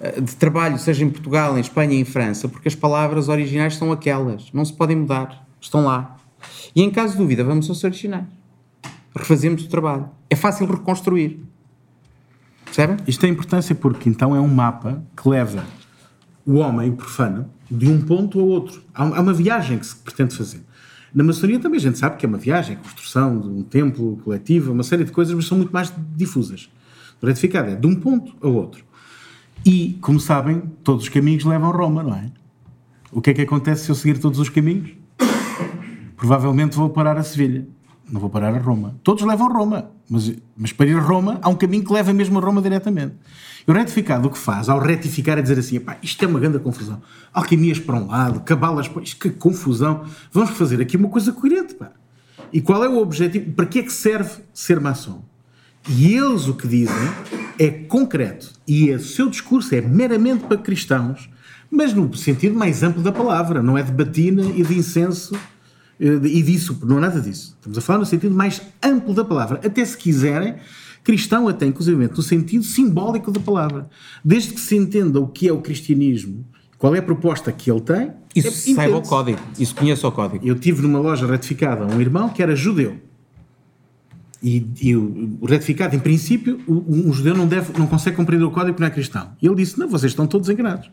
eh, 0.00 0.20
de 0.20 0.36
trabalho, 0.36 0.78
seja 0.78 1.04
em 1.04 1.10
Portugal, 1.10 1.58
em 1.58 1.60
Espanha 1.60 1.94
em 1.94 2.04
França, 2.04 2.48
porque 2.48 2.68
as 2.68 2.76
palavras 2.76 3.28
originais 3.28 3.74
são 3.74 3.90
aquelas, 3.90 4.52
não 4.52 4.64
se 4.64 4.72
podem 4.72 4.96
mudar, 4.96 5.46
estão 5.60 5.84
lá. 5.84 6.16
E 6.74 6.80
em 6.82 6.90
caso 6.90 7.12
de 7.12 7.18
dúvida, 7.18 7.42
vamos 7.42 7.68
aos 7.68 7.82
originais. 7.82 8.26
Refazemos 9.14 9.64
o 9.64 9.68
trabalho. 9.68 10.08
É 10.30 10.36
fácil 10.36 10.66
reconstruir. 10.66 11.40
Percebem? 12.64 12.96
Isto 13.06 13.20
tem 13.20 13.30
importância 13.30 13.74
porque 13.74 14.08
então 14.08 14.34
é 14.34 14.40
um 14.40 14.48
mapa 14.48 15.02
que 15.20 15.28
leva 15.28 15.64
o 16.46 16.54
homem, 16.54 16.88
o 16.88 16.94
profano, 16.94 17.50
de 17.70 17.88
um 17.88 18.00
ponto 18.00 18.40
ao 18.40 18.46
outro. 18.46 18.82
Há 18.94 19.20
uma 19.20 19.34
viagem 19.34 19.78
que 19.78 19.86
se 19.86 19.96
pretende 19.96 20.34
fazer. 20.36 20.62
Na 21.14 21.22
maçonaria 21.22 21.58
também 21.58 21.78
a 21.78 21.82
gente 21.82 21.98
sabe 21.98 22.16
que 22.16 22.24
é 22.24 22.28
uma 22.28 22.38
viagem, 22.38 22.76
construção 22.76 23.38
de 23.38 23.48
um 23.48 23.62
templo 23.62 24.16
coletivo, 24.24 24.72
uma 24.72 24.82
série 24.82 25.04
de 25.04 25.12
coisas, 25.12 25.34
mas 25.34 25.46
são 25.46 25.58
muito 25.58 25.72
mais 25.72 25.92
difusas. 26.16 26.70
Retificado 27.22 27.70
é 27.70 27.76
de 27.76 27.86
um 27.86 27.94
ponto 27.94 28.34
ao 28.42 28.52
outro. 28.52 28.84
E, 29.64 29.98
como 30.00 30.18
sabem, 30.18 30.62
todos 30.82 31.04
os 31.04 31.08
caminhos 31.08 31.44
levam 31.44 31.70
a 31.70 31.76
Roma, 31.76 32.02
não 32.02 32.14
é? 32.14 32.30
O 33.12 33.20
que 33.20 33.30
é 33.30 33.34
que 33.34 33.42
acontece 33.42 33.84
se 33.84 33.90
eu 33.90 33.94
seguir 33.94 34.18
todos 34.18 34.38
os 34.38 34.48
caminhos? 34.48 34.90
Provavelmente 36.16 36.76
vou 36.76 36.90
parar 36.90 37.16
a 37.16 37.22
Sevilha. 37.22 37.66
Não 38.10 38.20
vou 38.20 38.28
parar 38.28 38.54
a 38.54 38.58
Roma. 38.58 38.96
Todos 39.02 39.24
levam 39.24 39.48
a 39.48 39.52
Roma. 39.52 39.90
Mas, 40.08 40.32
mas 40.56 40.72
para 40.72 40.86
ir 40.86 40.96
a 40.96 41.00
Roma, 41.00 41.38
há 41.40 41.48
um 41.48 41.54
caminho 41.54 41.84
que 41.84 41.92
leva 41.92 42.12
mesmo 42.12 42.38
a 42.38 42.42
Roma 42.42 42.60
diretamente. 42.60 43.14
E 43.66 43.70
o 43.70 43.74
retificado 43.74 44.26
o 44.26 44.30
que 44.30 44.38
faz, 44.38 44.68
ao 44.68 44.78
retificar, 44.80 45.38
é 45.38 45.42
dizer 45.42 45.58
assim: 45.58 45.80
isto 46.02 46.24
é 46.24 46.28
uma 46.28 46.40
grande 46.40 46.58
confusão. 46.58 47.00
Alquimias 47.32 47.78
para 47.78 47.96
um 47.96 48.08
lado, 48.08 48.40
cabalas 48.40 48.88
para. 48.88 49.02
Isto, 49.02 49.18
que 49.18 49.30
confusão. 49.30 50.04
Vamos 50.32 50.50
fazer 50.50 50.80
aqui 50.80 50.96
uma 50.96 51.08
coisa 51.08 51.32
coerente. 51.32 51.74
Pá. 51.74 51.92
E 52.52 52.60
qual 52.60 52.84
é 52.84 52.88
o 52.88 52.98
objetivo? 52.98 53.52
Para 53.52 53.66
que 53.66 53.78
é 53.78 53.82
que 53.82 53.92
serve 53.92 54.42
ser 54.52 54.80
maçom? 54.80 55.22
E 55.88 56.14
eles 56.14 56.46
o 56.46 56.54
que 56.54 56.66
dizem 56.68 57.10
é 57.58 57.70
concreto 57.70 58.50
e 58.66 58.90
o 58.92 59.00
seu 59.00 59.28
discurso 59.28 59.74
é 59.74 59.80
meramente 59.80 60.44
para 60.44 60.56
cristãos, 60.56 61.28
mas 61.70 61.92
no 61.92 62.14
sentido 62.14 62.54
mais 62.54 62.82
amplo 62.82 63.02
da 63.02 63.12
palavra, 63.12 63.62
não 63.62 63.76
é 63.76 63.82
de 63.82 63.92
batina 63.92 64.42
e 64.42 64.62
de 64.62 64.78
incenso 64.78 65.34
eh, 65.98 66.20
e 66.24 66.42
disso, 66.42 66.78
não 66.84 66.98
é 66.98 67.00
nada 67.00 67.20
disso. 67.20 67.56
Estamos 67.58 67.78
a 67.78 67.80
falar 67.80 67.98
no 67.98 68.06
sentido 68.06 68.34
mais 68.34 68.60
amplo 68.82 69.14
da 69.14 69.24
palavra. 69.24 69.60
Até 69.64 69.84
se 69.84 69.96
quiserem, 69.96 70.56
cristão 71.02 71.48
até 71.48 71.66
inclusive 71.66 72.08
no 72.08 72.22
sentido 72.22 72.64
simbólico 72.64 73.30
da 73.30 73.40
palavra. 73.40 73.88
Desde 74.24 74.52
que 74.52 74.60
se 74.60 74.76
entenda 74.76 75.20
o 75.20 75.26
que 75.26 75.48
é 75.48 75.52
o 75.52 75.60
cristianismo, 75.60 76.44
qual 76.78 76.94
é 76.94 76.98
a 76.98 77.02
proposta 77.02 77.52
que 77.52 77.70
ele 77.70 77.80
tem. 77.80 78.10
Isso 78.34 78.48
é, 78.48 78.74
saiba 78.74 78.96
o 78.96 79.02
código. 79.02 79.38
Isso 79.58 79.74
conheça 79.74 80.08
o 80.08 80.12
código. 80.12 80.46
Eu 80.46 80.58
tive 80.58 80.82
numa 80.82 80.98
loja 80.98 81.26
retificada 81.26 81.86
um 81.86 82.00
irmão 82.00 82.28
que 82.28 82.42
era 82.42 82.56
judeu. 82.56 82.98
E, 84.42 84.66
e 84.80 84.96
o, 84.96 85.38
o 85.40 85.46
retificado, 85.46 85.94
em 85.94 86.00
princípio, 86.00 86.60
o- 86.66 86.84
um 87.08 87.12
judeu 87.12 87.34
não, 87.36 87.46
deve, 87.46 87.78
não 87.78 87.86
consegue 87.86 88.16
compreender 88.16 88.44
o 88.44 88.50
código 88.50 88.72
porque 88.72 88.82
não 88.82 88.88
é 88.88 88.90
cristão. 88.90 89.32
E 89.40 89.46
ele 89.46 89.54
disse: 89.56 89.78
Não, 89.78 89.88
vocês 89.88 90.10
estão 90.12 90.26
todos 90.26 90.48
enganados. 90.48 90.90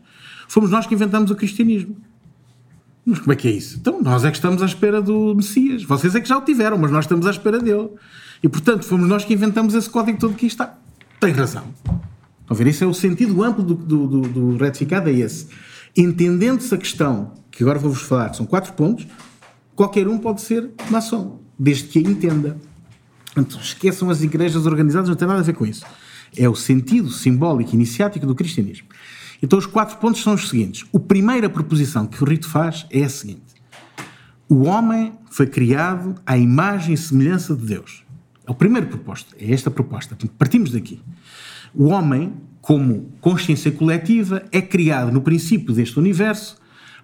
Fomos 0.48 0.70
nós 0.70 0.86
que 0.86 0.94
inventamos 0.94 1.30
o 1.30 1.34
cristianismo. 1.36 1.96
Mas 3.04 3.18
como 3.18 3.32
é 3.32 3.36
que 3.36 3.48
é 3.48 3.50
isso? 3.50 3.78
Então, 3.80 4.00
nós 4.02 4.24
é 4.24 4.30
que 4.30 4.36
estamos 4.36 4.62
à 4.62 4.66
espera 4.66 5.00
do 5.02 5.34
Messias. 5.34 5.82
Vocês 5.84 6.14
é 6.14 6.20
que 6.20 6.28
já 6.28 6.36
o 6.38 6.42
tiveram, 6.42 6.78
mas 6.78 6.90
nós 6.92 7.04
estamos 7.06 7.26
à 7.26 7.30
espera 7.30 7.58
dele. 7.58 7.88
E, 8.42 8.48
portanto, 8.48 8.84
fomos 8.84 9.08
nós 9.08 9.24
que 9.24 9.32
inventamos 9.34 9.74
esse 9.74 9.88
código 9.90 10.18
todo 10.18 10.34
que 10.34 10.46
está. 10.46 10.78
Tem 11.18 11.32
razão. 11.32 11.64
Estão 11.84 11.96
a 12.50 12.54
ver? 12.54 12.66
Isso 12.68 12.84
é 12.84 12.86
o 12.86 12.94
sentido 12.94 13.42
amplo 13.42 13.64
do, 13.64 13.74
do, 13.74 14.06
do, 14.06 14.20
do 14.20 14.56
retificado, 14.56 15.08
é 15.08 15.12
esse. 15.12 15.48
Entendendo-se 15.96 16.72
a 16.74 16.78
questão, 16.78 17.32
que 17.50 17.62
agora 17.64 17.78
vou-vos 17.78 18.02
falar, 18.02 18.32
são 18.34 18.46
quatro 18.46 18.72
pontos, 18.74 19.06
qualquer 19.74 20.06
um 20.06 20.18
pode 20.18 20.40
ser 20.42 20.70
maçom, 20.90 21.40
desde 21.58 21.84
que 21.88 21.98
a 21.98 22.02
entenda. 22.02 22.56
Portanto, 23.32 23.60
esqueçam 23.62 24.10
as 24.10 24.22
igrejas 24.22 24.66
organizadas, 24.66 25.08
não 25.08 25.16
tem 25.16 25.28
nada 25.28 25.40
a 25.40 25.44
ver 25.44 25.54
com 25.54 25.64
isso. 25.64 25.84
É 26.36 26.48
o 26.48 26.54
sentido 26.54 27.10
simbólico 27.10 27.74
iniciático 27.74 28.26
do 28.26 28.34
cristianismo. 28.34 28.88
Então, 29.42 29.58
os 29.58 29.66
quatro 29.66 29.96
pontos 29.98 30.22
são 30.22 30.34
os 30.34 30.48
seguintes. 30.48 30.84
A 30.94 30.98
primeira 30.98 31.48
proposição 31.48 32.06
que 32.06 32.22
o 32.22 32.26
rito 32.26 32.48
faz 32.48 32.86
é 32.90 33.04
a 33.04 33.08
seguinte: 33.08 33.54
O 34.48 34.64
homem 34.64 35.12
foi 35.30 35.46
criado 35.46 36.14
à 36.26 36.36
imagem 36.36 36.94
e 36.94 36.98
semelhança 36.98 37.54
de 37.54 37.64
Deus. 37.64 38.04
É 38.46 38.50
o 38.50 38.54
primeiro 38.54 38.88
proposto. 38.88 39.34
É 39.38 39.52
esta 39.52 39.70
proposta. 39.70 40.16
Partimos 40.36 40.72
daqui. 40.72 41.00
O 41.72 41.86
homem, 41.86 42.34
como 42.60 43.12
consciência 43.20 43.70
coletiva, 43.70 44.42
é 44.50 44.60
criado 44.60 45.12
no 45.12 45.22
princípio 45.22 45.72
deste 45.72 45.98
universo, 45.98 46.56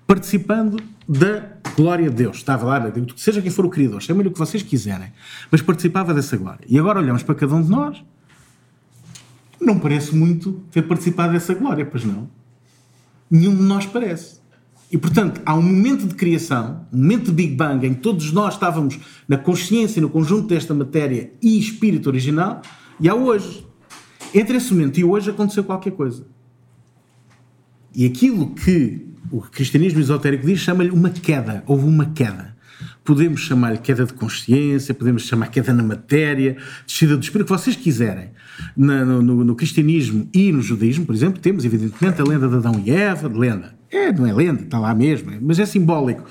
participando 0.06 0.80
da 1.08 1.56
glória 1.76 2.08
de 2.08 2.16
Deus. 2.16 2.36
Estava 2.36 2.64
lá, 2.64 2.92
seja 3.16 3.42
quem 3.42 3.50
for 3.50 3.66
o 3.66 3.70
Criador, 3.70 4.00
chamem-lhe 4.00 4.28
o 4.28 4.32
que 4.32 4.38
vocês 4.38 4.62
quiserem, 4.62 5.12
mas 5.50 5.60
participava 5.60 6.14
dessa 6.14 6.36
glória. 6.36 6.64
E 6.68 6.78
agora 6.78 7.00
olhamos 7.00 7.22
para 7.22 7.34
cada 7.34 7.54
um 7.54 7.62
de 7.62 7.70
nós, 7.70 8.02
não 9.60 9.78
parece 9.78 10.14
muito 10.14 10.62
ter 10.70 10.82
participado 10.82 11.32
dessa 11.32 11.54
glória, 11.54 11.84
pois 11.84 12.04
não? 12.04 12.28
Nenhum 13.30 13.56
de 13.56 13.62
nós 13.62 13.86
parece. 13.86 14.36
E, 14.90 14.96
portanto, 14.96 15.40
há 15.44 15.54
um 15.54 15.62
momento 15.62 16.06
de 16.06 16.14
criação, 16.14 16.86
um 16.92 16.98
momento 16.98 17.24
de 17.24 17.32
Big 17.32 17.56
Bang, 17.56 17.84
em 17.84 17.94
que 17.94 18.00
todos 18.00 18.30
nós 18.30 18.54
estávamos 18.54 18.98
na 19.26 19.36
consciência 19.36 20.00
no 20.00 20.08
conjunto 20.08 20.46
desta 20.46 20.72
matéria 20.72 21.32
e 21.42 21.58
espírito 21.58 22.08
original, 22.08 22.62
e 23.00 23.08
há 23.08 23.14
hoje. 23.14 23.66
Entre 24.34 24.56
esse 24.56 24.72
momento 24.72 25.00
e 25.00 25.04
hoje 25.04 25.30
aconteceu 25.30 25.64
qualquer 25.64 25.92
coisa. 25.92 26.26
E 27.96 28.04
aquilo 28.04 28.50
que 28.54 29.06
o 29.30 29.40
cristianismo 29.40 29.98
esotérico 30.00 30.46
diz 30.46 30.60
chama-lhe 30.60 30.90
uma 30.90 31.08
queda. 31.10 31.64
Houve 31.66 31.86
uma 31.86 32.04
queda. 32.06 32.54
Podemos 33.02 33.40
chamar-lhe 33.40 33.78
queda 33.78 34.04
de 34.04 34.12
consciência, 34.12 34.92
podemos 34.92 35.22
chamar 35.22 35.46
queda 35.46 35.72
na 35.72 35.82
matéria, 35.82 36.56
descida 36.86 37.16
do 37.16 37.22
espírito, 37.22 37.52
o 37.52 37.56
que 37.56 37.62
vocês 37.62 37.74
quiserem. 37.76 38.30
No, 38.76 39.22
no- 39.22 39.54
cristianismo 39.54 40.28
e 40.34 40.52
no 40.52 40.60
judaísmo, 40.60 41.06
por 41.06 41.14
exemplo, 41.14 41.40
temos 41.40 41.64
evidentemente 41.64 42.20
a 42.20 42.24
lenda 42.24 42.48
de 42.48 42.56
Adão 42.56 42.82
e 42.84 42.90
Eva, 42.90 43.28
lenda. 43.28 43.74
É, 43.90 44.12
não 44.12 44.26
é 44.26 44.32
lenda, 44.32 44.62
está 44.62 44.78
lá 44.78 44.94
mesmo, 44.94 45.30
é- 45.30 45.38
mas 45.40 45.58
é 45.58 45.64
simbólico. 45.64 46.24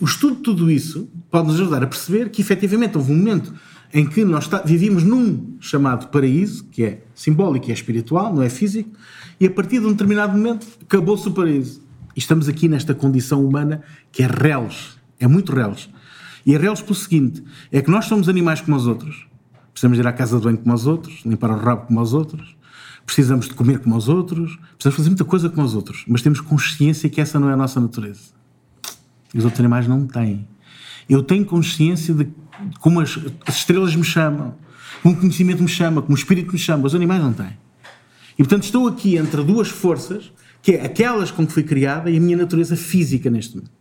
O 0.00 0.04
estudo 0.06 0.36
de 0.36 0.42
tudo 0.42 0.70
isso 0.70 1.08
pode 1.30 1.46
nos 1.48 1.60
ajudar 1.60 1.82
a 1.84 1.86
perceber 1.86 2.30
que 2.30 2.40
efetivamente 2.42 2.96
houve 2.98 3.12
um 3.12 3.16
momento 3.16 3.52
em 3.92 4.06
que 4.06 4.24
nós 4.24 4.48
vivíamos 4.64 5.02
num 5.02 5.56
chamado 5.60 6.08
paraíso, 6.08 6.64
que 6.64 6.82
é 6.82 7.02
simbólico 7.14 7.68
e 7.68 7.70
é 7.70 7.74
espiritual, 7.74 8.34
não 8.34 8.42
é 8.42 8.48
físico, 8.48 8.90
e 9.38 9.46
a 9.46 9.50
partir 9.50 9.80
de 9.80 9.86
um 9.86 9.90
determinado 9.90 10.32
momento 10.32 10.66
acabou-se 10.80 11.28
o 11.28 11.32
paraíso. 11.32 11.82
E 12.16 12.18
estamos 12.18 12.48
aqui 12.48 12.68
nesta 12.68 12.94
condição 12.94 13.44
humana 13.44 13.82
que 14.10 14.22
é 14.22 14.26
reles, 14.26 14.98
é 15.20 15.26
muito 15.26 15.52
reles. 15.52 15.90
E 16.44 16.54
é 16.54 16.58
reles 16.58 16.80
pelo 16.80 16.94
seguinte: 16.94 17.42
é 17.70 17.82
que 17.82 17.90
nós 17.90 18.06
somos 18.06 18.28
animais 18.28 18.60
como 18.60 18.76
os 18.76 18.86
outros, 18.86 19.26
precisamos 19.72 19.98
ir 19.98 20.06
à 20.06 20.12
casa 20.12 20.38
de 20.38 20.44
banho 20.44 20.58
como 20.58 20.74
os 20.74 20.86
outros, 20.86 21.20
limpar 21.24 21.50
o 21.50 21.56
rabo 21.56 21.86
como 21.86 22.00
os 22.00 22.14
outros, 22.14 22.56
precisamos 23.04 23.46
de 23.46 23.54
comer 23.54 23.80
como 23.80 23.96
os 23.96 24.08
outros, 24.08 24.58
precisamos 24.74 24.96
fazer 24.96 25.08
muita 25.10 25.24
coisa 25.24 25.50
como 25.50 25.66
os 25.66 25.74
outros, 25.74 26.04
mas 26.08 26.22
temos 26.22 26.40
consciência 26.40 27.10
que 27.10 27.20
essa 27.20 27.38
não 27.38 27.50
é 27.50 27.52
a 27.52 27.56
nossa 27.56 27.78
natureza. 27.78 28.32
E 29.34 29.38
os 29.38 29.44
outros 29.44 29.60
animais 29.60 29.86
não 29.86 30.06
têm. 30.06 30.46
Eu 31.08 31.22
tenho 31.22 31.44
consciência 31.44 32.14
de 32.14 32.28
como 32.80 33.00
as, 33.00 33.18
as 33.46 33.56
estrelas 33.56 33.94
me 33.94 34.04
chamam, 34.04 34.54
como 35.02 35.14
o 35.14 35.18
conhecimento 35.18 35.62
me 35.62 35.68
chama, 35.68 36.02
como 36.02 36.14
o 36.14 36.18
espírito 36.18 36.52
me 36.52 36.58
chama. 36.58 36.86
Os 36.86 36.94
animais 36.94 37.22
não 37.22 37.32
têm. 37.32 37.56
E 38.32 38.36
portanto 38.38 38.64
estou 38.64 38.88
aqui 38.88 39.16
entre 39.16 39.42
duas 39.42 39.68
forças, 39.68 40.32
que 40.62 40.72
é 40.72 40.84
aquelas 40.84 41.30
com 41.30 41.46
que 41.46 41.52
fui 41.52 41.62
criada 41.62 42.10
e 42.10 42.16
a 42.16 42.20
minha 42.20 42.36
natureza 42.36 42.76
física 42.76 43.30
neste 43.30 43.56
momento. 43.56 43.72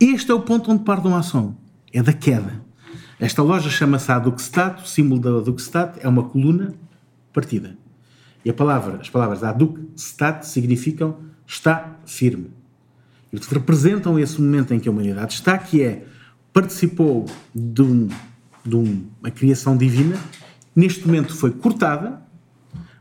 Este 0.00 0.30
é 0.30 0.34
o 0.34 0.40
ponto 0.40 0.70
onde 0.70 0.84
parte 0.84 1.06
uma 1.06 1.18
ação. 1.18 1.56
É 1.92 2.02
da 2.02 2.12
queda. 2.12 2.62
Esta 3.20 3.42
loja 3.42 3.70
chama-se 3.70 4.10
Aduxstat, 4.10 4.82
o 4.82 4.86
símbolo 4.86 5.20
da 5.20 5.30
Aduxstat 5.30 5.98
é 6.00 6.08
uma 6.08 6.24
coluna 6.24 6.74
partida. 7.32 7.76
E 8.44 8.50
a 8.50 8.54
palavra, 8.54 8.98
as 9.00 9.08
palavras 9.08 9.42
Aduxstat 9.42 10.44
significam 10.44 11.16
está 11.46 11.98
firme. 12.04 12.50
E 13.32 13.38
representam 13.52 14.18
esse 14.18 14.40
momento 14.40 14.72
em 14.74 14.80
que 14.80 14.88
a 14.88 14.92
humanidade 14.92 15.34
está, 15.34 15.58
que 15.58 15.82
é 15.82 16.04
participou 16.54 17.26
de, 17.54 17.82
um- 17.82 18.08
de 18.64 18.76
uma 18.76 19.30
criação 19.30 19.76
divina, 19.76 20.16
neste 20.74 21.04
momento 21.06 21.34
foi 21.36 21.50
cortada, 21.50 22.22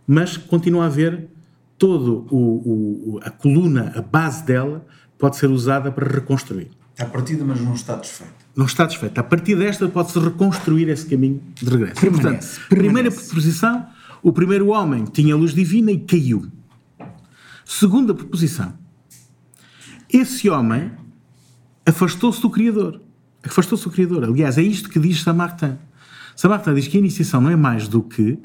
mas 0.06 0.36
continua 0.36 0.84
a 0.84 0.88
haver 0.88 1.30
todo 1.78 2.26
o, 2.32 3.16
o- 3.16 3.20
a 3.24 3.30
coluna, 3.30 3.94
a 3.96 4.02
base 4.02 4.44
dela 4.44 4.86
pode 5.18 5.38
ser 5.38 5.50
usada 5.50 5.92
para 5.92 6.06
reconstruir. 6.12 6.70
Está 6.92 7.06
partida, 7.06 7.46
mas 7.46 7.62
não 7.62 7.74
está 7.76 7.96
desfeita. 7.96 8.34
Não 8.56 8.66
está 8.66 8.86
desfeita. 8.86 9.22
A 9.22 9.24
partir 9.24 9.56
desta 9.56 9.88
pode-se 9.88 10.20
reconstruir 10.20 10.90
esse 10.90 11.06
caminho 11.06 11.42
de 11.56 11.66
regresso. 11.70 12.02
Permanece, 12.02 12.22
Portanto, 12.60 12.68
primeira 12.70 12.94
permanece. 13.10 13.26
proposição, 13.28 13.88
o 14.22 14.32
primeiro 14.34 14.68
homem 14.70 15.06
tinha 15.06 15.36
luz 15.36 15.54
divina 15.54 15.92
e 15.92 16.00
caiu. 16.00 16.48
Segunda 17.66 18.14
proposição, 18.14 18.74
esse 20.12 20.50
homem 20.50 20.92
afastou-se 21.86 22.42
do 22.42 22.50
Criador. 22.50 23.02
Afastou-se 23.46 23.84
do 23.84 23.90
Criador. 23.92 24.24
Aliás, 24.24 24.58
é 24.58 24.62
isto 24.62 24.90
que 24.90 25.00
diz 25.00 25.22
Samartin. 25.22 25.76
Samartin 26.36 26.74
diz 26.74 26.88
que 26.88 26.98
a 26.98 27.00
iniciação 27.00 27.42
não 27.42 27.50
é 27.50 27.56
mais 27.56 27.88
do 27.88 28.02
que, 28.02 28.38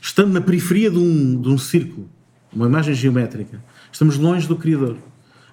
estando 0.00 0.32
na 0.32 0.40
periferia 0.40 0.90
de 0.90 0.98
um, 0.98 1.40
de 1.40 1.48
um 1.48 1.58
círculo, 1.58 2.08
uma 2.52 2.66
imagem 2.66 2.94
geométrica, 2.94 3.62
estamos 3.92 4.16
longe 4.16 4.48
do 4.48 4.56
Criador. 4.56 4.96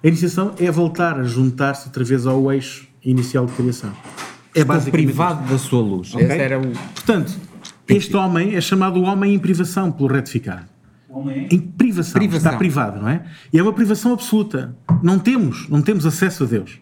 A 0.02 0.08
iniciação 0.08 0.54
é 0.58 0.70
voltar 0.70 1.18
a 1.20 1.24
juntar-se 1.24 1.86
outra 1.86 2.04
vez 2.04 2.26
ao 2.26 2.52
eixo 2.52 2.86
inicial 3.04 3.46
de 3.46 3.52
criação. 3.52 3.90
É 4.54 4.60
Estou 4.60 4.74
basicamente 4.74 5.04
privado 5.06 5.48
da 5.48 5.58
sua 5.58 5.80
luz. 5.82 6.14
Ok? 6.14 6.26
Esse 6.26 6.38
era 6.38 6.58
o. 6.58 6.72
Portanto, 6.94 7.32
este 7.88 8.16
homem 8.16 8.54
é 8.54 8.60
chamado 8.60 9.00
homem 9.02 9.34
em 9.34 9.38
privação 9.38 9.92
pelo 9.92 10.08
retificado. 10.08 10.64
Homem 11.08 11.46
Em 11.50 11.58
privação, 11.58 12.14
Privação. 12.14 12.46
está 12.50 12.58
privado, 12.58 13.00
não 13.00 13.08
é? 13.08 13.24
E 13.52 13.58
é 13.58 13.62
uma 13.62 13.72
privação 13.72 14.12
absoluta. 14.12 14.76
Não 15.02 15.18
temos, 15.18 15.68
não 15.68 15.80
temos 15.82 16.04
acesso 16.04 16.44
a 16.44 16.46
Deus. 16.46 16.78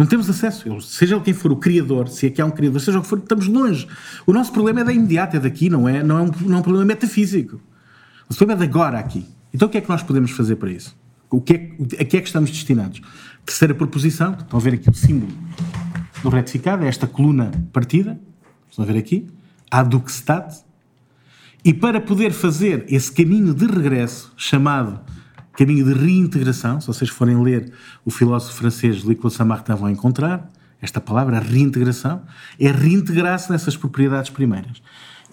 Não 0.00 0.06
temos 0.06 0.30
acesso. 0.30 0.66
Ele- 0.66 0.80
Seja 0.80 1.20
quem 1.20 1.34
for 1.34 1.52
o 1.52 1.56
Criador, 1.56 2.08
se 2.08 2.26
é 2.26 2.30
que 2.30 2.40
há 2.40 2.46
um 2.46 2.50
Criador, 2.50 2.80
seja 2.80 2.98
o 2.98 3.02
que 3.02 3.06
for, 3.08 3.18
estamos 3.18 3.46
longe. 3.46 3.86
O 4.26 4.32
nosso 4.32 4.50
problema 4.50 4.80
é 4.80 4.84
da 4.84 4.94
imediata, 4.94 5.36
é 5.36 5.40
daqui, 5.40 5.68
não 5.68 5.86
é, 5.86 6.02
não 6.02 6.16
é, 6.16 6.22
um, 6.22 6.30
não 6.40 6.56
é 6.56 6.60
um 6.60 6.62
problema 6.62 6.86
metafísico. 6.86 7.60
O 8.26 8.34
problema 8.34 8.64
é 8.64 8.66
de 8.66 8.70
agora 8.72 8.98
aqui. 8.98 9.26
Então 9.52 9.68
o 9.68 9.70
que 9.70 9.76
é 9.76 9.80
que 9.82 9.90
nós 9.90 10.02
podemos 10.02 10.30
fazer 10.30 10.56
para 10.56 10.70
isso? 10.70 10.96
O 11.28 11.38
que 11.38 11.52
é, 11.52 12.00
a 12.00 12.04
que 12.06 12.16
é 12.16 12.20
que 12.22 12.26
estamos 12.26 12.50
destinados? 12.50 13.02
Terceira 13.44 13.74
proposição, 13.74 14.32
estão 14.32 14.58
a 14.58 14.62
ver 14.62 14.72
aqui 14.72 14.88
o 14.88 14.94
símbolo 14.94 15.32
do 16.22 16.30
retificado, 16.30 16.82
é 16.82 16.88
esta 16.88 17.06
coluna 17.06 17.50
partida, 17.70 18.18
estão 18.70 18.82
a 18.82 18.88
ver 18.88 18.96
aqui, 18.98 19.26
aduxstat, 19.70 20.64
e 21.62 21.74
para 21.74 22.00
poder 22.00 22.32
fazer 22.32 22.86
esse 22.88 23.12
caminho 23.12 23.52
de 23.52 23.66
regresso, 23.66 24.32
chamado 24.34 24.98
caminho 25.60 25.84
de 25.84 25.92
reintegração, 25.92 26.80
se 26.80 26.86
vocês 26.86 27.10
forem 27.10 27.38
ler 27.42 27.70
o 28.02 28.10
filósofo 28.10 28.56
francês 28.56 29.04
Nicolas 29.04 29.34
Samartin 29.34 29.74
vão 29.74 29.90
encontrar, 29.90 30.50
esta 30.80 31.02
palavra, 31.02 31.38
reintegração, 31.38 32.22
é 32.58 32.70
reintegrar-se 32.70 33.52
nessas 33.52 33.76
propriedades 33.76 34.30
primeiras. 34.30 34.80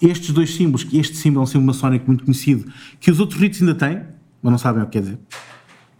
Estes 0.02 0.30
dois 0.30 0.54
símbolos, 0.54 0.84
que 0.84 0.98
este 0.98 1.16
símbolo 1.16 1.40
é 1.40 1.44
um 1.44 1.46
símbolo 1.46 1.68
maçónico 1.68 2.06
muito 2.08 2.24
conhecido, 2.24 2.70
que 3.00 3.10
os 3.10 3.20
outros 3.20 3.40
ritos 3.40 3.62
ainda 3.62 3.74
têm, 3.74 4.02
mas 4.42 4.50
não 4.50 4.58
sabem 4.58 4.82
o 4.82 4.84
que 4.84 4.92
quer 4.92 5.00
dizer. 5.00 5.18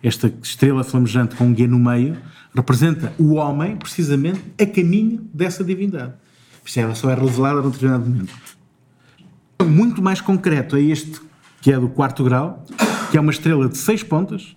Esta 0.03 0.31
estrela 0.43 0.85
flamejante 0.85 1.35
com 1.35 1.47
um 1.47 1.55
guia 1.55 1.67
no 1.67 1.79
meio 1.79 2.19
representa 2.55 3.15
o 3.19 3.33
homem, 3.37 3.77
precisamente, 3.77 4.43
a 4.61 4.67
caminho 4.67 5.27
dessa 5.33 5.65
divindade. 5.65 6.13
Isto 6.63 6.81
ela 6.81 6.95
só 6.95 7.09
é 7.09 7.15
revelada 7.15 7.63
num 7.63 7.71
determinado 7.71 8.05
momento 8.05 8.35
muito 9.65 10.03
mais 10.03 10.21
concreto 10.21 10.77
é 10.77 10.81
este, 10.81 11.21
que 11.61 11.73
é 11.73 11.79
do 11.79 11.89
quarto 11.89 12.25
grau, 12.25 12.65
que 13.11 13.17
é 13.17 13.21
uma 13.21 13.31
estrela 13.31 13.69
de 13.69 13.77
seis 13.77 14.03
pontas, 14.03 14.57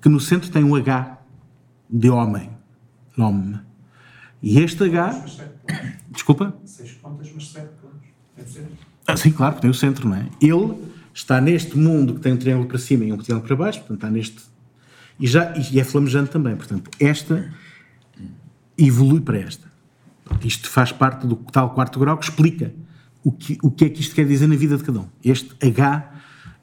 que 0.00 0.08
no 0.08 0.20
centro 0.20 0.50
tem 0.50 0.64
um 0.64 0.74
H 0.74 1.18
de 1.88 2.10
homem, 2.10 2.50
nome. 3.16 3.58
E 4.42 4.60
este 4.60 4.84
H, 4.84 5.24
desculpa? 6.10 6.56
Seis 6.64 6.92
pontas, 6.92 7.30
mas 7.34 7.48
sete 7.48 7.70
pontos. 7.80 8.08
Ah, 9.06 9.16
sim, 9.16 9.32
claro, 9.32 9.56
que 9.56 9.62
tem 9.62 9.70
o 9.70 9.74
centro, 9.74 10.08
não 10.08 10.16
é? 10.16 10.28
Ele 10.40 10.74
está 11.12 11.40
neste 11.40 11.76
mundo 11.76 12.14
que 12.14 12.20
tem 12.20 12.32
um 12.32 12.36
triângulo 12.36 12.68
para 12.68 12.78
cima 12.78 13.04
e 13.04 13.12
um 13.12 13.16
triângulo 13.16 13.46
para 13.46 13.56
baixo, 13.56 13.80
portanto 13.80 13.96
está 13.98 14.10
neste. 14.10 14.42
E, 15.18 15.26
já, 15.26 15.52
e 15.56 15.80
é 15.80 15.84
flamejante 15.84 16.30
também. 16.30 16.54
Portanto, 16.54 16.90
esta 17.00 17.52
evolui 18.76 19.20
para 19.20 19.38
esta. 19.38 19.66
Isto 20.44 20.68
faz 20.68 20.92
parte 20.92 21.26
do 21.26 21.36
tal 21.36 21.70
quarto 21.70 21.98
grau 21.98 22.16
que 22.16 22.24
explica 22.24 22.72
o 23.24 23.32
que, 23.32 23.58
o 23.62 23.70
que 23.70 23.86
é 23.86 23.88
que 23.88 24.00
isto 24.00 24.14
quer 24.14 24.26
dizer 24.26 24.46
na 24.46 24.54
vida 24.54 24.76
de 24.76 24.84
cada 24.84 25.00
um. 25.00 25.08
Este 25.24 25.50
H 25.60 26.12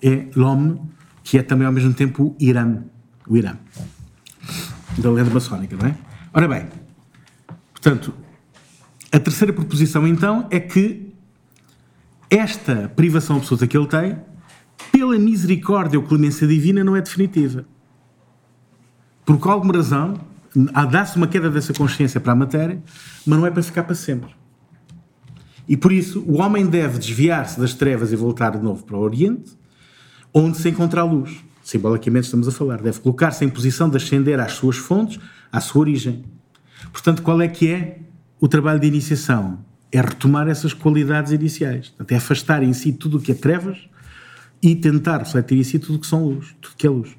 é 0.02 0.28
l'homme, 0.36 0.80
que 1.26 1.40
é 1.40 1.44
também 1.44 1.66
ao 1.66 1.74
mesmo 1.74 1.92
tempo 1.92 2.24
o 2.24 2.36
Irã. 2.40 2.84
O 3.28 3.36
Irã. 3.36 3.58
Da 5.00 5.10
lenda 5.10 5.32
maçónica, 5.32 5.76
não 5.76 5.88
é? 5.88 5.96
Ora 6.32 6.48
bem, 6.48 6.68
portanto, 7.74 8.14
a 9.12 9.20
terceira 9.20 9.52
proposição 9.52 10.08
então 10.08 10.48
é 10.52 10.60
que 10.60 11.14
esta 12.30 12.92
privação 12.96 13.38
absoluta 13.38 13.66
que 13.66 13.76
ele 13.76 13.88
tem, 13.88 14.18
pela 14.92 15.18
misericórdia 15.18 16.00
ou 16.00 16.06
clemência 16.06 16.48
divina, 16.48 16.84
não 16.84 16.96
é 16.96 17.02
definitiva. 17.02 17.66
Por 19.26 19.40
alguma 19.50 19.74
razão, 19.74 20.22
dá-se 20.92 21.18
uma 21.18 21.28
queda 21.28 21.50
dessa 21.50 21.74
consciência 21.74 22.20
para 22.20 22.34
a 22.34 22.36
matéria, 22.36 22.84
mas 23.26 23.40
não 23.40 23.48
é 23.48 23.52
para 23.52 23.64
ficar 23.64 23.84
para 23.84 23.96
sempre. 23.96 24.30
E 25.68 25.76
por 25.76 25.92
isso, 25.92 26.24
o 26.28 26.40
homem 26.40 26.68
deve 26.68 27.00
desviar-se 27.00 27.60
das 27.60 27.74
trevas 27.74 28.12
e 28.12 28.16
voltar 28.16 28.52
de 28.52 28.64
novo 28.64 28.84
para 28.84 28.96
o 28.96 29.00
Oriente, 29.00 29.58
onde 30.38 30.58
se 30.58 30.68
encontra 30.68 31.00
a 31.00 31.04
luz. 31.06 31.46
Simbolicamente 31.64 32.26
estamos 32.26 32.46
a 32.46 32.52
falar. 32.52 32.82
Deve 32.82 33.00
colocar-se 33.00 33.46
em 33.46 33.50
posição 33.50 33.90
de 33.90 33.96
ascender 33.96 34.38
às 34.38 34.52
suas 34.52 34.76
fontes, 34.76 35.18
à 35.50 35.62
sua 35.62 35.80
origem. 35.80 36.26
Portanto, 36.92 37.22
qual 37.22 37.42
é 37.42 37.48
que 37.48 37.72
é 37.72 38.00
o 38.40 38.48
trabalho 38.50 38.82
de 38.82 38.86
iniciação? 38.86 39.60
É 39.90 40.02
retomar 40.02 40.50
essas 40.50 40.74
qualidades 40.74 41.32
iniciais. 41.32 41.88
Portanto, 41.88 42.12
é 42.12 42.16
afastar 42.18 42.62
em 42.62 42.74
si 42.74 42.92
tudo 42.92 43.18
o 43.18 43.22
que 43.22 43.32
é 43.32 43.36
trevas 43.36 43.78
e 44.62 44.76
tentar 44.76 45.20
refletir 45.20 45.58
em 45.58 45.64
si 45.64 45.80
tudo 45.80 45.96
o 45.96 46.00
que 46.00 46.08
são 46.08 46.26
luz, 46.26 46.54
tudo 46.60 46.76
que 46.76 46.86
é 46.86 46.90
luz. 46.90 47.16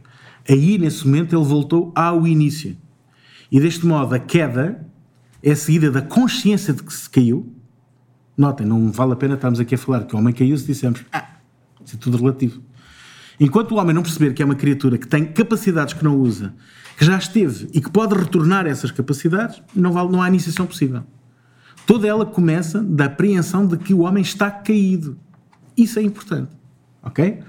Aí, 0.49 0.77
nesse 0.77 1.07
momento, 1.07 1.35
ele 1.35 1.45
voltou 1.45 1.91
ao 1.95 2.27
início. 2.27 2.77
E 3.51 3.59
deste 3.59 3.87
modo, 3.87 4.15
a 4.15 4.19
queda 4.19 4.87
é 5.43 5.55
seguida 5.55 5.91
da 5.91 6.03
consciência 6.03 6.75
de 6.75 6.83
que 6.83 6.93
se 6.93 7.09
caiu. 7.09 7.51
Notem, 8.37 8.67
não 8.67 8.93
vale 8.93 9.15
a 9.15 9.17
pena 9.17 9.35
estarmos 9.35 9.59
aqui 9.59 9.75
a 9.75 9.79
falar 9.79 10.05
que 10.05 10.15
o 10.15 10.19
homem 10.19 10.35
caiu 10.35 10.57
se 10.59 10.67
dissemos, 10.67 11.03
ah, 11.11 11.27
isso 11.83 11.97
é 11.97 11.99
tudo 11.99 12.19
relativo. 12.19 12.61
Enquanto 13.39 13.73
o 13.73 13.77
homem 13.77 13.95
não 13.95 14.03
perceber 14.03 14.33
que 14.33 14.43
é 14.43 14.45
uma 14.45 14.55
criatura 14.55 14.97
que 14.97 15.07
tem 15.07 15.25
capacidades 15.25 15.95
que 15.95 16.03
não 16.03 16.17
usa, 16.17 16.55
que 16.97 17.05
já 17.05 17.19
esteve 17.19 17.69
e 17.73 17.81
que 17.81 17.91
pode 17.91 18.15
retornar 18.15 18.67
essas 18.67 18.91
capacidades, 18.91 19.63
não, 19.75 19.93
vale, 19.93 20.11
não 20.11 20.23
há 20.23 20.29
iniciação 20.29 20.67
possível. 20.67 21.03
Toda 21.87 22.07
ela 22.07 22.25
começa 22.25 22.83
da 22.83 23.05
apreensão 23.05 23.67
de 23.67 23.77
que 23.77 23.95
o 23.95 24.01
homem 24.01 24.23
está 24.23 24.51
caído. 24.51 25.19
Isso 25.77 25.99
é 25.99 26.03
importante. 26.03 26.51
Ok? 27.03 27.41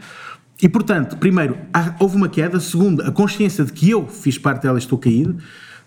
E 0.61 0.69
portanto, 0.69 1.17
primeiro, 1.17 1.57
houve 1.99 2.15
uma 2.15 2.29
queda. 2.29 2.59
Segundo, 2.59 3.01
a 3.03 3.11
consciência 3.11 3.63
de 3.63 3.71
que 3.71 3.89
eu 3.89 4.07
fiz 4.07 4.37
parte 4.37 4.63
dela 4.63 4.77
e 4.77 4.81
estou 4.81 4.97
caído. 4.97 5.37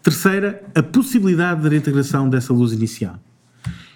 Terceira, 0.03 0.63
a 0.75 0.83
possibilidade 0.83 1.63
da 1.63 1.69
reintegração 1.69 2.29
dessa 2.29 2.53
luz 2.53 2.73
inicial. 2.73 3.21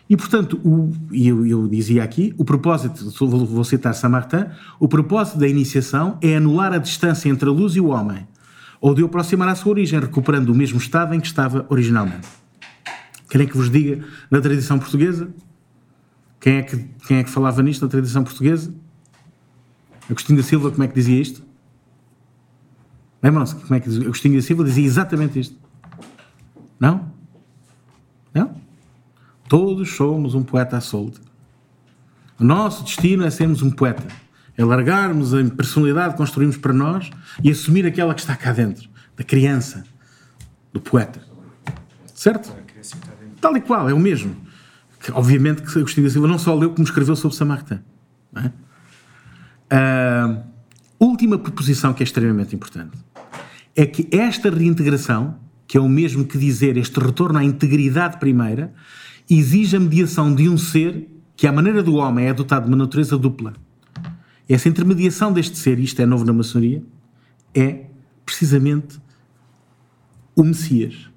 E, 0.08 0.16
portanto, 0.16 0.60
o, 0.62 0.92
eu, 1.10 1.46
eu 1.46 1.66
dizia 1.66 2.04
aqui, 2.04 2.34
o 2.36 2.44
propósito, 2.44 3.10
vou, 3.26 3.64
citar 3.64 3.94
Saint-Martin, 3.94 4.46
o 4.78 4.86
propósito 4.86 5.38
da 5.38 5.48
iniciação 5.48 6.18
é 6.20 6.36
anular 6.36 6.72
a 6.72 6.78
distância 6.78 7.28
entre 7.28 7.48
a 7.48 7.52
luz 7.52 7.74
e 7.74 7.80
o 7.80 7.86
homem, 7.86 8.26
ou 8.80 8.94
de 8.94 9.02
o 9.02 9.06
aproximar 9.06 9.48
à 9.48 9.54
sua 9.54 9.70
origem, 9.70 9.98
recuperando 9.98 10.50
o 10.50 10.54
mesmo 10.54 10.78
estado 10.78 11.14
em 11.14 11.20
que 11.20 11.26
estava 11.26 11.64
originalmente. 11.70 12.28
Querem 13.30 13.48
que 13.48 13.56
vos 13.56 13.70
diga 13.70 14.04
na 14.30 14.40
tradição 14.40 14.78
portuguesa? 14.78 15.28
Quem 16.38 16.56
é 16.56 16.62
que, 16.62 16.76
quem 17.06 17.16
é 17.16 17.24
que 17.24 17.30
falava 17.30 17.62
nisto 17.62 17.82
na 17.82 17.88
tradição 17.88 18.22
portuguesa? 18.22 18.74
Agostinho 20.10 20.36
da 20.36 20.44
Silva, 20.44 20.70
como 20.70 20.82
é 20.84 20.88
que 20.88 20.94
dizia 20.94 21.18
isto? 21.18 21.42
Lembram-se 23.22 23.54
como 23.54 23.74
é 23.74 23.80
que 23.80 23.88
dizia? 23.88 24.04
Agostinho 24.04 24.36
da 24.36 24.42
Silva 24.42 24.64
dizia 24.64 24.84
exatamente 24.84 25.40
isto. 25.40 25.58
Não? 26.78 27.10
Não? 28.34 28.63
Todos 29.48 29.94
somos 29.94 30.34
um 30.34 30.42
poeta 30.42 30.76
à 30.76 30.80
solta. 30.80 31.20
O 32.38 32.44
nosso 32.44 32.84
destino 32.84 33.24
é 33.24 33.30
sermos 33.30 33.62
um 33.62 33.70
poeta. 33.70 34.02
É 34.56 34.64
largarmos 34.64 35.34
a 35.34 35.44
personalidade 35.44 36.12
que 36.12 36.18
construímos 36.18 36.56
para 36.56 36.72
nós 36.72 37.10
e 37.42 37.50
assumir 37.50 37.86
aquela 37.86 38.14
que 38.14 38.20
está 38.20 38.36
cá 38.36 38.52
dentro, 38.52 38.88
da 39.16 39.24
criança, 39.24 39.84
do 40.72 40.80
poeta. 40.80 41.20
Certo? 42.14 42.54
Tal 43.40 43.56
e 43.56 43.60
qual, 43.60 43.88
é 43.88 43.94
o 43.94 43.98
mesmo. 43.98 44.36
Que, 45.00 45.12
obviamente 45.12 45.62
que 45.62 45.78
Agostinho 45.78 46.06
da 46.06 46.12
Silva 46.12 46.28
não 46.28 46.38
só 46.38 46.54
leu 46.54 46.70
como 46.70 46.84
escreveu 46.84 47.16
sobre 47.16 47.36
Samartã. 47.36 47.80
Não 48.32 48.42
é? 48.42 48.52
Ah, 49.70 50.42
última 50.98 51.38
proposição 51.38 51.92
que 51.92 52.02
é 52.02 52.04
extremamente 52.04 52.54
importante 52.54 52.96
é 53.76 53.84
que 53.86 54.08
esta 54.12 54.50
reintegração, 54.50 55.36
que 55.66 55.76
é 55.76 55.80
o 55.80 55.88
mesmo 55.88 56.24
que 56.24 56.38
dizer 56.38 56.76
este 56.76 56.98
retorno 57.00 57.38
à 57.38 57.44
integridade 57.44 58.18
primeira, 58.18 58.72
exige 59.28 59.76
a 59.76 59.80
mediação 59.80 60.34
de 60.34 60.48
um 60.48 60.56
ser 60.56 61.08
que, 61.36 61.46
à 61.46 61.52
maneira 61.52 61.82
do 61.82 61.94
homem, 61.94 62.26
é 62.26 62.34
dotado 62.34 62.64
de 62.64 62.68
uma 62.68 62.76
natureza 62.76 63.16
dupla. 63.16 63.54
Essa 64.48 64.68
intermediação 64.68 65.32
deste 65.32 65.56
ser, 65.56 65.78
isto 65.78 66.00
é 66.00 66.06
novo 66.06 66.24
na 66.24 66.32
maçonaria, 66.32 66.82
é 67.54 67.86
precisamente 68.24 69.00
o 70.36 70.42
Messias, 70.42 71.08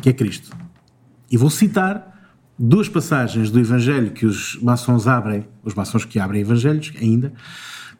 que 0.00 0.08
é 0.08 0.12
Cristo. 0.12 0.56
E 1.30 1.36
vou 1.36 1.50
citar 1.50 2.32
duas 2.58 2.88
passagens 2.88 3.50
do 3.50 3.58
Evangelho 3.58 4.10
que 4.10 4.26
os 4.26 4.56
maçons 4.62 5.06
abrem, 5.06 5.46
os 5.62 5.74
maçons 5.74 6.04
que 6.04 6.18
abrem 6.18 6.40
evangelhos 6.40 6.92
ainda, 7.00 7.32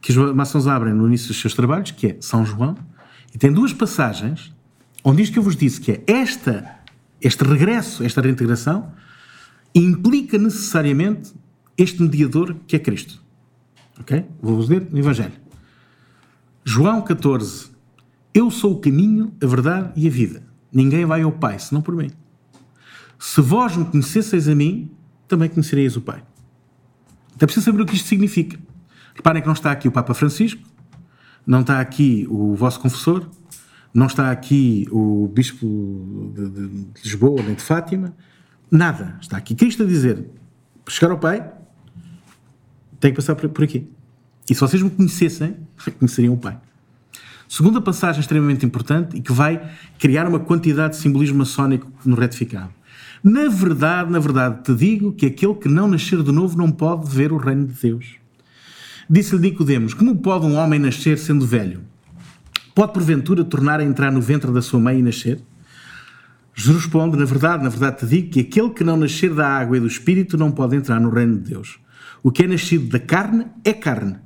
que 0.00 0.12
os 0.12 0.34
maçons 0.34 0.66
abrem 0.66 0.94
no 0.94 1.06
início 1.06 1.28
dos 1.28 1.40
seus 1.40 1.54
trabalhos, 1.54 1.90
que 1.90 2.06
é 2.08 2.16
São 2.20 2.44
João, 2.44 2.76
e 3.34 3.38
tem 3.38 3.52
duas 3.52 3.72
passagens 3.72 4.52
onde 5.04 5.22
isto 5.22 5.32
que 5.32 5.38
eu 5.38 5.42
vos 5.42 5.56
disse, 5.56 5.80
que 5.80 5.92
é 5.92 6.02
esta, 6.06 6.68
este 7.20 7.44
regresso, 7.44 8.04
esta 8.04 8.20
reintegração, 8.20 8.92
implica 9.80 10.38
necessariamente 10.38 11.32
este 11.76 12.02
mediador 12.02 12.56
que 12.66 12.76
é 12.76 12.78
Cristo. 12.78 13.22
Ok? 14.00 14.24
Vou-vos 14.40 14.68
ler 14.68 14.86
no 14.90 14.98
Evangelho. 14.98 15.32
João 16.64 17.02
14. 17.02 17.70
Eu 18.34 18.50
sou 18.50 18.74
o 18.74 18.78
caminho, 18.80 19.32
a 19.42 19.46
verdade 19.46 19.92
e 19.96 20.06
a 20.06 20.10
vida. 20.10 20.42
Ninguém 20.72 21.04
vai 21.04 21.22
ao 21.22 21.32
Pai, 21.32 21.58
senão 21.58 21.80
por 21.82 21.94
mim. 21.94 22.10
Se 23.18 23.40
vós 23.40 23.76
me 23.76 23.84
conhecesseis 23.84 24.48
a 24.48 24.54
mim, 24.54 24.90
também 25.26 25.48
conhecereis 25.48 25.96
o 25.96 26.00
Pai. 26.00 26.22
Então 27.34 27.38
é 27.42 27.46
preciso 27.46 27.66
saber 27.66 27.82
o 27.82 27.86
que 27.86 27.94
isto 27.96 28.06
significa. 28.06 28.58
Reparem 29.14 29.40
que 29.42 29.48
não 29.48 29.54
está 29.54 29.72
aqui 29.72 29.88
o 29.88 29.92
Papa 29.92 30.14
Francisco, 30.14 30.62
não 31.46 31.62
está 31.62 31.80
aqui 31.80 32.26
o 32.30 32.54
vosso 32.54 32.78
confessor, 32.78 33.28
não 33.92 34.06
está 34.06 34.30
aqui 34.30 34.86
o 34.92 35.26
Bispo 35.28 36.32
de, 36.34 36.48
de- 36.50 36.68
de 36.68 37.02
Lisboa 37.02 37.42
nem 37.42 37.54
de 37.54 37.62
Fátima, 37.62 38.14
nada. 38.70 39.16
Está 39.20 39.36
aqui 39.36 39.54
Cristo 39.54 39.82
a 39.82 39.86
dizer: 39.86 40.24
para 40.84 40.94
chegar 40.94 41.10
ao 41.10 41.18
Pai, 41.18 41.48
tem 43.00 43.10
que 43.10 43.16
passar 43.16 43.34
por, 43.34 43.64
aqui. 43.64 43.88
E 44.48 44.54
se 44.54 44.60
vocês 44.60 44.82
me 44.82 44.90
conhecessem, 44.90 45.56
conheceriam 45.98 46.34
o 46.34 46.38
Pai. 46.38 46.58
Segunda 47.48 47.80
passagem 47.80 48.20
extremamente 48.20 48.66
importante 48.66 49.16
e 49.16 49.22
que 49.22 49.32
vai 49.32 49.70
criar 49.98 50.28
uma 50.28 50.38
quantidade 50.38 50.94
de 50.94 51.00
simbolismo 51.00 51.38
maçónico 51.38 51.90
no 52.04 52.14
retificado. 52.14 52.70
Na 53.24 53.48
verdade, 53.48 54.10
na 54.10 54.18
verdade, 54.18 54.62
te 54.62 54.74
digo 54.74 55.12
que 55.12 55.26
aquele 55.26 55.54
que 55.54 55.68
não 55.68 55.88
nascer 55.88 56.22
de 56.22 56.30
novo 56.30 56.56
não 56.56 56.70
pode 56.70 57.08
ver 57.08 57.32
o 57.32 57.36
reino 57.36 57.66
de 57.66 57.72
Deus. 57.72 58.16
Disse-lhe 59.08 59.40
Nicodemos: 59.40 59.94
Como 59.94 60.16
pode 60.16 60.46
um 60.46 60.56
homem 60.56 60.78
nascer 60.78 61.18
sendo 61.18 61.46
velho? 61.46 61.80
Pode 62.74 62.92
porventura 62.92 63.42
tornar 63.42 63.80
a 63.80 63.84
entrar 63.84 64.12
no 64.12 64.20
ventre 64.20 64.52
da 64.52 64.62
sua 64.62 64.78
mãe 64.78 64.98
e 64.98 65.02
nascer? 65.02 65.40
Jesus 66.58 66.82
responde: 66.82 67.16
Na 67.16 67.24
verdade, 67.24 67.62
na 67.62 67.68
verdade 67.68 67.98
te 67.98 68.06
digo 68.06 68.30
que 68.30 68.40
aquele 68.40 68.70
que 68.70 68.82
não 68.82 68.96
nascer 68.96 69.32
da 69.32 69.46
água 69.46 69.76
e 69.76 69.80
do 69.80 69.86
espírito 69.86 70.36
não 70.36 70.50
pode 70.50 70.74
entrar 70.74 71.00
no 71.00 71.08
reino 71.08 71.38
de 71.38 71.50
Deus. 71.50 71.78
O 72.20 72.32
que 72.32 72.42
é 72.42 72.48
nascido 72.48 72.88
da 72.88 72.98
carne 72.98 73.46
é 73.64 73.72
carne, 73.72 74.16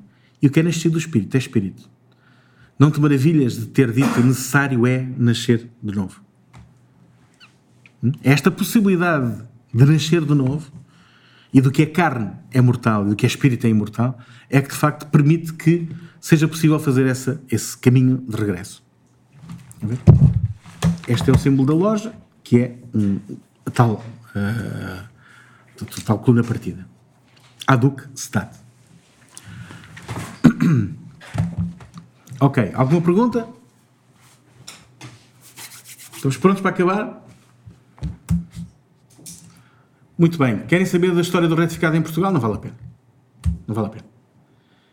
e 0.40 0.46
o 0.46 0.50
que 0.50 0.58
é 0.58 0.62
nascido 0.62 0.92
do 0.92 0.98
espírito 0.98 1.34
é 1.34 1.38
espírito. 1.38 1.90
Não 2.78 2.90
te 2.90 2.98
maravilhas 2.98 3.58
de 3.58 3.66
ter 3.66 3.92
dito 3.92 4.08
que 4.14 4.22
necessário 4.22 4.86
é 4.86 5.06
nascer 5.18 5.68
de 5.82 5.94
novo. 5.94 6.22
Hum? 8.02 8.12
Esta 8.24 8.50
possibilidade 8.50 9.42
de 9.72 9.84
nascer 9.84 10.24
de 10.24 10.34
novo 10.34 10.72
e 11.52 11.60
do 11.60 11.70
que 11.70 11.82
é 11.82 11.86
carne 11.86 12.32
é 12.50 12.62
mortal 12.62 13.04
e 13.06 13.10
do 13.10 13.16
que 13.16 13.26
é 13.26 13.28
espírito 13.28 13.66
é 13.66 13.70
imortal 13.70 14.18
é 14.48 14.62
que 14.62 14.70
de 14.70 14.74
facto 14.74 15.06
permite 15.10 15.52
que 15.52 15.86
seja 16.18 16.48
possível 16.48 16.78
fazer 16.78 17.04
essa, 17.04 17.42
esse 17.50 17.76
caminho 17.76 18.24
de 18.26 18.36
regresso. 18.36 18.82
Este 21.06 21.30
é 21.30 21.32
o 21.32 21.38
símbolo 21.38 21.68
da 21.68 21.74
loja, 21.74 22.21
que 22.52 22.58
é 22.58 22.78
um, 22.94 23.18
tal, 23.72 24.04
a 24.34 25.08
tal 26.04 26.18
coluna 26.18 26.44
partida. 26.44 26.86
Aduk 27.66 28.06
Stat. 28.14 28.54
Ok, 32.38 32.72
alguma 32.74 33.00
pergunta? 33.00 33.48
Estamos 36.12 36.36
prontos 36.38 36.60
para 36.60 36.72
acabar? 36.72 37.24
Muito 40.18 40.36
bem. 40.36 40.66
Querem 40.66 40.84
saber 40.84 41.14
da 41.14 41.20
história 41.20 41.46
do 41.46 41.54
retificado 41.54 41.96
em 41.96 42.02
Portugal? 42.02 42.32
Não 42.32 42.40
vale 42.40 42.54
a 42.54 42.58
pena. 42.58 42.76
Não 43.64 43.74
vale 43.76 43.86
a 43.86 43.90
pena. 43.90 44.04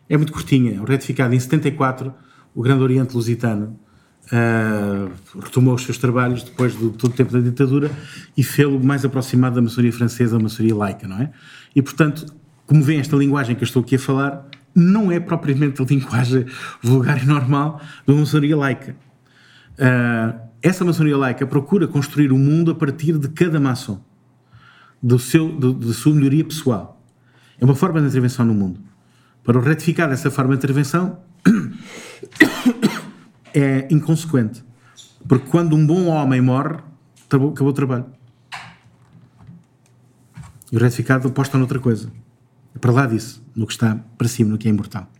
É 0.08 0.16
muito 0.16 0.32
curtinha. 0.32 0.80
O 0.80 0.86
retificado 0.86 1.34
em 1.34 1.40
74, 1.40 2.14
o 2.54 2.62
Grande 2.62 2.84
Oriente 2.84 3.16
Lusitano 3.16 3.80
uh, 4.32 5.12
retomou 5.40 5.74
os 5.76 5.84
seus 5.84 5.98
trabalhos 5.98 6.44
depois 6.44 6.74
de 6.74 6.90
todo 6.92 7.12
o 7.12 7.16
tempo 7.16 7.32
da 7.32 7.40
ditadura 7.40 7.92
e 8.36 8.44
fê-lo 8.44 8.84
mais 8.84 9.04
aproximado 9.06 9.56
da 9.56 9.62
maçonaria 9.62 9.94
francesa, 9.94 10.38
a 10.38 10.40
maçonaria 10.40 10.76
laica, 10.76 11.08
não 11.08 11.18
é? 11.18 11.32
E, 11.76 11.82
portanto, 11.82 12.26
como 12.66 12.84
vem 12.84 13.00
esta 13.00 13.16
linguagem 13.16 13.56
que 13.56 13.64
eu 13.64 13.66
estou 13.66 13.82
aqui 13.82 13.96
a 13.96 14.00
falar, 14.00 14.46
não 14.76 15.12
é 15.12 15.20
propriamente 15.20 15.82
a 15.82 15.86
linguagem 15.86 16.46
vulgar 16.82 17.22
e 17.22 17.26
normal 17.26 17.82
da 18.06 18.14
maçonaria 18.14 18.56
laica. 18.56 18.96
Uh, 19.74 20.40
essa 20.62 20.84
maçonaria 20.84 21.18
laica 21.18 21.48
procura 21.48 21.88
construir 21.88 22.32
o 22.32 22.38
mundo 22.38 22.72
a 22.72 22.76
partir 22.76 23.18
de 23.18 23.30
cada 23.30 23.60
maçom, 23.60 24.02
do 25.02 25.18
seu, 25.18 25.50
do, 25.50 25.74
da 25.74 25.94
sua 25.94 26.14
melhoria 26.14 26.44
pessoal. 26.44 27.02
É 27.60 27.66
uma 27.66 27.76
forma 27.76 28.00
de 28.02 28.08
intervenção 28.08 28.46
no 28.46 28.54
mundo. 28.54 28.80
Para 29.44 29.58
o 29.58 29.62
retificar 29.62 30.10
dessa 30.10 30.30
forma 30.30 30.52
de 30.52 30.58
intervenção, 30.58 31.18
é 33.54 33.88
inconsequente. 33.90 34.64
Porque 35.28 35.48
quando 35.50 35.76
um 35.76 35.86
bom 35.86 36.06
homem 36.08 36.42
morre, 36.42 36.78
acabou, 37.28 37.54
o 37.60 37.74
trabalho. 37.74 38.06
E 40.72 40.76
o 40.76 40.80
retificado 40.80 41.28
aposta 41.28 41.58
noutra 41.58 41.80
coisa. 41.80 42.12
É 42.76 42.80
para 42.80 42.92
lá 42.92 43.06
disso, 43.06 43.44
no 43.56 43.66
que 43.66 43.74
está 43.74 43.96
para 44.18 44.28
cima, 44.28 44.52
no 44.52 44.58
que 44.58 44.68
é 44.68 44.72
imortal. 44.72 45.12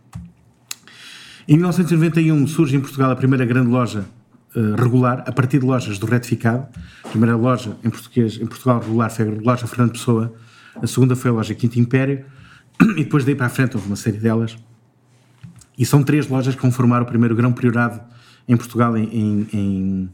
Em 1.48 1.54
1991 1.54 2.46
surge 2.46 2.76
em 2.76 2.80
Portugal 2.80 3.10
a 3.10 3.16
primeira 3.16 3.44
grande 3.44 3.68
loja 3.68 4.06
uh, 4.54 4.74
regular, 4.76 5.24
a 5.26 5.32
partir 5.32 5.58
de 5.58 5.66
lojas 5.66 5.98
do 5.98 6.06
retificado. 6.06 6.66
A 7.04 7.08
primeira 7.08 7.36
loja 7.36 7.76
em, 7.82 7.90
português, 7.90 8.36
em 8.40 8.46
Portugal 8.46 8.80
regular 8.80 9.10
foi 9.10 9.28
a 9.28 9.40
loja 9.40 9.66
Fernando 9.66 9.92
Pessoa, 9.92 10.32
a 10.80 10.86
segunda 10.86 11.16
foi 11.16 11.30
a 11.30 11.34
loja 11.34 11.54
Quinto 11.54 11.78
Império, 11.78 12.24
e 12.96 13.04
depois 13.04 13.24
daí 13.24 13.34
para 13.34 13.46
a 13.46 13.50
frente 13.50 13.76
houve 13.76 13.86
uma 13.88 13.96
série 13.96 14.18
delas. 14.18 14.56
E 15.76 15.84
são 15.84 16.02
três 16.02 16.28
lojas 16.28 16.54
que 16.54 16.60
conformaram 16.60 17.04
o 17.04 17.08
primeiro 17.08 17.34
grão 17.34 17.52
priorado 17.52 18.00
em 18.52 18.56
Portugal 18.56 18.96
em, 18.96 19.04
em, 19.04 19.48
em, 19.52 20.10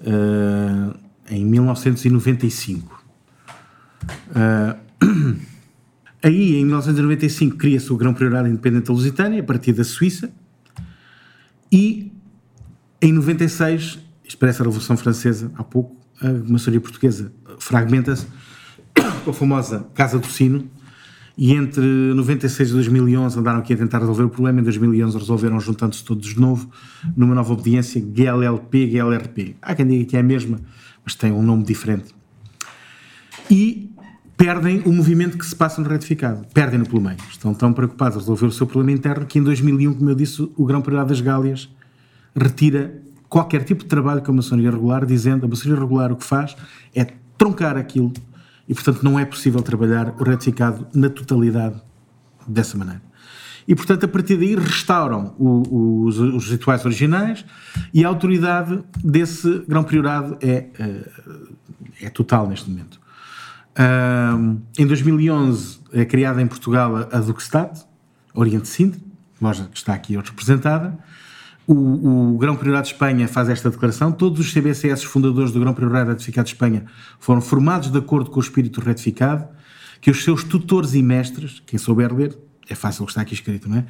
uh, 0.00 0.98
em 1.30 1.44
1995. 1.44 3.04
Uh, 4.30 5.36
aí, 6.20 6.56
em 6.56 6.64
1995, 6.64 7.56
cria-se 7.56 7.92
o 7.92 7.96
Grão 7.96 8.12
Priorado 8.12 8.48
Independente 8.48 8.86
da 8.86 8.92
Lusitânia, 8.92 9.40
a 9.40 9.44
partir 9.44 9.72
da 9.72 9.84
Suíça, 9.84 10.32
e 11.70 12.12
em 13.00 13.12
96, 13.12 14.00
isto 14.24 14.38
parece 14.38 14.60
a 14.60 14.64
Revolução 14.64 14.96
Francesa, 14.96 15.52
há 15.54 15.62
pouco, 15.62 15.96
a 16.20 16.28
maçonaria 16.50 16.80
portuguesa 16.80 17.32
fragmenta-se 17.58 18.26
com 19.24 19.30
a 19.30 19.32
famosa 19.32 19.86
Casa 19.94 20.18
do 20.18 20.26
Sino, 20.26 20.68
e 21.40 21.54
entre 21.54 21.82
96 21.82 22.68
e 22.68 22.72
2011 22.74 23.38
andaram 23.38 23.60
aqui 23.60 23.72
a 23.72 23.76
tentar 23.78 24.00
resolver 24.00 24.24
o 24.24 24.28
problema. 24.28 24.60
Em 24.60 24.62
2011 24.62 25.16
resolveram 25.16 25.58
juntando-se 25.58 26.04
todos 26.04 26.28
de 26.28 26.38
novo 26.38 26.68
numa 27.16 27.34
nova 27.34 27.54
obediência 27.54 27.98
GLLP, 27.98 28.86
GLRP. 28.86 29.56
Há 29.62 29.74
quem 29.74 29.86
diga 29.86 30.04
que 30.04 30.16
é 30.18 30.20
a 30.20 30.22
mesma, 30.22 30.60
mas 31.02 31.14
tem 31.14 31.32
um 31.32 31.42
nome 31.42 31.64
diferente. 31.64 32.14
E 33.50 33.90
perdem 34.36 34.82
o 34.84 34.92
movimento 34.92 35.38
que 35.38 35.46
se 35.46 35.56
passa 35.56 35.80
no 35.80 35.88
retificado. 35.88 36.46
Perdem-no 36.52 36.84
pelo 36.84 37.00
meio. 37.00 37.16
Estão 37.30 37.54
tão 37.54 37.72
preocupados 37.72 38.18
a 38.18 38.20
resolver 38.20 38.44
o 38.44 38.52
seu 38.52 38.66
problema 38.66 38.98
interno 38.98 39.24
que 39.24 39.38
em 39.38 39.42
2001, 39.42 39.94
como 39.94 40.10
eu 40.10 40.14
disse, 40.14 40.46
o 40.54 40.66
Grão 40.66 40.82
Prioridade 40.82 41.08
das 41.08 41.22
Gálias 41.22 41.70
retira 42.36 43.00
qualquer 43.30 43.64
tipo 43.64 43.82
de 43.84 43.88
trabalho 43.88 44.20
com 44.20 44.30
a 44.30 44.34
maçonaria 44.34 44.70
regular, 44.70 45.06
dizendo 45.06 45.46
a 45.46 45.48
maçonaria 45.48 45.82
regular 45.82 46.12
o 46.12 46.16
que 46.16 46.24
faz 46.24 46.54
é 46.94 47.06
troncar 47.38 47.78
aquilo 47.78 48.12
e, 48.70 48.74
portanto, 48.74 49.02
não 49.02 49.18
é 49.18 49.24
possível 49.24 49.60
trabalhar 49.62 50.14
o 50.16 50.22
retificado 50.22 50.86
na 50.94 51.10
totalidade 51.10 51.74
dessa 52.46 52.78
maneira. 52.78 53.02
E, 53.66 53.74
portanto, 53.74 54.04
a 54.04 54.08
partir 54.08 54.36
daí 54.36 54.54
restauram 54.54 55.34
o, 55.36 56.04
os, 56.06 56.20
os, 56.20 56.48
rituais 56.48 56.84
originais 56.84 57.44
e 57.92 58.04
a 58.04 58.08
autoridade 58.08 58.80
desse 59.02 59.64
grão 59.66 59.82
priorado 59.82 60.38
é, 60.40 60.68
é, 60.78 62.06
é 62.06 62.10
total 62.10 62.48
neste 62.48 62.70
momento. 62.70 63.00
Um, 63.76 64.60
em 64.78 64.86
2011 64.86 65.80
é 65.92 66.04
criada 66.04 66.40
em 66.40 66.46
Portugal 66.46 67.08
a 67.10 67.18
Duxstat, 67.18 67.84
Oriente 68.32 68.68
Sintra, 68.68 69.00
loja 69.42 69.64
que 69.64 69.78
está 69.78 69.94
aqui 69.94 70.14
representada, 70.16 70.96
o, 71.72 72.34
o 72.34 72.38
Grão 72.38 72.56
Prioridade 72.56 72.88
de 72.88 72.94
Espanha 72.94 73.28
faz 73.28 73.48
esta 73.48 73.70
declaração. 73.70 74.10
Todos 74.10 74.40
os 74.40 74.52
CBCS 74.52 75.04
fundadores 75.04 75.52
do 75.52 75.60
Grão 75.60 75.72
Prioridade 75.72 76.10
Retificado 76.10 76.46
de 76.46 76.54
Espanha 76.54 76.84
foram 77.20 77.40
formados 77.40 77.92
de 77.92 77.98
acordo 77.98 78.28
com 78.28 78.40
o 78.40 78.42
espírito 78.42 78.80
retificado, 78.80 79.46
que 80.00 80.10
os 80.10 80.24
seus 80.24 80.42
tutores 80.42 80.94
e 80.94 81.02
mestres, 81.02 81.62
quem 81.64 81.78
souber 81.78 82.12
ler, 82.12 82.36
é 82.68 82.74
fácil 82.74 83.02
o 83.02 83.06
que 83.06 83.12
está 83.12 83.22
aqui 83.22 83.34
escrito, 83.34 83.68
não 83.68 83.78
é? 83.78 83.84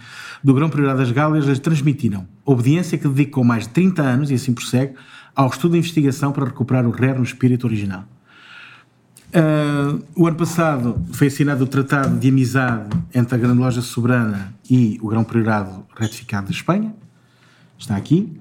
Do 0.45 0.53
Grão 0.53 0.69
Prioridade 0.69 1.01
das 1.01 1.11
Gálias, 1.11 1.49
as 1.49 1.59
transmitiram. 1.59 2.27
Obediência 2.45 2.99
que 2.99 3.09
dedicou 3.09 3.45
mais 3.45 3.65
de 3.65 3.71
30 3.71 4.03
anos, 4.03 4.31
e 4.31 4.35
assim 4.35 4.53
prossegue, 4.53 4.95
ao 5.35 5.49
estudo 5.49 5.75
e 5.75 5.79
investigação 5.79 6.33
para 6.33 6.45
recuperar 6.45 6.87
o 6.87 6.91
RER 6.91 7.17
no 7.17 7.25
espírito 7.25 7.67
original. 7.67 8.05
Uh, 9.31 10.03
o 10.17 10.27
ano 10.27 10.37
passado 10.37 11.03
foi 11.13 11.29
assinado 11.29 11.65
o 11.65 11.67
Tratado 11.67 12.19
de 12.19 12.29
Amizade 12.29 12.91
entre 13.15 13.37
a 13.37 13.39
Grande 13.39 13.59
Loja 13.59 13.81
Soberana 13.81 14.53
e 14.69 14.99
o 15.01 15.09
Grão 15.09 15.23
Priorado 15.23 15.87
Retificado 15.97 16.49
de 16.49 16.55
Espanha, 16.55 16.93
está 17.81 17.97
aqui. 17.97 18.33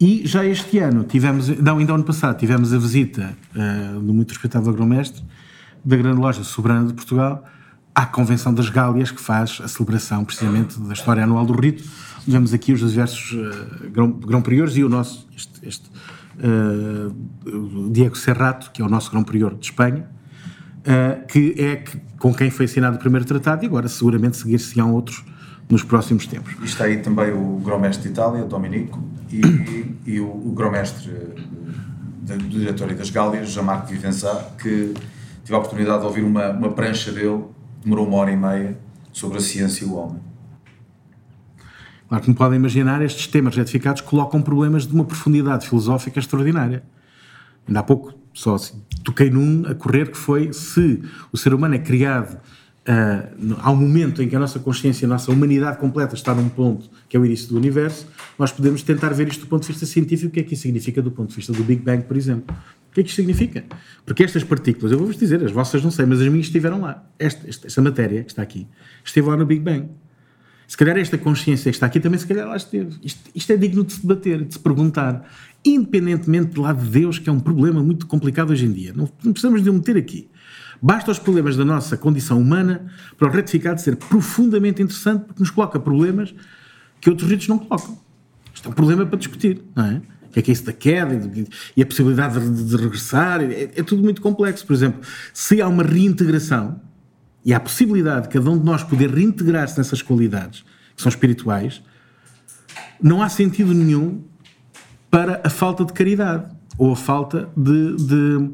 E 0.00 0.26
já 0.26 0.44
este 0.44 0.78
ano 0.78 1.04
tivemos, 1.04 1.48
não, 1.60 1.78
ainda 1.78 1.94
ano 1.94 2.04
passado, 2.04 2.38
tivemos 2.38 2.72
a 2.72 2.78
visita 2.78 3.36
uh, 3.54 4.00
do 4.00 4.12
muito 4.12 4.30
respeitado 4.30 4.68
agromestre 4.68 5.22
da 5.84 5.96
grande 5.96 6.20
loja 6.20 6.42
soberana 6.42 6.88
de 6.88 6.94
Portugal 6.94 7.44
à 7.94 8.04
Convenção 8.06 8.52
das 8.52 8.68
Gálias, 8.68 9.10
que 9.10 9.20
faz 9.20 9.60
a 9.62 9.68
celebração 9.68 10.24
precisamente 10.24 10.80
da 10.80 10.92
história 10.92 11.22
anual 11.22 11.46
do 11.46 11.52
rito. 11.52 11.84
Vemos 12.26 12.52
aqui 12.52 12.72
os 12.72 12.80
diversos 12.80 13.32
uh, 13.32 13.90
grão, 13.90 14.10
grão 14.10 14.42
priores 14.42 14.76
e 14.76 14.82
o 14.82 14.88
nosso, 14.88 15.28
este, 15.36 15.66
este 15.66 15.90
uh, 16.38 17.90
Diego 17.90 18.16
Serrato, 18.16 18.72
que 18.72 18.82
é 18.82 18.84
o 18.84 18.88
nosso 18.88 19.10
grão 19.10 19.22
prior 19.22 19.54
de 19.54 19.66
Espanha, 19.66 20.08
uh, 20.80 21.26
que 21.26 21.54
é 21.56 21.76
que, 21.76 21.98
com 22.18 22.34
quem 22.34 22.50
foi 22.50 22.64
assinado 22.64 22.96
o 22.96 22.98
primeiro 22.98 23.24
tratado 23.24 23.62
e 23.62 23.66
agora 23.66 23.88
seguramente 23.88 24.36
seguir-se-ão 24.36 24.92
outros 24.92 25.24
nos 25.68 25.82
próximos 25.82 26.26
tempos. 26.26 26.54
E 26.60 26.64
está 26.64 26.84
aí 26.84 26.98
também 26.98 27.32
o 27.32 27.60
grão-mestre 27.64 28.04
de 28.04 28.08
Itália, 28.10 28.44
Dominico, 28.44 29.02
e, 29.30 29.40
e 30.06 30.20
o, 30.20 30.26
o 30.26 30.52
grão-mestre 30.54 31.10
do 32.22 32.48
Diretório 32.48 32.96
das 32.96 33.10
Gálias, 33.10 33.50
Jean-Marc 33.50 33.90
Vivenzat, 33.90 34.56
que 34.58 34.94
tive 35.44 35.54
a 35.54 35.58
oportunidade 35.58 36.00
de 36.00 36.06
ouvir 36.06 36.22
uma, 36.22 36.50
uma 36.50 36.72
prancha 36.72 37.12
dele, 37.12 37.44
demorou 37.82 38.06
uma 38.06 38.16
hora 38.16 38.30
e 38.30 38.36
meia, 38.36 38.78
sobre 39.12 39.38
a 39.38 39.40
ciência 39.40 39.84
e 39.84 39.88
o 39.88 39.94
homem. 39.94 40.20
Claro, 42.08 42.24
como 42.24 42.36
podem 42.36 42.58
imaginar, 42.58 43.02
estes 43.02 43.26
temas 43.26 43.56
retificados 43.56 44.02
colocam 44.02 44.42
problemas 44.42 44.86
de 44.86 44.92
uma 44.92 45.04
profundidade 45.04 45.68
filosófica 45.68 46.18
extraordinária. 46.18 46.82
Ainda 47.66 47.80
há 47.80 47.82
pouco 47.82 48.12
só 48.34 48.56
assim, 48.56 48.82
toquei 49.04 49.30
num 49.30 49.64
a 49.66 49.74
correr 49.74 50.10
que 50.10 50.18
foi 50.18 50.52
se 50.52 51.02
o 51.32 51.36
ser 51.36 51.54
humano 51.54 51.76
é 51.76 51.78
criado 51.78 52.36
Uh, 52.86 53.56
há 53.60 53.70
um 53.70 53.76
momento 53.76 54.22
em 54.22 54.28
que 54.28 54.36
a 54.36 54.38
nossa 54.38 54.58
consciência, 54.58 55.06
a 55.06 55.08
nossa 55.08 55.32
humanidade 55.32 55.78
completa 55.78 56.14
está 56.14 56.34
num 56.34 56.50
ponto 56.50 56.90
que 57.08 57.16
é 57.16 57.20
o 57.20 57.24
início 57.24 57.48
do 57.48 57.56
universo, 57.56 58.06
nós 58.38 58.52
podemos 58.52 58.82
tentar 58.82 59.08
ver 59.14 59.26
isto 59.26 59.40
do 59.40 59.46
ponto 59.46 59.62
de 59.62 59.68
vista 59.68 59.86
científico, 59.86 60.28
o 60.28 60.30
que 60.30 60.40
é 60.40 60.42
que 60.42 60.52
isso 60.52 60.64
significa 60.64 61.00
do 61.00 61.10
ponto 61.10 61.30
de 61.30 61.36
vista 61.36 61.50
do 61.50 61.64
Big 61.64 61.80
Bang, 61.82 62.04
por 62.04 62.14
exemplo. 62.14 62.54
O 62.90 62.94
que 62.94 63.00
é 63.00 63.02
que 63.02 63.08
isto 63.08 63.16
significa? 63.16 63.64
Porque 64.04 64.22
estas 64.22 64.44
partículas, 64.44 64.92
eu 64.92 64.98
vou-vos 64.98 65.16
dizer, 65.16 65.42
as 65.42 65.50
vossas 65.50 65.82
não 65.82 65.90
sei, 65.90 66.04
mas 66.04 66.20
as 66.20 66.28
minhas 66.28 66.46
estiveram 66.46 66.82
lá. 66.82 67.02
Esta, 67.18 67.48
esta, 67.48 67.66
esta 67.66 67.80
matéria 67.80 68.22
que 68.22 68.30
está 68.30 68.42
aqui, 68.42 68.68
esteve 69.02 69.28
lá 69.28 69.36
no 69.36 69.46
Big 69.46 69.62
Bang. 69.62 69.88
Se 70.68 70.76
calhar 70.76 70.96
esta 70.96 71.16
consciência 71.16 71.70
que 71.70 71.76
está 71.76 71.86
aqui 71.86 72.00
também 72.00 72.18
se 72.18 72.26
calhar 72.26 72.46
lá 72.46 72.56
esteve. 72.56 72.96
Isto, 73.02 73.30
isto 73.34 73.52
é 73.52 73.56
digno 73.56 73.82
de 73.82 73.94
se 73.94 74.02
debater, 74.02 74.44
de 74.44 74.54
se 74.54 74.58
perguntar. 74.60 75.26
Independentemente 75.64 76.52
do 76.52 76.62
lado 76.62 76.84
de 76.84 76.90
Deus, 76.90 77.18
que 77.18 77.28
é 77.28 77.32
um 77.32 77.40
problema 77.40 77.82
muito 77.82 78.06
complicado 78.06 78.50
hoje 78.50 78.66
em 78.66 78.72
dia. 78.72 78.92
Não, 78.94 79.08
não 79.22 79.32
precisamos 79.32 79.62
de 79.62 79.70
o 79.70 79.72
meter 79.72 79.96
aqui. 79.96 80.28
Basta 80.86 81.10
os 81.10 81.18
problemas 81.18 81.56
da 81.56 81.64
nossa 81.64 81.96
condição 81.96 82.38
humana 82.38 82.84
para 83.16 83.26
o 83.26 83.30
retificado 83.30 83.80
ser 83.80 83.96
profundamente 83.96 84.82
interessante 84.82 85.24
porque 85.24 85.40
nos 85.40 85.48
coloca 85.48 85.80
problemas 85.80 86.34
que 87.00 87.08
outros 87.08 87.26
ritos 87.30 87.48
não 87.48 87.56
colocam. 87.56 87.98
Isto 88.52 88.68
é 88.68 88.70
um 88.70 88.74
problema 88.74 89.06
para 89.06 89.18
discutir, 89.18 89.62
não 89.74 89.82
é? 89.82 90.02
O 90.28 90.32
que 90.34 90.40
é 90.40 90.42
que 90.42 90.50
é 90.50 90.52
isso 90.52 90.66
da 90.66 90.74
queda 90.74 91.18
e 91.74 91.82
a 91.82 91.86
possibilidade 91.86 92.38
de, 92.38 92.64
de 92.64 92.76
regressar? 92.76 93.40
É, 93.40 93.62
é, 93.62 93.82
tudo 93.82 94.02
muito 94.02 94.20
complexo. 94.20 94.66
Por 94.66 94.74
exemplo, 94.74 95.00
se 95.32 95.62
há 95.62 95.66
uma 95.68 95.82
reintegração 95.82 96.78
e 97.42 97.54
há 97.54 97.56
a 97.56 97.60
possibilidade 97.60 98.24
de 98.24 98.34
cada 98.34 98.50
um 98.50 98.58
de 98.58 98.64
nós 98.66 98.82
poder 98.82 99.08
reintegrar-se 99.08 99.78
nessas 99.78 100.02
qualidades 100.02 100.66
que 100.94 101.00
são 101.00 101.08
espirituais, 101.08 101.82
não 103.02 103.22
há 103.22 103.30
sentido 103.30 103.72
nenhum 103.72 104.22
para 105.10 105.40
a 105.42 105.48
falta 105.48 105.82
de 105.82 105.94
caridade 105.94 106.54
ou 106.76 106.92
a 106.92 106.96
falta 106.96 107.48
de, 107.56 107.96
de 107.96 108.50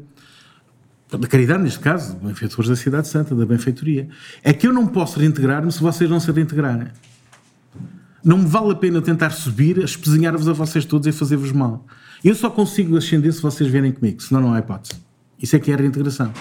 da 1.17 1.27
caridade 1.27 1.61
neste 1.63 1.79
caso, 1.79 2.15
benfeitores 2.17 2.69
da 2.69 2.75
Cidade 2.75 3.07
Santa, 3.07 3.35
da 3.35 3.45
benfeitoria, 3.45 4.07
é 4.43 4.53
que 4.53 4.65
eu 4.65 4.73
não 4.73 4.87
posso 4.87 5.19
reintegrar-me 5.19 5.71
se 5.71 5.81
vocês 5.81 6.09
não 6.09 6.19
se 6.19 6.31
reintegrarem. 6.31 6.87
Não 8.23 8.37
me 8.37 8.45
vale 8.45 8.71
a 8.71 8.75
pena 8.75 9.01
tentar 9.01 9.31
subir, 9.31 9.79
espezinhar-vos 9.79 10.47
a 10.47 10.53
vocês 10.53 10.85
todos 10.85 11.07
e 11.07 11.11
fazer-vos 11.11 11.51
mal. 11.51 11.85
Eu 12.23 12.35
só 12.35 12.49
consigo 12.49 12.95
ascender 12.95 13.33
se 13.33 13.41
vocês 13.41 13.69
vierem 13.69 13.91
comigo, 13.91 14.21
senão 14.21 14.41
não 14.41 14.53
há 14.53 14.59
hipótese. 14.59 14.93
Isso 15.41 15.55
é 15.55 15.59
que 15.59 15.71
é 15.71 15.73
a 15.73 15.77
reintegração. 15.77 16.31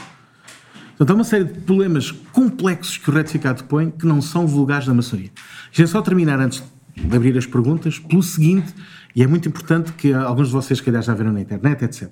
Portanto, 0.90 1.10
há 1.10 1.14
uma 1.14 1.24
série 1.24 1.44
de 1.44 1.60
problemas 1.60 2.10
complexos 2.10 2.98
que 2.98 3.08
o 3.08 3.12
retificado 3.14 3.64
põe 3.64 3.90
que 3.90 4.06
não 4.06 4.20
são 4.20 4.46
vulgares 4.46 4.86
da 4.86 4.92
maçonaria. 4.92 5.30
Deixem 5.68 5.86
só 5.86 6.02
terminar 6.02 6.38
antes 6.38 6.62
de 6.94 7.16
abrir 7.16 7.36
as 7.38 7.46
perguntas 7.46 7.98
pelo 7.98 8.22
seguinte, 8.22 8.74
e 9.16 9.22
é 9.22 9.26
muito 9.26 9.48
importante 9.48 9.92
que 9.94 10.12
alguns 10.12 10.48
de 10.48 10.52
vocês, 10.52 10.78
se 10.78 10.84
calhar, 10.84 11.02
já 11.02 11.14
viram 11.14 11.32
na 11.32 11.40
internet, 11.40 11.82
etc. 11.84 12.10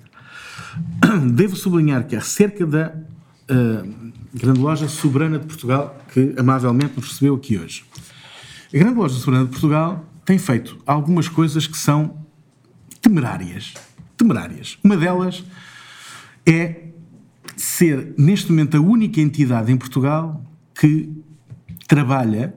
Devo 1.33 1.55
sublinhar 1.55 2.05
que 2.07 2.15
acerca 2.15 2.65
da 2.65 2.93
uh, 3.49 4.11
Grande 4.33 4.59
Loja 4.59 4.87
Soberana 4.87 5.39
de 5.39 5.47
Portugal, 5.47 5.97
que 6.13 6.35
amavelmente 6.37 6.93
nos 6.95 7.07
recebeu 7.07 7.35
aqui 7.35 7.57
hoje. 7.57 7.83
A 8.73 8.77
Grande 8.77 8.97
Loja 8.97 9.15
Soberana 9.15 9.45
de 9.45 9.51
Portugal 9.51 10.05
tem 10.23 10.37
feito 10.37 10.77
algumas 10.85 11.27
coisas 11.27 11.65
que 11.65 11.77
são 11.77 12.25
temerárias. 13.01 13.73
Temerárias. 14.15 14.77
Uma 14.83 14.95
delas 14.95 15.43
é 16.45 16.89
ser, 17.55 18.13
neste 18.17 18.51
momento, 18.51 18.77
a 18.77 18.79
única 18.79 19.19
entidade 19.19 19.71
em 19.71 19.77
Portugal 19.77 20.45
que 20.79 21.11
trabalha 21.87 22.53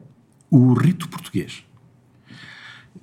o 0.51 0.75
rito 0.75 1.09
português. 1.09 1.65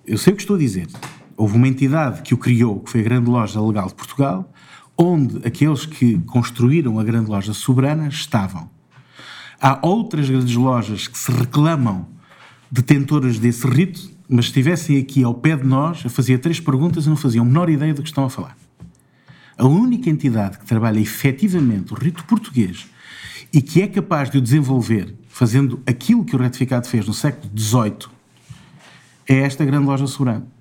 Eu 0.06 0.18
sei 0.18 0.34
o 0.34 0.36
que 0.36 0.44
estou 0.44 0.56
a 0.56 0.60
dizer. 0.60 0.88
Houve 1.36 1.56
uma 1.56 1.68
entidade 1.68 2.22
que 2.22 2.34
o 2.34 2.38
criou, 2.38 2.80
que 2.80 2.92
foi 2.92 3.02
a 3.02 3.04
Grande 3.04 3.30
Loja 3.30 3.60
Legal 3.62 3.88
de 3.88 3.96
Portugal, 3.96 4.52
onde 5.02 5.38
aqueles 5.48 5.86
que 5.86 6.20
construíram 6.24 7.00
a 7.00 7.04
Grande 7.06 7.30
Loja 7.30 7.54
Soberana 7.54 8.10
estavam. 8.10 8.70
Há 9.62 9.80
outras 9.82 10.30
grandes 10.30 10.54
lojas 10.56 11.08
que 11.08 11.18
se 11.18 11.32
reclamam 11.32 12.06
detentoras 12.70 13.40
desse 13.40 13.66
rito, 13.66 14.12
mas 14.28 14.46
se 14.46 14.50
estivessem 14.50 14.98
aqui 14.98 15.24
ao 15.24 15.34
pé 15.34 15.56
de 15.56 15.66
nós, 15.66 16.04
eu 16.04 16.10
fazia 16.10 16.38
três 16.38 16.60
perguntas 16.60 17.06
e 17.06 17.10
não 17.10 17.16
faziam 17.16 17.44
a 17.44 17.48
menor 17.48 17.70
ideia 17.70 17.94
do 17.94 18.02
que 18.02 18.10
estão 18.10 18.26
a 18.26 18.30
falar. 18.30 18.58
A 19.58 19.66
única 19.66 20.10
entidade 20.10 20.60
que 20.60 20.66
trabalha 20.66 21.00
efetivamente 21.00 21.94
o 21.94 21.96
rito 21.96 22.26
português 22.26 22.86
e 23.54 23.62
que 23.62 23.82
é 23.82 23.88
capaz 23.88 24.30
de 24.30 24.38
o 24.38 24.42
desenvolver 24.42 25.16
fazendo 25.30 25.82
aquilo 25.88 26.26
que 26.26 26.36
o 26.36 26.40
retificado 26.40 26.88
fez 26.88 27.08
no 27.08 27.14
século 27.14 27.50
XVIII 27.58 28.10
é 29.28 29.40
esta 29.40 29.64
grande 29.64 29.86
loja 29.86 30.08
soberana. 30.08 30.59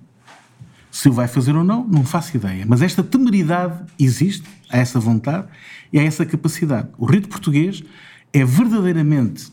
Se 0.91 1.07
o 1.07 1.13
vai 1.13 1.27
fazer 1.27 1.55
ou 1.55 1.63
não, 1.63 1.87
não 1.87 2.03
faço 2.03 2.35
ideia. 2.35 2.65
Mas 2.67 2.81
esta 2.81 3.03
temeridade 3.03 3.83
existe, 3.99 4.47
há 4.69 4.77
essa 4.77 4.99
vontade 4.99 5.47
e 5.93 5.99
há 5.99 6.03
essa 6.03 6.25
capacidade. 6.25 6.89
O 6.97 7.05
rito 7.05 7.29
português 7.29 7.83
é 8.33 8.43
verdadeiramente 8.43 9.51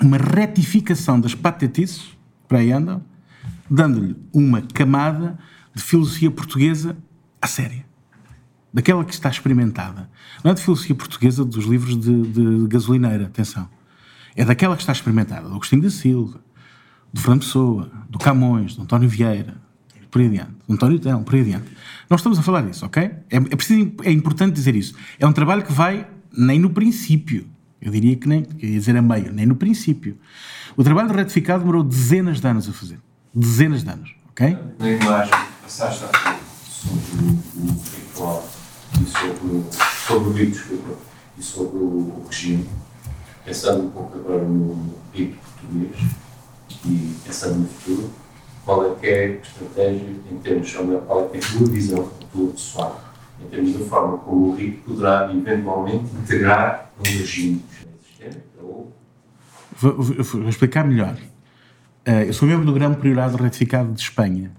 uma 0.00 0.16
retificação 0.16 1.20
das 1.20 1.34
patetices, 1.34 2.16
para 2.48 2.58
aí 2.58 2.72
andam, 2.72 3.02
dando-lhe 3.70 4.16
uma 4.32 4.62
camada 4.62 5.38
de 5.74 5.82
filosofia 5.82 6.30
portuguesa 6.30 6.96
a 7.40 7.46
séria. 7.46 7.84
Daquela 8.72 9.04
que 9.04 9.12
está 9.12 9.28
experimentada. 9.28 10.10
Não 10.42 10.50
é 10.50 10.54
de 10.54 10.62
filosofia 10.62 10.94
portuguesa 10.94 11.44
dos 11.44 11.64
livros 11.64 11.98
de, 11.98 12.22
de 12.22 12.66
gasolineira, 12.68 13.26
atenção. 13.26 13.68
É 14.34 14.44
daquela 14.44 14.76
que 14.76 14.82
está 14.82 14.92
experimentada, 14.92 15.48
do 15.48 15.54
Agostinho 15.54 15.82
da 15.82 15.90
Silva, 15.90 16.40
do 17.12 17.20
Fernando 17.20 17.40
Pessoa, 17.42 17.90
do 18.10 18.18
Camões, 18.18 18.74
do 18.74 18.82
António 18.82 19.08
Vieira, 19.08 19.56
por 20.14 20.20
aí 20.20 20.28
adiante, 20.28 20.52
António 20.70 21.00
Telmo, 21.00 21.24
por 21.24 21.34
aí 21.34 21.40
adiante. 21.40 21.66
Nós 22.08 22.20
estamos 22.20 22.38
a 22.38 22.42
falar 22.42 22.62
disso, 22.62 22.86
ok? 22.86 23.02
É, 23.02 23.36
é, 23.36 23.40
preciso, 23.40 23.92
é 24.04 24.12
importante 24.12 24.54
dizer 24.54 24.76
isso. 24.76 24.94
É 25.18 25.26
um 25.26 25.32
trabalho 25.32 25.64
que 25.64 25.72
vai 25.72 26.06
nem 26.32 26.56
no 26.56 26.70
princípio. 26.70 27.48
Eu 27.82 27.90
diria 27.90 28.14
que 28.14 28.28
nem, 28.28 28.44
quer 28.44 28.64
dizer 28.64 28.96
a 28.96 29.02
meio, 29.02 29.32
nem 29.32 29.44
no 29.44 29.56
princípio. 29.56 30.16
O 30.76 30.84
trabalho 30.84 31.08
de 31.08 31.16
retificado 31.16 31.64
demorou 31.64 31.82
dezenas 31.82 32.40
de 32.40 32.46
anos 32.46 32.68
a 32.68 32.72
fazer. 32.72 33.00
Dezenas 33.34 33.82
de 33.82 33.90
anos, 33.90 34.14
ok? 34.30 34.56
Na 34.78 34.88
imagem 34.88 35.32
que 35.32 35.62
passaste 35.64 36.04
sobre 36.68 37.32
o 37.56 37.66
ritual 37.66 38.48
e 39.02 39.04
sobre, 39.06 39.64
sobre 40.06 40.28
o 40.28 40.32
rito, 40.32 40.52
desculpa, 40.52 40.98
e 41.36 41.42
sobre 41.42 41.76
o 41.76 42.24
regime, 42.30 42.68
pensando 43.44 43.82
um 43.82 43.90
pouco 43.90 44.16
agora 44.16 44.44
no 44.44 44.94
rito 45.12 45.36
português 45.38 45.96
e 46.86 47.16
pensando 47.24 47.58
no 47.58 47.66
futuro, 47.66 48.23
qual 48.64 48.92
é 48.92 48.94
que 48.94 49.06
é 49.06 49.24
a 49.24 49.28
estratégia 49.28 50.06
em 50.30 50.38
termos, 50.38 50.74
ou 50.76 50.98
qual 51.02 51.24
é 51.24 51.28
que 51.28 51.36
é 51.36 51.40
a 51.40 51.58
tua 51.58 51.66
visão, 51.66 52.10
a 52.22 52.24
tua 52.32 52.50
pessoal, 52.50 53.04
em 53.40 53.48
termos 53.48 53.78
da 53.78 53.84
forma 53.84 54.18
como 54.18 54.48
o 54.48 54.56
rito 54.56 54.82
poderá 54.84 55.30
eventualmente 55.32 56.04
integrar 56.16 56.90
um 56.98 57.02
regime 57.02 57.62
existente 58.00 58.42
ou... 58.62 58.92
Vou, 59.76 59.92
vou 60.02 60.48
explicar 60.48 60.86
melhor. 60.86 61.16
Uh, 62.06 62.24
eu 62.26 62.32
sou 62.32 62.48
membro 62.48 62.64
do 62.64 62.72
Grão 62.72 62.94
Priorado 62.94 63.36
Retificado 63.36 63.92
de 63.92 64.00
Espanha 64.00 64.52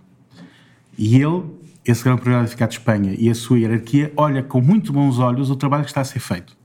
e 0.97 1.16
ele, 1.16 1.43
esse 1.84 2.03
Grão 2.03 2.18
Priorado 2.18 2.43
Retificado 2.43 2.72
de 2.72 2.78
Espanha 2.78 3.16
e 3.18 3.30
a 3.30 3.36
sua 3.36 3.60
hierarquia, 3.60 4.14
olha 4.16 4.43
com 4.43 4.62
muito 4.62 4.93
bons 4.93 5.20
olhos 5.20 5.49
o 5.49 5.56
trabalho 5.56 5.84
que 5.84 5.89
está 5.89 6.01
a 6.01 6.06
ser 6.06 6.20
feito. 6.20 6.56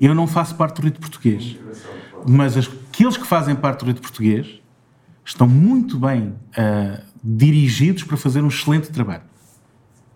Eu 0.00 0.14
não 0.14 0.26
faço 0.26 0.56
parte 0.56 0.80
do 0.80 0.84
rito 0.84 0.98
português, 0.98 1.56
mas 2.26 2.56
aqueles 2.56 3.16
que 3.16 3.26
fazem 3.26 3.54
parte 3.54 3.80
do 3.80 3.86
rito 3.86 4.00
português 4.00 4.61
estão 5.24 5.48
muito 5.48 5.98
bem 5.98 6.28
uh, 6.28 7.02
dirigidos 7.22 8.04
para 8.04 8.16
fazer 8.16 8.42
um 8.42 8.48
excelente 8.48 8.90
trabalho. 8.90 9.22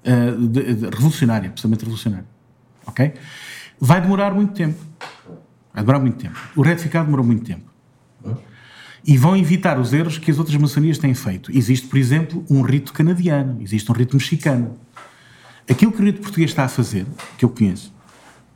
Uh, 0.05 0.49
de, 0.49 0.75
de, 0.75 0.85
revolucionário, 0.87 1.51
precisamente 1.51 1.81
revolucionário. 1.81 2.27
Ok? 2.87 3.15
Vai 3.79 4.01
demorar 4.01 4.33
muito 4.33 4.53
tempo. 4.53 4.79
Vai 5.73 5.83
demorar 5.83 5.99
muito 5.99 6.19
tempo. 6.19 6.39
O 6.55 6.63
retificado 6.63 7.07
demorou 7.07 7.27
muito 7.27 7.45
tempo. 7.45 7.71
E 9.05 9.17
vão 9.17 9.37
evitar 9.37 9.79
os 9.79 9.93
erros 9.93 10.19
que 10.19 10.31
as 10.31 10.39
outras 10.39 10.57
maçonias 10.57 10.99
têm 10.99 11.15
feito. 11.15 11.57
Existe, 11.57 11.87
por 11.87 11.97
exemplo, 11.97 12.45
um 12.51 12.63
rito 12.63 12.93
canadiano, 12.93 13.59
existe 13.61 13.89
um 13.91 13.95
rito 13.95 14.17
mexicano. 14.17 14.77
Aquilo 15.71 15.93
que 15.93 16.01
o 16.01 16.05
rito 16.05 16.21
português 16.21 16.51
está 16.51 16.65
a 16.65 16.69
fazer, 16.69 17.07
que 17.39 17.45
eu 17.45 17.49
conheço, 17.49 17.95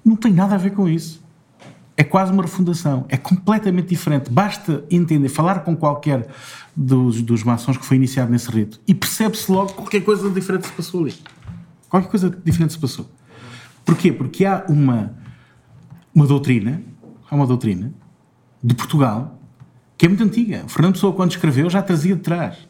não 0.05 0.17
tem 0.17 0.33
nada 0.33 0.57
a 0.57 0.59
ver 0.59 0.71
com 0.71 0.89
isso. 0.89 1.23
É 2.01 2.03
quase 2.03 2.33
uma 2.33 2.43
refundação. 2.43 3.05
É 3.11 3.19
completamente 3.19 3.89
diferente. 3.89 4.31
Basta 4.31 4.83
entender, 4.91 5.29
falar 5.29 5.61
com 5.61 5.77
qualquer 5.77 6.29
dos, 6.75 7.21
dos 7.21 7.43
maçons 7.43 7.77
que 7.77 7.85
foi 7.85 7.99
iniciado 7.99 8.33
nesse 8.33 8.51
rito 8.51 8.81
e 8.89 8.95
percebe-se 8.95 9.53
logo 9.53 9.75
qualquer 9.75 10.01
coisa 10.01 10.31
diferente 10.31 10.67
se 10.67 10.73
passou 10.73 11.03
ali. 11.03 11.15
Qualquer 11.91 12.09
coisa 12.09 12.31
diferente 12.43 12.73
se 12.73 12.79
passou. 12.79 13.07
Porquê? 13.85 14.11
Porque 14.11 14.47
há 14.47 14.65
uma, 14.67 15.15
uma 16.15 16.27
doutrina, 16.27 16.83
há 17.31 17.35
uma 17.35 17.47
doutrina 17.47 17.93
de 18.65 18.75
Portugal 18.75 19.39
que 19.99 20.07
é 20.07 20.09
muito 20.09 20.25
antiga. 20.25 20.63
O 20.65 20.71
Fernando 20.71 20.95
Pessoa, 20.95 21.13
quando 21.13 21.33
escreveu, 21.33 21.69
já 21.69 21.83
trazia 21.83 22.17
de 22.17 22.23
trás. 22.23 22.67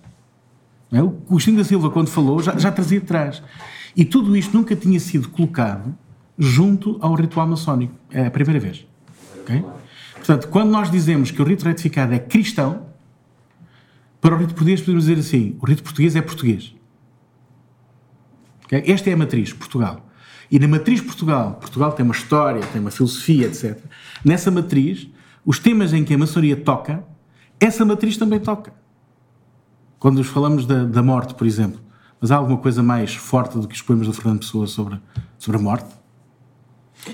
É? 0.90 1.00
O 1.00 1.16
Agostinho 1.28 1.56
da 1.56 1.62
Silva, 1.62 1.88
quando 1.88 2.08
falou, 2.08 2.42
já, 2.42 2.58
já 2.58 2.72
trazia 2.72 2.98
de 2.98 3.06
trás. 3.06 3.40
E 3.94 4.04
tudo 4.04 4.36
isto 4.36 4.56
nunca 4.56 4.74
tinha 4.74 4.98
sido 4.98 5.28
colocado 5.28 5.96
junto 6.36 6.98
ao 7.00 7.14
ritual 7.14 7.46
maçónico. 7.46 7.94
É 8.10 8.26
a 8.26 8.30
primeira 8.32 8.58
vez. 8.58 8.89
Okay? 9.43 9.64
Portanto, 10.14 10.49
quando 10.49 10.70
nós 10.70 10.91
dizemos 10.91 11.30
que 11.30 11.41
o 11.41 11.45
rito 11.45 11.64
retificado 11.64 12.12
é 12.12 12.18
cristão, 12.18 12.86
para 14.20 14.34
o 14.34 14.38
rito 14.38 14.55
português 14.55 14.80
podemos 14.80 15.05
dizer 15.05 15.18
assim: 15.18 15.57
o 15.61 15.66
rito 15.66 15.82
português 15.82 16.14
é 16.14 16.22
português. 16.22 16.74
Okay? 18.66 18.84
Esta 18.86 19.11
é 19.11 19.12
a 19.12 19.16
matriz, 19.16 19.53
Portugal. 19.53 20.07
E 20.51 20.59
na 20.59 20.66
matriz 20.66 21.01
Portugal, 21.01 21.55
Portugal 21.55 21.93
tem 21.93 22.05
uma 22.05 22.14
história, 22.14 22.61
tem 22.72 22.80
uma 22.80 22.91
filosofia, 22.91 23.47
etc. 23.47 23.78
Nessa 24.24 24.51
matriz, 24.51 25.09
os 25.45 25.59
temas 25.59 25.93
em 25.93 26.05
que 26.05 26.12
a 26.12 26.18
maçonaria 26.18 26.57
toca, 26.57 27.05
essa 27.59 27.84
matriz 27.84 28.16
também 28.16 28.41
toca. 28.41 28.72
Quando 29.99 30.24
falamos 30.24 30.66
da, 30.66 30.84
da 30.84 31.03
morte, 31.03 31.34
por 31.34 31.47
exemplo, 31.47 31.80
mas 32.20 32.30
há 32.30 32.36
alguma 32.36 32.59
coisa 32.59 32.82
mais 32.82 33.14
forte 33.14 33.59
do 33.59 33.68
que 33.68 33.74
os 33.74 33.82
poemas 33.82 34.07
do 34.07 34.12
Fernando 34.12 34.41
Pessoa 34.41 34.66
sobre, 34.66 35.01
sobre 35.38 35.61
a 35.61 35.62
morte? 35.62 35.99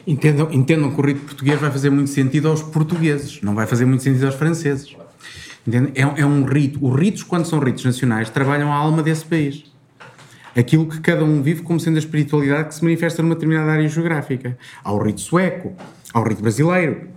Entendam, 0.07 0.49
entendam 0.53 0.91
que 0.91 1.01
o 1.01 1.05
rito 1.05 1.21
português 1.21 1.61
vai 1.61 1.71
fazer 1.71 1.91
muito 1.91 2.11
sentido 2.11 2.49
aos 2.49 2.63
portugueses, 2.63 3.41
não 3.43 3.55
vai 3.55 3.67
fazer 3.67 3.85
muito 3.85 4.03
sentido 4.03 4.27
aos 4.27 4.35
franceses. 4.35 4.97
Entendem? 5.67 5.93
É, 5.95 6.21
é 6.21 6.27
um 6.27 6.45
rito. 6.45 6.85
Os 6.85 6.99
ritos, 6.99 7.23
quando 7.23 7.45
são 7.45 7.59
ritos 7.59 7.85
nacionais, 7.85 8.31
trabalham 8.31 8.73
a 8.73 8.77
alma 8.77 9.03
desse 9.03 9.25
país. 9.25 9.65
Aquilo 10.57 10.87
que 10.87 11.01
cada 11.01 11.25
um 11.25 11.43
vive 11.43 11.63
como 11.63 11.79
sendo 11.79 11.97
a 11.97 11.99
espiritualidade 11.99 12.69
que 12.69 12.75
se 12.75 12.83
manifesta 12.83 13.23
numa 13.23 13.35
determinada 13.35 13.73
área 13.73 13.89
geográfica. 13.89 14.57
Há 14.83 14.93
o 14.93 15.03
rito 15.03 15.21
sueco, 15.21 15.75
há 16.15 16.21
o 16.21 16.23
rito 16.23 16.41
brasileiro. 16.41 17.09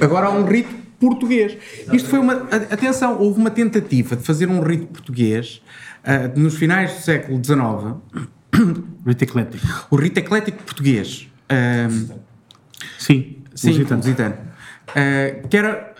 Agora 0.00 0.26
há 0.26 0.30
um 0.30 0.44
rito 0.44 0.74
português. 0.98 1.56
Isto 1.92 2.08
foi 2.08 2.18
uma. 2.18 2.34
Atenção, 2.70 3.18
houve 3.18 3.40
uma 3.40 3.50
tentativa 3.50 4.16
de 4.16 4.22
fazer 4.22 4.48
um 4.48 4.60
rito 4.62 4.86
português 4.88 5.62
uh, 6.04 6.38
nos 6.38 6.56
finais 6.56 6.92
do 6.92 7.00
século 7.00 7.40
XIX. 7.42 7.96
Rito 9.06 9.24
eclético. 9.24 9.66
O 9.90 9.96
rito 9.96 10.18
eclético 10.18 10.62
português. 10.62 11.29
Uh, 11.50 12.20
sim, 12.98 13.38
sim, 13.54 13.70
lusitano. 13.70 14.00
lusitano. 14.02 14.34
Uh, 14.90 15.48
que 15.48 15.56
era. 15.56 15.90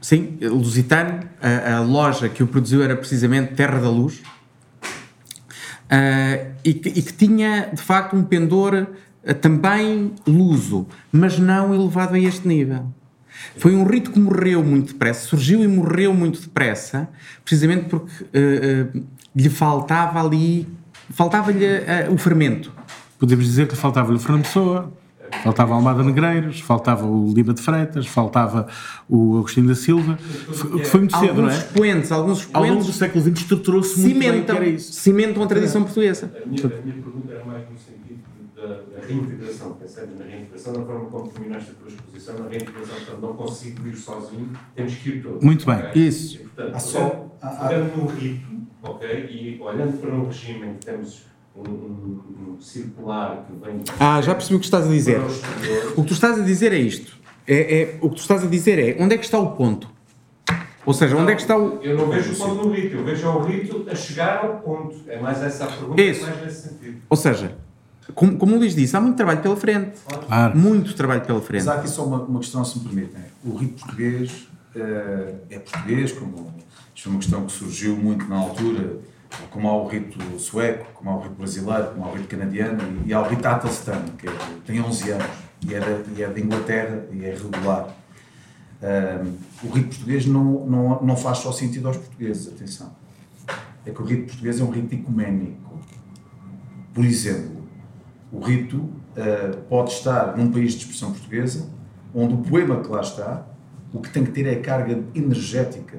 Sim, 0.00 0.38
Lusitano, 0.40 1.28
a, 1.42 1.74
a, 1.74 1.80
loja 1.80 2.28
que 2.28 2.42
o 2.42 2.46
produziu 2.46 2.82
era 2.82 2.96
precisamente 2.96 3.54
Terra 3.54 3.80
da 3.80 3.90
Luz 3.90 4.22
uh, 5.88 6.54
e, 6.64 6.74
que, 6.74 6.88
e, 6.88 7.02
que, 7.02 7.12
tinha 7.12 7.70
de 7.72 7.82
facto 7.82 8.14
um 8.14 8.22
pendor 8.22 8.74
uh, 8.74 9.34
também 9.34 10.12
luso, 10.26 10.86
mas 11.10 11.38
não 11.38 11.74
elevado 11.74 12.14
a 12.14 12.18
este 12.18 12.46
nível. 12.46 12.86
Foi 13.56 13.74
um 13.74 13.84
rito 13.84 14.10
que 14.10 14.18
morreu 14.18 14.64
muito 14.64 14.92
depressa, 14.92 15.26
surgiu 15.28 15.62
e 15.62 15.68
morreu 15.68 16.12
muito 16.12 16.40
depressa, 16.40 17.08
precisamente 17.44 17.84
porque 17.88 18.24
uh, 18.24 19.04
lhe 19.34 19.48
faltava 19.48 20.20
ali, 20.24 20.66
faltava-lhe 21.10 21.64
o 22.12 22.18
fermento. 22.18 22.72
Podemos 23.18 23.44
dizer 23.44 23.66
que 23.66 23.76
faltava-lhe 23.76 24.18
Fernando 24.18 24.44
Pessoa. 24.44 24.92
Faltava 25.42 25.74
Almada 25.74 26.02
Negreiros, 26.02 26.60
faltava 26.60 27.04
o 27.04 27.32
Lima 27.32 27.52
de 27.52 27.60
Freitas, 27.60 28.06
faltava 28.06 28.66
o 29.08 29.38
Agostinho 29.38 29.68
da 29.68 29.74
Silva. 29.74 30.16
Foi, 30.16 30.84
foi 30.84 31.00
muito 31.00 31.18
cedo, 31.18 31.28
alguns 31.28 31.44
não 31.44 31.50
é? 31.50 31.54
expoentes, 31.54 32.12
alguns 32.12 32.48
Ao 32.52 32.62
longo 32.62 32.74
do 32.76 32.90
expoentes 32.90 32.96
século 32.96 33.24
XX 33.24 33.40
estruturou-se 33.42 34.00
muito 34.00 34.18
bem 34.18 34.20
que 34.20 34.28
cimentam, 34.28 34.56
era 34.56 34.66
isso. 34.66 34.92
cimentam 34.92 35.42
a 35.42 35.46
tradição 35.46 35.82
portuguesa. 35.82 36.32
A 36.34 36.48
minha, 36.48 36.64
a 36.64 36.68
minha 36.68 36.94
pergunta 36.94 37.32
era 37.34 37.44
mais 37.44 37.62
no 37.68 37.76
sentido 37.78 38.20
da, 38.56 38.66
da 39.00 39.06
reintegração. 39.06 39.72
Pensamos 39.74 40.18
na 40.18 40.24
reintegração, 40.24 40.72
na 40.72 40.86
forma 40.86 41.04
como 41.06 41.28
terminaste 41.28 41.70
a 41.72 41.74
tua 41.74 41.88
exposição, 41.88 42.38
na 42.38 42.48
reintegração. 42.48 42.94
Portanto, 42.96 43.20
não 43.20 43.32
consigo 43.34 43.86
ir 43.86 43.96
sozinho, 43.96 44.50
temos 44.74 44.94
que 44.94 45.08
ir 45.10 45.22
todos. 45.22 45.44
Muito 45.44 45.66
bem, 45.66 45.76
ok? 45.76 46.02
isso. 46.06 46.36
E, 46.36 46.38
portanto, 46.38 47.30
olhando 47.62 47.96
no 47.96 48.06
rito, 48.06 48.46
ok? 48.82 49.26
E 49.30 49.60
olhando 49.60 50.00
para 50.00 50.14
um 50.14 50.24
regime 50.24 50.68
em 50.68 50.74
que 50.74 50.86
temos 50.86 51.27
um, 51.60 52.56
circular 52.60 53.46
que 53.46 53.64
vem. 53.64 53.82
Ah, 53.98 54.20
já 54.20 54.34
percebi 54.34 54.56
o 54.56 54.58
que 54.58 54.64
estás 54.64 54.86
a 54.86 54.88
dizer. 54.88 55.20
o 55.96 56.02
que 56.02 56.08
tu 56.08 56.12
estás 56.14 56.38
a 56.38 56.42
dizer 56.42 56.72
é 56.72 56.78
isto. 56.78 57.16
É, 57.46 57.80
é- 57.82 57.98
o 58.00 58.10
que 58.10 58.16
tu 58.16 58.20
estás 58.20 58.44
a 58.44 58.46
dizer 58.46 58.78
é 58.78 59.02
onde 59.02 59.14
é 59.14 59.18
que 59.18 59.24
está 59.24 59.38
o 59.38 59.52
ponto? 59.52 59.88
Ou 60.84 60.94
seja, 60.94 61.16
onde 61.16 61.32
é 61.32 61.34
que 61.34 61.42
está 61.42 61.56
o. 61.56 61.80
Eu 61.82 61.96
não 61.96 62.08
vejo 62.08 62.32
o 62.32 62.36
ponto 62.36 62.66
no 62.66 62.72
rito, 62.72 62.96
eu 62.96 63.04
vejo 63.04 63.28
o 63.28 63.42
rito 63.42 63.86
a 63.90 63.94
chegar 63.94 64.44
ao 64.44 64.56
ponto. 64.60 64.96
É 65.06 65.18
mais 65.20 65.42
essa 65.42 65.64
a 65.64 65.66
pergunta, 65.66 66.00
Isso. 66.00 66.24
é 66.24 66.30
mais 66.30 66.42
nesse 66.44 66.68
sentido. 66.68 67.02
Ou 67.08 67.16
seja, 67.16 67.56
como, 68.14 68.38
como 68.38 68.56
o 68.56 68.58
Luís 68.58 68.74
disse, 68.74 68.96
há 68.96 69.00
muito 69.00 69.16
trabalho 69.16 69.40
pela 69.40 69.56
frente. 69.56 69.98
Claro. 70.26 70.56
Muito 70.56 70.94
trabalho 70.94 71.20
pela 71.22 71.40
frente. 71.40 71.64
Mas 71.64 71.68
há 71.76 71.78
aqui 71.80 71.90
só 71.90 72.04
uma, 72.04 72.22
uma 72.22 72.40
questão, 72.40 72.64
se 72.64 72.78
me 72.78 72.84
permitem. 72.84 73.20
O 73.44 73.54
rito 73.56 73.80
português 73.84 74.48
eh, 74.74 75.34
é 75.50 75.58
português, 75.58 76.12
como 76.12 76.54
isto 76.94 77.02
foi 77.02 77.12
uma 77.12 77.18
questão 77.18 77.44
que 77.46 77.52
surgiu 77.52 77.96
muito 77.96 78.26
na 78.26 78.36
altura, 78.36 78.96
como 79.50 79.68
há 79.68 79.76
o 79.76 79.86
rito 79.86 80.38
sueco, 80.38 80.86
como 80.94 81.10
há 81.10 81.16
o 81.16 81.20
rito 81.20 81.34
brasileiro, 81.34 81.88
como 81.88 82.04
há 82.04 82.08
o 82.08 82.14
rito 82.14 82.28
canadiano, 82.28 82.80
e, 83.04 83.08
e 83.08 83.14
há 83.14 83.20
o 83.20 83.28
rito 83.28 83.46
Atelstan, 83.46 84.02
que 84.18 84.28
é- 84.28 84.32
tem 84.66 84.80
11 84.80 85.10
anos, 85.10 85.26
e 85.66 85.74
é, 85.74 85.80
da, 85.80 86.02
e 86.16 86.22
é 86.22 86.40
Inglaterra, 86.40 87.04
e 87.12 87.24
é 87.24 87.30
regular. 87.30 87.94
Ahm, 88.82 89.32
o 89.64 89.68
rito 89.70 89.88
português 89.88 90.26
não, 90.26 90.66
não, 90.66 91.02
não 91.02 91.16
faz 91.16 91.38
só 91.38 91.50
sentido 91.52 91.88
aos 91.88 91.96
portugueses, 91.96 92.48
atenção. 92.48 92.92
É 93.84 93.90
que 93.90 94.00
o 94.00 94.04
rito 94.04 94.26
português 94.26 94.60
é 94.60 94.64
um 94.64 94.70
rito 94.70 94.94
ecuménico. 94.94 95.78
Por 96.94 97.04
exemplo, 97.04 97.66
o 98.32 98.40
rito 98.40 98.88
ah, 99.16 99.56
pode 99.68 99.92
estar 99.92 100.36
num 100.36 100.52
país 100.52 100.72
de 100.72 100.78
expressão 100.78 101.10
portuguesa, 101.10 101.68
onde 102.14 102.34
o 102.34 102.38
poema 102.38 102.80
que 102.80 102.88
lá 102.88 103.00
está, 103.00 103.46
o 103.92 104.00
que 104.00 104.10
tem 104.10 104.24
que 104.24 104.30
ter 104.30 104.46
é 104.46 104.52
a 104.52 104.60
carga 104.60 105.02
energética 105.14 105.98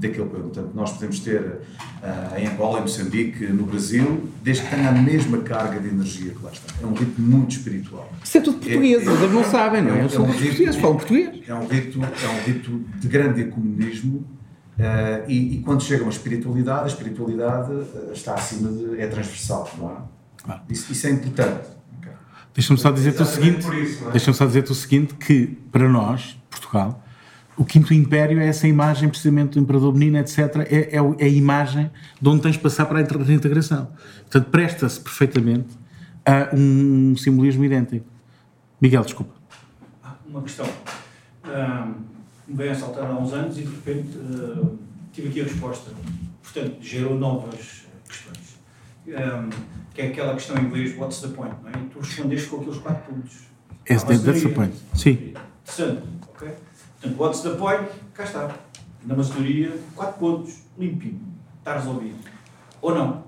daquele 0.00 0.28
poema. 0.28 0.44
Portanto, 0.46 0.70
nós 0.74 0.92
podemos 0.92 1.20
ter 1.20 1.58
ah, 2.02 2.34
em 2.38 2.46
Angola, 2.48 2.78
em 2.78 2.82
Moçambique, 2.82 3.46
no 3.46 3.64
Brasil, 3.64 4.28
desde 4.42 4.64
que 4.64 4.70
tenha 4.74 4.88
a 4.88 4.92
mesma 4.92 5.38
carga 5.38 5.78
de 5.78 5.88
energia 5.88 6.32
que 6.32 6.42
lá 6.42 6.50
está. 6.50 6.74
É 6.82 6.86
um 6.86 6.94
rito 6.94 7.20
muito 7.20 7.52
espiritual. 7.52 8.10
Isso 8.24 8.38
é 8.38 8.40
tudo 8.40 8.58
português, 8.58 9.06
É- 9.06 9.10
é- 9.10 9.14
eles 9.14 9.32
não 9.32 9.44
sabem, 9.44 9.82
não 9.82 9.94
é? 9.94 9.98
é- 9.98 10.00
Eles 10.00 10.12
são 10.12 10.24
é 10.24 10.28
um 10.28 10.32
portugueses, 10.32 10.76
falam 10.76 10.96
português. 10.96 11.48
É 11.48 11.54
um 11.54 11.66
rito, 11.66 12.00
é 12.02 12.28
um 12.28 12.42
rito 12.44 12.84
de 12.98 13.08
grande 13.08 13.40
ecumenismo 13.42 14.24
eh, 14.78 15.24
e, 15.28 15.54
e 15.56 15.62
quando 15.62 15.82
chega 15.82 16.02
uma 16.02 16.10
espiritualidade, 16.12 16.84
a 16.84 16.86
espiritualidade 16.86 17.70
eh, 17.72 18.12
está 18.12 18.34
acima 18.34 18.70
de. 18.72 18.98
é 19.00 19.06
transversal, 19.06 19.70
não 19.78 19.90
é? 19.90 19.96
Claro. 20.42 20.60
Isso, 20.70 20.90
isso 20.90 21.06
é 21.06 21.10
importante. 21.10 21.68
Deixa-me 22.54 22.78
só 22.80 22.90
dizer-te 22.90 23.22
o 23.22 23.26
seguinte. 23.26 23.66
isso, 23.82 24.08
é? 24.08 24.10
Deixa-me 24.10 24.36
só 24.36 24.46
dizer-te 24.46 24.72
o 24.72 24.74
seguinte: 24.74 25.14
que 25.14 25.46
para 25.70 25.88
nós, 25.88 26.36
Portugal, 26.48 27.04
o 27.60 27.64
Quinto 27.66 27.92
Império 27.92 28.40
é 28.40 28.46
essa 28.46 28.66
imagem 28.66 29.06
precisamente 29.06 29.50
do 29.50 29.60
Imperador 29.60 29.92
Menino, 29.92 30.16
etc. 30.16 30.38
É, 30.66 30.96
é, 30.96 30.98
é 31.18 31.24
a 31.26 31.28
imagem 31.28 31.90
de 32.18 32.26
onde 32.26 32.40
tens 32.40 32.54
de 32.54 32.58
passar 32.62 32.86
para 32.86 33.00
a 33.00 33.22
reintegração. 33.22 33.92
Portanto, 34.22 34.46
presta-se 34.50 34.98
perfeitamente 34.98 35.68
a 36.24 36.48
um 36.54 37.14
simbolismo 37.18 37.62
idêntico. 37.62 38.06
Miguel, 38.80 39.04
desculpa. 39.04 39.34
Ah, 40.02 40.14
Uma 40.26 40.40
questão. 40.40 40.66
Ahm, 41.44 41.96
me 42.48 42.56
vem 42.56 42.70
a 42.70 42.74
saltar 42.74 43.04
há 43.04 43.14
uns 43.14 43.34
anos 43.34 43.58
e 43.58 43.60
de 43.60 43.74
repente 43.74 44.08
ah, 44.18 44.66
tive 45.12 45.28
aqui 45.28 45.40
a 45.42 45.44
resposta. 45.44 45.90
Portanto, 46.42 46.78
gerou 46.80 47.18
novas 47.18 47.84
questões. 48.08 48.58
Ahm, 49.08 49.50
que 49.92 50.00
é 50.00 50.06
aquela 50.06 50.32
questão 50.32 50.56
em 50.56 50.64
inglês, 50.64 50.96
what's 50.96 51.20
the 51.20 51.28
point? 51.28 51.54
Não 51.62 51.68
é? 51.68 51.84
E 51.84 51.88
tu 51.90 51.98
respondeste 51.98 52.48
com 52.48 52.56
aqueles 52.56 52.78
quatro 52.78 53.12
pontos. 53.12 53.36
Esse 53.84 54.06
Ah, 54.06 54.18
that's 54.18 54.42
the 54.44 54.48
point. 54.48 54.74
Sim. 54.94 55.34
Interessante, 55.62 56.02
ok? 56.26 56.48
Portanto, 57.00 57.18
what's 57.18 57.40
the 57.40 57.54
point? 57.54 57.88
Cá 58.12 58.24
está. 58.24 58.54
Na 59.04 59.16
maçonaria, 59.16 59.72
quatro 59.96 60.18
pontos, 60.18 60.58
limpinho. 60.78 61.20
Está 61.58 61.74
resolvido. 61.74 62.18
Ou 62.82 62.94
não. 62.94 63.24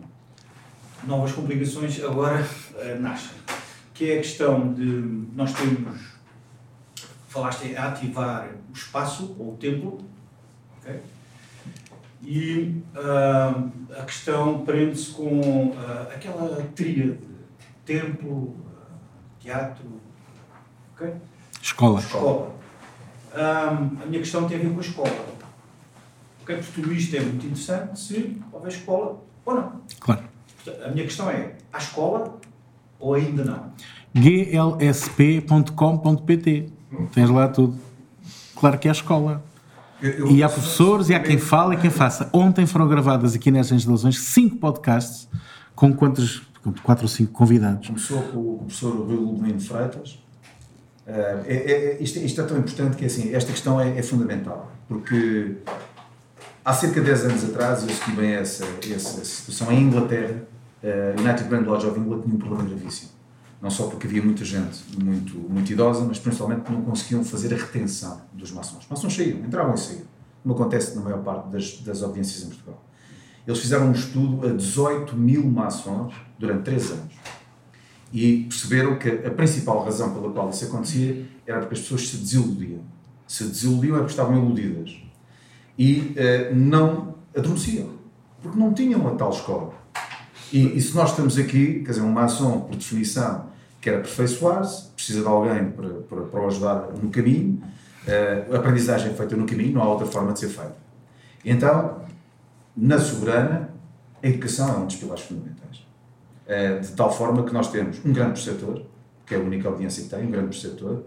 Novas 1.04 1.32
complicações 1.32 2.02
agora 2.04 2.46
eh, 2.76 2.96
nascem. 2.96 3.36
Que 3.94 4.10
é 4.10 4.18
a 4.18 4.18
questão 4.18 4.74
de 4.74 4.84
nós 5.34 5.54
temos, 5.54 6.00
falaste 7.28 7.68
em 7.68 7.76
ativar 7.76 8.50
o 8.70 8.72
espaço 8.72 9.34
ou 9.38 9.54
o 9.54 9.56
templo, 9.56 9.98
ok? 10.78 11.00
E 12.22 12.82
ah, 12.94 13.64
a 13.98 14.02
questão 14.04 14.64
prende-se 14.64 15.10
com 15.10 15.74
ah, 15.76 16.08
aquela 16.14 16.62
tríade, 16.74 17.18
templo, 17.84 18.54
teatro, 19.40 20.00
ok? 20.94 21.14
Escola. 21.60 21.98
Escola. 22.00 22.61
A 23.34 24.06
minha 24.06 24.18
questão 24.20 24.46
tem 24.48 24.58
a 24.58 24.60
ver 24.60 24.70
com 24.70 24.78
a 24.78 24.80
escola. 24.82 25.10
Porque 26.38 26.56
tudo 26.74 26.92
isto 26.92 27.14
é 27.16 27.20
muito 27.20 27.46
interessante 27.46 27.98
se 28.00 28.40
houver 28.52 28.68
escola 28.72 29.22
ou 29.44 29.54
não. 29.54 29.72
Claro. 30.00 30.22
A 30.84 30.88
minha 30.90 31.04
questão 31.04 31.30
é, 31.30 31.54
há 31.72 31.78
escola 31.78 32.38
ou 33.00 33.14
ainda 33.14 33.44
não? 33.44 33.72
glsp.com.pt. 35.52 36.68
Tens 37.14 37.30
lá 37.30 37.48
tudo. 37.48 37.78
Claro 38.56 38.78
que 38.78 38.86
é 38.88 38.90
a 38.90 38.92
escola. 38.92 39.42
Eu- 40.00 40.10
eu- 40.10 40.30
E 40.32 40.42
há 40.42 40.48
professores 40.48 41.08
e 41.08 41.14
há 41.14 41.20
quem 41.20 41.38
fala 41.38 41.74
e 41.74 41.76
quem 41.78 41.90
faça. 41.90 42.28
Ontem 42.32 42.66
foram 42.66 42.88
gravadas 42.88 43.34
aqui 43.34 43.50
nestas 43.50 43.76
instalações 43.78 44.18
cinco 44.18 44.56
podcasts 44.56 45.28
com 45.74 45.92
quantos? 45.94 46.42
Com 46.62 46.72
quatro 46.82 47.04
ou 47.04 47.08
cinco 47.08 47.32
convidados. 47.32 47.86
Começou 47.88 48.22
com 48.22 48.38
o 48.38 48.58
professor 48.58 48.94
Rui 49.06 49.16
Lubelino 49.16 49.60
Freitas. 49.60 50.18
Eh, 51.06 51.42
é- 51.46 51.72
é- 51.72 52.02
isto, 52.02 52.18
isto 52.18 52.40
é 52.40 52.44
tão 52.44 52.58
importante 52.58 52.96
que 52.96 53.04
assim, 53.04 53.34
esta 53.34 53.50
questão 53.50 53.80
é, 53.80 53.98
é 53.98 54.02
fundamental, 54.02 54.70
porque 54.88 55.56
há 56.64 56.72
cerca 56.72 57.00
de 57.00 57.06
10 57.06 57.24
anos 57.24 57.44
atrás, 57.44 57.82
eu 57.82 57.88
segui 57.88 58.12
bem 58.16 58.32
essa, 58.32 58.64
essa, 58.94 59.24
situação, 59.24 59.72
em 59.72 59.82
Inglaterra, 59.82 60.42
a 60.82 61.20
United 61.20 61.48
Brand 61.48 61.66
Lodge 61.66 61.86
of 61.86 61.98
England 61.98 62.22
tinha 62.22 62.34
um 62.34 62.38
problema 62.38 62.64
gravíssimo. 62.64 63.10
Não 63.60 63.70
só 63.70 63.86
porque 63.86 64.08
havia 64.08 64.22
muita 64.22 64.44
gente 64.44 64.80
muito, 65.00 65.38
muito 65.38 65.70
idosa, 65.72 66.04
mas 66.04 66.18
principalmente 66.18 66.62
porque 66.62 66.72
não 66.72 66.82
conseguiam 66.82 67.24
fazer 67.24 67.54
a 67.54 67.56
retenção 67.56 68.20
dos 68.32 68.50
maçons. 68.50 68.82
Os 68.82 68.88
maçons 68.90 69.14
saíam, 69.14 69.38
entravam 69.38 69.74
e 69.74 69.78
saíam, 69.78 70.02
como 70.42 70.54
acontece 70.54 70.96
na 70.96 71.02
maior 71.02 71.22
parte 71.22 71.48
das, 71.50 71.78
das 71.78 72.02
audiências 72.02 72.42
em 72.42 72.48
Portugal. 72.48 72.82
Eles 73.46 73.60
fizeram 73.60 73.86
um 73.86 73.92
estudo 73.92 74.48
a 74.48 74.52
18 74.52 75.16
mil 75.16 75.44
maçons 75.44 76.12
durante 76.38 76.62
3 76.62 76.90
anos 76.90 77.14
e 78.12 78.44
perceberam 78.44 78.98
que 78.98 79.08
a 79.08 79.30
principal 79.30 79.84
razão 79.84 80.12
pela 80.12 80.30
qual 80.32 80.50
isso 80.50 80.64
acontecia 80.64 81.24
era 81.46 81.60
porque 81.60 81.74
as 81.74 81.80
pessoas 81.80 82.08
se 82.08 82.16
desiludiam. 82.18 82.80
Se 83.26 83.44
desiludiam 83.44 83.96
é 83.96 83.98
porque 84.00 84.12
estavam 84.12 84.36
iludidas 84.36 84.96
e 85.78 86.12
eh, 86.16 86.52
não 86.52 87.14
adormeciam, 87.34 87.88
porque 88.42 88.58
não 88.58 88.74
tinham 88.74 89.06
a 89.08 89.12
tal 89.12 89.30
escola. 89.30 89.72
E, 90.52 90.76
e 90.76 90.80
se 90.82 90.94
nós 90.94 91.10
estamos 91.10 91.38
aqui, 91.38 91.82
quer 91.82 91.92
dizer, 91.92 92.02
um 92.02 92.12
maçom, 92.12 92.60
por 92.60 92.76
definição, 92.76 93.46
quer 93.80 93.96
aperfeiçoar-se, 93.96 94.90
precisa 94.90 95.22
de 95.22 95.26
alguém 95.26 95.70
para, 95.70 95.88
para, 95.88 96.22
para 96.22 96.40
o 96.40 96.46
ajudar 96.46 96.88
no 97.02 97.10
caminho, 97.10 97.62
eh, 98.06 98.46
a 98.52 98.56
aprendizagem 98.56 99.10
é 99.10 99.14
feita 99.14 99.34
no 99.34 99.46
caminho, 99.46 99.72
não 99.72 99.82
há 99.82 99.88
outra 99.88 100.06
forma 100.06 100.34
de 100.34 100.40
ser 100.40 100.48
feita. 100.48 100.76
Então, 101.42 102.02
na 102.76 102.98
soberana, 102.98 103.70
a 104.22 104.28
educação 104.28 104.68
é 104.68 104.76
um 104.78 104.86
dos 104.86 104.96
pilares 104.96 105.24
fundamentais. 105.24 105.86
Eh, 106.46 106.80
de 106.80 106.92
tal 106.92 107.12
forma 107.12 107.44
que 107.44 107.52
nós 107.52 107.70
temos 107.70 108.04
um 108.04 108.12
grande 108.12 108.32
preceptor, 108.32 108.82
que 109.24 109.34
é 109.34 109.38
a 109.38 109.40
única 109.40 109.68
audiência 109.68 110.02
que 110.02 110.10
tem, 110.10 110.26
um 110.26 110.30
grande 110.30 110.48
preceptor, 110.48 111.04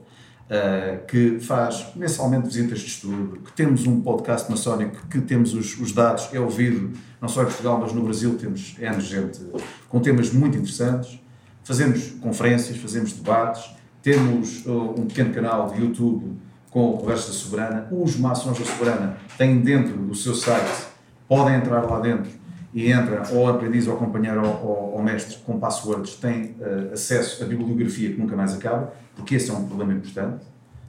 eh, 0.49 0.99
que 1.07 1.39
faz 1.39 1.91
mensalmente 1.95 2.45
visitas 2.45 2.79
de 2.79 2.87
estudo, 2.87 3.39
que 3.43 3.51
temos 3.51 3.85
um 3.85 3.99
podcast 4.01 4.49
maçónico, 4.49 5.07
que 5.07 5.19
temos 5.21 5.53
os, 5.53 5.77
os 5.79 5.91
dados, 5.91 6.29
é 6.31 6.39
ouvido 6.39 6.97
não 7.19 7.27
só 7.27 7.41
em 7.41 7.45
Portugal, 7.45 7.79
mas 7.81 7.91
no 7.93 8.03
Brasil 8.03 8.37
temos 8.37 8.75
N 8.79 9.01
gente 9.01 9.41
com 9.89 9.99
temas 9.99 10.31
muito 10.31 10.57
interessantes, 10.57 11.19
fazemos 11.63 12.11
conferências, 12.21 12.77
fazemos 12.77 13.13
debates, 13.13 13.75
temos 14.03 14.65
uh, 14.67 14.93
um 14.99 15.07
pequeno 15.07 15.33
canal 15.33 15.71
de 15.71 15.81
YouTube 15.81 16.37
com 16.69 16.91
o 16.91 16.97
Conversa 16.99 17.31
Soberana, 17.31 17.87
os 17.91 18.15
maçons 18.15 18.59
da 18.59 18.65
Soberana 18.65 19.17
têm 19.37 19.59
dentro 19.61 19.97
do 19.97 20.13
seu 20.13 20.35
site, 20.35 20.85
podem 21.27 21.55
entrar 21.55 21.81
lá 21.81 21.99
dentro 21.99 22.29
e 22.75 22.91
entra 22.91 23.23
ou 23.31 23.47
aprendiz 23.47 23.87
ou 23.87 23.95
companheiro 23.95 24.45
ou, 24.45 24.93
ou, 24.95 25.01
mestre 25.01 25.37
com 25.45 25.57
passwords, 25.59 26.15
têm 26.15 26.55
uh, 26.59 26.93
acesso 26.93 27.41
à 27.43 27.47
bibliografia 27.47 28.11
que 28.11 28.19
nunca 28.19 28.35
mais 28.35 28.53
acaba, 28.53 28.93
porque 29.15 29.35
esse 29.35 29.49
é 29.49 29.53
um 29.53 29.65
problema 29.65 29.93
importante, 29.93 30.43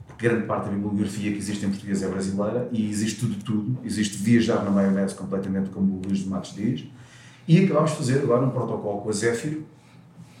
porque 0.05 0.27
grande 0.27 0.45
parte 0.45 0.65
da 0.65 0.71
bibliografia 0.71 1.31
que 1.31 1.37
existe 1.37 1.65
em 1.65 1.69
português 1.69 2.03
é 2.03 2.07
brasileira 2.09 2.67
e 2.73 2.89
existe 2.89 3.21
tudo 3.21 3.35
tudo, 3.43 3.79
existe 3.85 4.17
viajar 4.17 4.63
na 4.65 4.69
maionese 4.69 5.15
completamente, 5.15 5.69
como 5.69 5.93
o 5.95 6.01
Luís 6.05 6.19
de 6.19 6.27
Matos 6.27 6.53
diz, 6.53 6.83
e 7.47 7.63
acabámos 7.63 7.91
de 7.91 7.97
fazer 7.97 8.19
agora 8.19 8.45
um 8.45 8.49
protocolo 8.49 8.99
com 9.01 9.09
a 9.09 9.13
Zéfiro, 9.13 9.63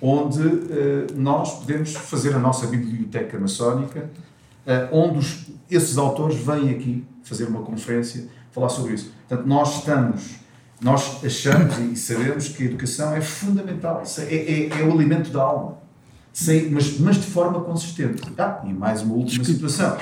onde 0.01 0.41
eh, 0.45 1.07
nós 1.15 1.59
podemos 1.59 1.93
fazer 1.95 2.35
a 2.35 2.39
nossa 2.39 2.67
biblioteca 2.67 3.39
maçónica, 3.39 4.09
eh, 4.65 4.89
onde 4.91 5.19
os- 5.19 5.47
esses 5.71 5.97
autores 5.97 6.35
vêm 6.37 6.69
aqui 6.71 7.05
fazer 7.23 7.45
uma 7.45 7.61
conferência, 7.61 8.27
falar 8.51 8.69
sobre 8.69 8.93
isso. 8.95 9.11
Portanto, 9.27 9.47
nós 9.47 9.77
estamos, 9.79 10.35
nós 10.81 11.23
achamos 11.25 11.77
e 11.79 11.95
sabemos 11.95 12.49
que 12.49 12.63
a 12.63 12.65
educação 12.67 13.15
é 13.15 13.21
fundamental, 13.21 14.03
é, 14.19 14.35
é- 14.35 14.69
é 14.79 14.83
o 14.83 14.91
alimento 14.91 15.29
da 15.31 15.41
alma, 15.41 15.77
Sem- 16.31 16.69
mas, 16.69 16.99
mas 16.99 17.15
de 17.15 17.25
forma 17.25 17.61
consistente. 17.61 18.21
Ah, 18.37 18.61
e 18.63 18.71
mais 18.71 19.01
uma 19.01 19.15
última 19.15 19.43
situação. 19.43 19.97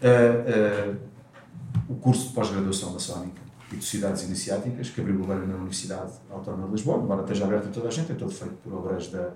Ah, 0.00 0.06
ah, 0.06 0.94
o 1.88 1.94
curso 1.96 2.28
de 2.28 2.34
pós-graduação 2.34 2.92
maçónica 2.92 3.42
e 3.72 3.76
de 3.76 3.84
sociedades 3.84 4.22
iniciáticas, 4.22 4.90
que 4.90 5.00
abriu 5.00 5.20
agora 5.24 5.44
na 5.44 5.56
Universidade 5.56 6.12
Autónoma 6.30 6.66
de 6.66 6.72
Lisboa, 6.74 7.02
embora 7.02 7.22
esteja 7.22 7.44
aberto 7.44 7.66
a 7.66 7.70
toda 7.72 7.88
a 7.88 7.90
gente, 7.90 8.12
é 8.12 8.14
todo 8.14 8.30
feito 8.30 8.54
por 8.62 8.74
obreiros 8.74 9.08
da, 9.08 9.30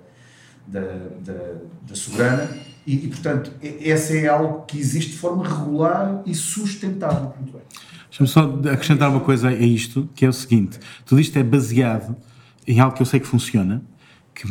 da, 0.68 0.80
da, 1.24 1.54
da 1.88 1.94
Soberana, 1.94 2.48
e, 2.86 3.06
e, 3.06 3.08
portanto, 3.08 3.50
essa 3.80 4.14
é 4.16 4.28
algo 4.28 4.64
que 4.66 4.78
existe 4.78 5.12
de 5.12 5.18
forma 5.18 5.42
regular 5.48 6.22
e 6.24 6.32
sustentável. 6.34 7.34
Muito 7.40 7.52
bem. 7.54 7.62
Deixa-me 8.18 8.28
só 8.28 8.70
acrescentar 8.70 9.10
uma 9.10 9.20
coisa 9.20 9.48
a 9.48 9.52
isto, 9.54 10.08
que 10.14 10.24
é 10.24 10.28
o 10.28 10.32
seguinte: 10.32 10.78
tudo 11.04 11.20
isto 11.20 11.36
é 11.38 11.42
baseado 11.42 12.16
em 12.66 12.80
algo 12.80 12.96
que 12.96 13.02
eu 13.02 13.06
sei 13.06 13.20
que 13.20 13.26
funciona, 13.26 13.82
que 14.34 14.46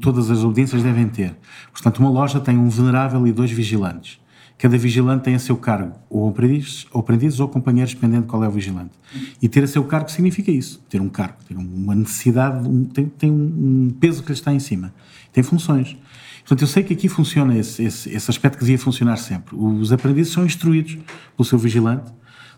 todas 0.00 0.30
as 0.30 0.44
audiências 0.44 0.82
devem 0.82 1.08
ter. 1.08 1.36
Portanto, 1.72 1.98
uma 1.98 2.10
loja 2.10 2.38
tem 2.40 2.56
um 2.56 2.68
venerável 2.68 3.26
e 3.26 3.32
dois 3.32 3.50
vigilantes. 3.50 4.20
Cada 4.56 4.76
vigilante 4.76 5.22
tem 5.22 5.34
a 5.36 5.38
seu 5.38 5.56
cargo 5.56 5.96
ou 6.10 6.28
aprendizes 6.28 6.86
ou, 6.92 7.00
aprendizes, 7.00 7.38
ou 7.38 7.46
companheiros, 7.48 7.94
dependendo 7.94 8.22
de 8.22 8.28
qual 8.28 8.42
é 8.42 8.48
o 8.48 8.50
vigilante. 8.50 8.90
E 9.40 9.48
ter 9.48 9.62
a 9.62 9.66
seu 9.68 9.84
cargo 9.84 10.10
significa 10.10 10.50
isso: 10.50 10.80
ter 10.88 11.00
um 11.00 11.08
cargo, 11.08 11.38
ter 11.46 11.56
uma 11.56 11.94
necessidade, 11.94 12.68
um- 12.68 12.84
tem, 12.84 13.06
tem 13.06 13.30
um 13.30 13.90
peso 14.00 14.22
que 14.22 14.28
lhe 14.28 14.34
está 14.34 14.52
em 14.52 14.60
cima, 14.60 14.94
tem 15.32 15.42
funções. 15.42 15.96
Portanto, 16.40 16.62
eu 16.62 16.66
sei 16.68 16.82
que 16.82 16.94
aqui 16.94 17.08
funciona 17.08 17.56
esse, 17.56 17.82
esse, 17.82 18.08
esse 18.10 18.30
aspecto 18.30 18.54
que 18.58 18.64
devia 18.64 18.78
funcionar 18.78 19.16
sempre. 19.16 19.54
Os 19.54 19.92
aprendizes 19.92 20.32
são 20.32 20.46
instruídos 20.46 20.96
pelo 21.36 21.44
seu 21.46 21.58
vigilante, 21.58 22.10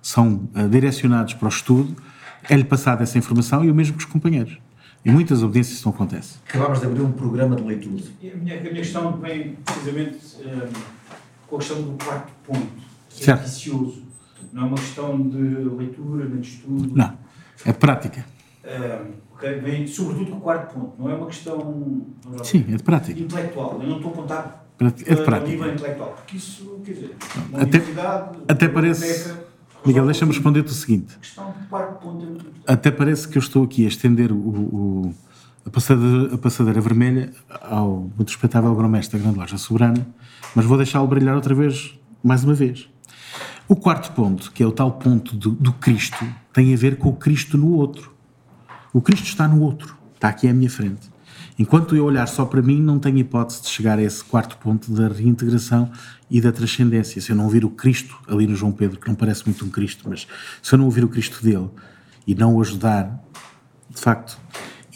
são 0.02 0.48
ah, 0.54 0.66
direcionados 0.66 1.34
para 1.34 1.46
o 1.46 1.48
estudo, 1.48 1.96
é-lhe 2.48 2.64
passada 2.64 3.02
essa 3.02 3.18
informação 3.18 3.64
e 3.64 3.70
o 3.70 3.74
mesmo 3.74 3.94
que 3.96 4.04
os 4.04 4.10
companheiros. 4.10 4.58
Em 5.04 5.10
muitas 5.12 5.42
audiências 5.42 5.78
isso 5.78 5.88
não 5.88 5.94
acontece. 5.94 6.36
Acabámos 6.48 6.80
de 6.80 6.86
abrir 6.86 7.00
um 7.00 7.12
programa 7.12 7.56
de 7.56 7.62
leitura. 7.62 8.02
A 8.22 8.36
minha, 8.36 8.58
a 8.58 8.60
minha 8.60 8.74
questão 8.74 9.16
vem 9.18 9.56
precisamente 9.64 10.18
eh, 10.44 10.68
com 11.46 11.56
a 11.56 11.58
questão 11.58 11.82
do 11.82 12.04
quarto 12.04 12.30
ponto, 12.46 12.66
que 13.08 13.24
Certo. 13.24 13.40
é 13.40 13.44
vicioso. 13.44 14.02
Não 14.52 14.62
é 14.62 14.66
uma 14.66 14.76
questão 14.76 15.20
de 15.28 15.38
leitura, 15.38 16.24
nem 16.28 16.40
de 16.40 16.48
estudo. 16.48 16.94
Não, 16.94 17.14
é 17.64 17.72
de 17.72 17.78
prática. 17.78 18.24
Eh, 18.62 19.02
ok? 19.32 19.54
Vem 19.60 19.86
sobretudo 19.86 20.30
com 20.32 20.36
o 20.36 20.40
quarto 20.40 20.74
ponto. 20.74 20.92
Não 20.98 21.10
é 21.10 21.14
uma 21.14 21.26
questão 21.26 22.02
lá 22.26 22.44
Sim, 22.44 22.66
é 22.70 22.76
de 22.76 22.82
prática. 22.82 23.18
intelectual. 23.18 23.78
Eu 23.82 23.88
não 23.88 23.96
estou 23.96 24.10
a 24.10 24.14
apontar 24.14 24.66
Prática- 24.76 25.10
é 25.12 25.14
de 25.14 25.22
para 25.22 25.36
prática. 25.38 25.46
o 25.48 25.50
nível 25.58 25.74
intelectual, 25.74 26.12
porque 26.12 26.36
isso, 26.36 26.78
quer 26.84 26.92
dizer, 26.92 27.16
uma 27.48 27.62
Até- 27.62 27.82
até 28.48 28.68
parece- 28.68 29.06
biblioteca, 29.24 29.49
Miguel, 29.84 30.04
deixa-me 30.04 30.32
responder-te 30.32 30.70
o 30.70 30.74
seguinte. 30.74 31.16
Até 32.66 32.90
parece 32.90 33.26
que 33.28 33.38
eu 33.38 33.40
estou 33.40 33.64
aqui 33.64 33.84
a 33.84 33.88
estender 33.88 34.30
o, 34.30 34.36
o- 34.36 35.14
a, 35.66 35.70
passadeira, 35.70 36.34
a 36.34 36.38
passadeira 36.38 36.80
vermelha 36.80 37.32
ao 37.62 38.10
muito 38.16 38.28
respeitável 38.28 38.74
grão-mestre 38.74 39.18
da 39.18 39.22
Grande 39.24 39.38
Loja 39.38 39.56
Soberana, 39.58 40.06
mas 40.54 40.64
vou 40.66 40.76
deixá-lo 40.76 41.06
brilhar 41.06 41.34
outra 41.34 41.54
vez, 41.54 41.98
mais 42.22 42.44
uma 42.44 42.54
vez. 42.54 42.88
O 43.68 43.76
quarto 43.76 44.12
ponto, 44.12 44.50
que 44.52 44.62
é 44.62 44.66
o 44.66 44.72
tal 44.72 44.92
ponto 44.92 45.34
do, 45.36 45.50
do 45.50 45.72
Cristo, 45.72 46.24
tem 46.52 46.74
a 46.74 46.76
ver 46.76 46.96
com 46.96 47.08
o 47.08 47.16
Cristo 47.16 47.56
no 47.56 47.72
outro. 47.72 48.12
O 48.92 49.00
Cristo 49.00 49.24
está 49.26 49.46
no 49.46 49.62
outro, 49.62 49.96
está 50.14 50.28
aqui 50.28 50.48
à 50.48 50.52
minha 50.52 50.68
frente. 50.68 51.08
Enquanto 51.60 51.94
eu 51.94 52.06
olhar 52.06 52.26
só 52.26 52.46
para 52.46 52.62
mim, 52.62 52.80
não 52.80 52.98
tenho 52.98 53.18
hipótese 53.18 53.60
de 53.60 53.68
chegar 53.68 53.98
a 53.98 54.02
esse 54.02 54.24
quarto 54.24 54.56
ponto 54.56 54.90
da 54.92 55.08
reintegração 55.08 55.90
e 56.30 56.40
da 56.40 56.50
transcendência. 56.50 57.20
Se 57.20 57.32
eu 57.32 57.36
não 57.36 57.44
ouvir 57.44 57.66
o 57.66 57.70
Cristo 57.70 58.16
ali 58.26 58.46
no 58.46 58.56
João 58.56 58.72
Pedro, 58.72 58.98
que 58.98 59.06
não 59.06 59.14
parece 59.14 59.44
muito 59.44 59.62
um 59.66 59.68
Cristo, 59.68 60.08
mas 60.08 60.26
se 60.62 60.74
eu 60.74 60.78
não 60.78 60.86
ouvir 60.86 61.04
o 61.04 61.08
Cristo 61.08 61.44
dele 61.44 61.68
e 62.26 62.34
não 62.34 62.54
o 62.54 62.62
ajudar, 62.62 63.22
de 63.94 64.00
facto. 64.00 64.38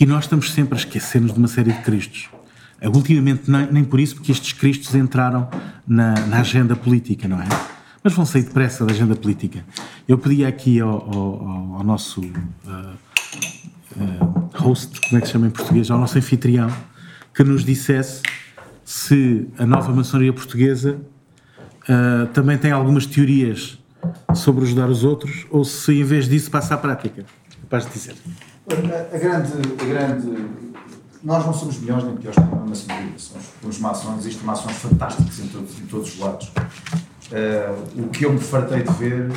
E 0.00 0.06
nós 0.06 0.24
estamos 0.24 0.52
sempre 0.52 0.74
a 0.74 0.78
esquecer-nos 0.78 1.32
de 1.34 1.38
uma 1.38 1.48
série 1.48 1.70
de 1.70 1.82
Cristos. 1.82 2.30
Ultimamente, 2.82 3.50
nem, 3.50 3.70
nem 3.70 3.84
por 3.84 4.00
isso, 4.00 4.14
porque 4.14 4.32
estes 4.32 4.54
Cristos 4.54 4.94
entraram 4.94 5.48
na, 5.86 6.14
na 6.26 6.40
agenda 6.40 6.74
política, 6.74 7.28
não 7.28 7.42
é? 7.42 7.46
Mas 8.02 8.14
vão 8.14 8.24
sair 8.24 8.42
depressa 8.42 8.86
da 8.86 8.92
agenda 8.92 9.14
política. 9.14 9.62
Eu 10.08 10.16
pedi 10.16 10.46
aqui 10.46 10.80
ao, 10.80 10.88
ao- 10.90 11.48
ao- 11.48 11.74
ao 11.76 11.84
nosso 11.84 12.22
uh, 12.22 12.94
uh, 13.96 14.50
host, 14.54 15.00
como 15.08 15.18
é 15.18 15.20
que 15.20 15.26
se 15.26 15.32
chama 15.32 15.46
em 15.46 15.50
português, 15.50 15.90
ao 15.90 15.98
nosso 15.98 16.18
anfitrião, 16.18 16.70
que 17.34 17.42
nos 17.44 17.64
dissesse 17.64 18.22
se 18.84 19.48
a 19.58 19.66
nova 19.66 19.92
maçonaria 19.92 20.32
portuguesa 20.32 20.98
uh, 21.88 22.26
também 22.32 22.58
tem 22.58 22.70
algumas 22.70 23.06
teorias 23.06 23.78
sobre 24.34 24.64
ajudar 24.64 24.88
os 24.88 25.04
outros 25.04 25.46
ou 25.50 25.64
se 25.64 25.92
em 25.94 26.04
vez 26.04 26.28
disso 26.28 26.50
passa 26.50 26.74
à 26.74 26.76
prática. 26.76 27.24
Capaz 27.62 27.86
de 27.86 27.92
dizer. 27.92 28.14
A, 28.70 29.18
grande, 29.18 29.52
a 29.80 29.84
grande. 29.84 30.44
Nós 31.22 31.46
não 31.46 31.54
somos 31.54 31.78
melhores 31.78 32.04
nem 32.04 32.16
piores 32.16 32.36
que 32.36 32.42
a 32.42 32.56
maçonaria. 32.56 33.12
Somos, 33.16 33.78
maçons, 33.78 34.18
existem 34.20 34.44
maçons 34.44 34.72
fantásticos 34.72 35.38
em 35.38 35.48
todos, 35.48 35.78
em 35.78 35.86
todos 35.86 36.14
os 36.14 36.18
lados. 36.18 36.52
Eh, 37.32 37.74
o 37.96 38.08
que 38.08 38.26
eu 38.26 38.32
me 38.32 38.38
fartei 38.38 38.82
de 38.82 38.92
ver 38.92 39.28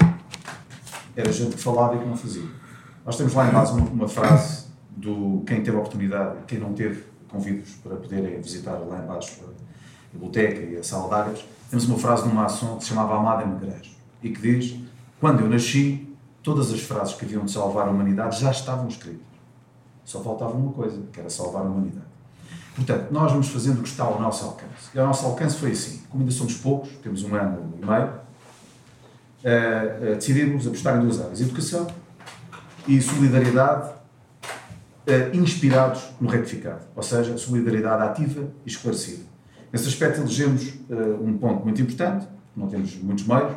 era 1.15 1.31
gente 1.31 1.55
que 1.55 1.63
falava 1.63 1.95
e 1.95 1.99
que 1.99 2.05
não 2.05 2.17
fazia. 2.17 2.43
Nós 3.07 3.15
temos 3.15 3.33
lá 3.33 3.47
em 3.47 3.51
base 3.51 3.71
uma, 3.71 3.89
uma 3.89 4.07
frase 4.09 4.65
do 4.89 5.41
quem 5.47 5.63
teve 5.63 5.77
a 5.77 5.79
oportunidade, 5.79 6.39
quem 6.45 6.59
não 6.59 6.73
teve, 6.73 7.05
convido-vos 7.29 7.75
para 7.75 7.95
poderem 7.95 8.41
visitar 8.41 8.73
lá 8.73 9.01
em 9.01 9.07
baixo 9.07 9.45
a 9.45 10.11
biblioteca 10.11 10.59
e 10.59 10.75
a 10.75 10.83
sala 10.83 11.07
de. 11.07 11.45
Temos 11.69 11.87
uma 11.87 11.97
frase 11.97 12.27
um 12.27 12.33
maçom 12.33 12.75
que 12.75 12.83
se 12.83 12.89
chamava 12.89 13.15
Amado 13.15 13.43
em 13.43 13.53
Negreiros 13.53 13.95
e 14.21 14.29
que 14.29 14.41
diz: 14.41 14.75
Quando 15.21 15.39
eu 15.39 15.47
nasci, 15.47 16.13
todas 16.43 16.69
as 16.73 16.81
frases 16.81 17.13
que 17.13 17.23
haviam 17.23 17.45
de 17.45 17.51
salvar 17.51 17.87
a 17.87 17.91
humanidade 17.91 18.41
já 18.41 18.51
estavam 18.51 18.89
escritas. 18.89 19.21
Só 20.03 20.21
faltava 20.21 20.51
uma 20.51 20.73
coisa, 20.73 21.01
que 21.13 21.17
era 21.17 21.29
salvar 21.29 21.61
a 21.61 21.65
humanidade. 21.65 22.07
Portanto, 22.75 23.07
nós 23.09 23.31
vamos 23.31 23.47
fazendo 23.47 23.79
o 23.79 23.83
que 23.83 23.89
está 23.89 24.03
ao 24.03 24.19
nosso 24.19 24.43
alcance. 24.43 24.89
E 24.93 24.99
ao 24.99 25.07
nosso 25.07 25.25
alcance 25.25 25.55
foi 25.55 25.71
assim: 25.71 26.01
como 26.09 26.23
ainda 26.23 26.33
somos 26.33 26.55
poucos, 26.55 26.89
temos 27.01 27.23
um 27.23 27.33
ano 27.33 27.73
e 27.81 27.85
meio, 27.85 28.11
eh, 29.45 29.97
eh, 30.01 30.15
decidimos 30.15 30.67
apostar 30.67 30.97
em 30.97 31.03
duas 31.03 31.21
áreas: 31.21 31.39
educação 31.39 31.87
e 32.87 33.01
solidariedade, 33.01 33.91
eh, 35.05 35.31
inspirados 35.33 36.03
no 36.19 36.27
retificado, 36.29 36.81
ou 36.95 37.03
seja, 37.03 37.37
solidariedade 37.37 38.03
ativa 38.03 38.47
e 38.65 38.69
esclarecida. 38.69 39.23
Nesse 39.71 39.87
aspecto, 39.87 40.21
elegemos 40.21 40.73
eh, 40.89 40.93
um 41.21 41.37
ponto 41.37 41.63
muito 41.63 41.81
importante: 41.81 42.27
não 42.55 42.67
temos 42.67 42.95
muitos 42.95 43.25
meios, 43.25 43.51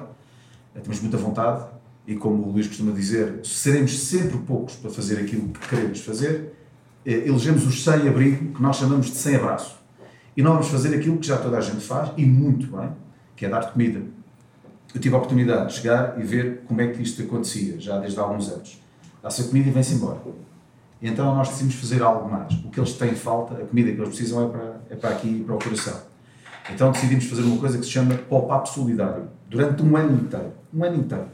eh, 0.75 0.81
temos 0.81 1.01
muita 1.01 1.17
vontade, 1.17 1.65
e 2.07 2.17
como 2.17 2.49
o 2.49 2.53
Luís 2.53 2.67
costuma 2.67 2.93
dizer, 2.93 3.41
seremos 3.45 3.99
sempre 3.99 4.39
poucos 4.39 4.75
para 4.75 4.91
fazer 4.91 5.19
aquilo 5.19 5.49
que 5.49 5.69
queremos 5.69 6.01
fazer. 6.01 6.55
Eh, 7.07 7.29
Elegemos 7.29 7.67
os 7.67 7.85
sem 7.85 8.09
abrigo, 8.09 8.53
que 8.53 8.63
nós 8.63 8.77
chamamos 8.77 9.07
de 9.07 9.17
sem 9.17 9.37
abraço. 9.37 9.79
E 10.37 10.43
nós 10.43 10.53
vamos 10.55 10.69
fazer 10.69 10.95
aquilo 10.97 11.19
que 11.19 11.27
já 11.27 11.37
toda 11.37 11.59
a 11.59 11.61
gente 11.61 11.85
faz, 11.85 12.11
e 12.17 12.25
muito 12.27 12.67
bem, 12.77 12.91
que 13.37 13.47
é 13.47 13.49
dar 13.49 13.73
comida. 13.73 14.03
Eu 14.93 15.01
tive 15.01 15.15
a 15.15 15.19
oportunidade 15.19 15.69
de 15.69 15.75
chegar 15.75 16.19
e 16.21 16.23
ver 16.25 16.63
como 16.67 16.81
é 16.81 16.89
que 16.89 17.01
isto 17.01 17.23
acontecia, 17.23 17.79
já 17.79 17.99
desde 17.99 18.19
há 18.19 18.23
alguns 18.23 18.49
anos. 18.49 18.81
A 19.23 19.31
comida 19.45 19.69
e 19.69 19.73
vem-se 19.73 19.95
embora. 19.95 20.19
Então 21.03 21.35
nós 21.35 21.49
decidimos 21.49 21.75
fazer 21.77 22.03
algo 22.03 22.31
mais. 22.31 22.53
O 22.65 22.71
que 22.71 22.81
eles 22.81 22.93
têm 22.95 23.15
falta, 23.15 23.55
a 23.55 23.67
comida 23.67 23.91
que 23.93 23.99
eles 23.99 24.09
precisam 24.09 24.47
é 24.47 24.49
para, 24.49 24.81
é 24.91 24.97
para 24.97 25.11
aqui 25.11 25.43
para 25.45 25.55
o 25.55 25.59
coração. 25.59 26.01
Então 26.73 26.93
decidimos 26.93 27.25
fazer 27.25 27.43
uma 27.43 27.59
coisa 27.59 27.79
que 27.79 27.85
se 27.85 27.91
chama 27.91 28.15
pop-up 28.15 28.69
solidário, 28.69 29.29
durante 29.49 29.83
um 29.83 29.97
ano 29.97 30.23
inteiro. 30.23 30.53
Um 30.73 30.85
ano 30.85 30.97
inteiro. 30.99 31.27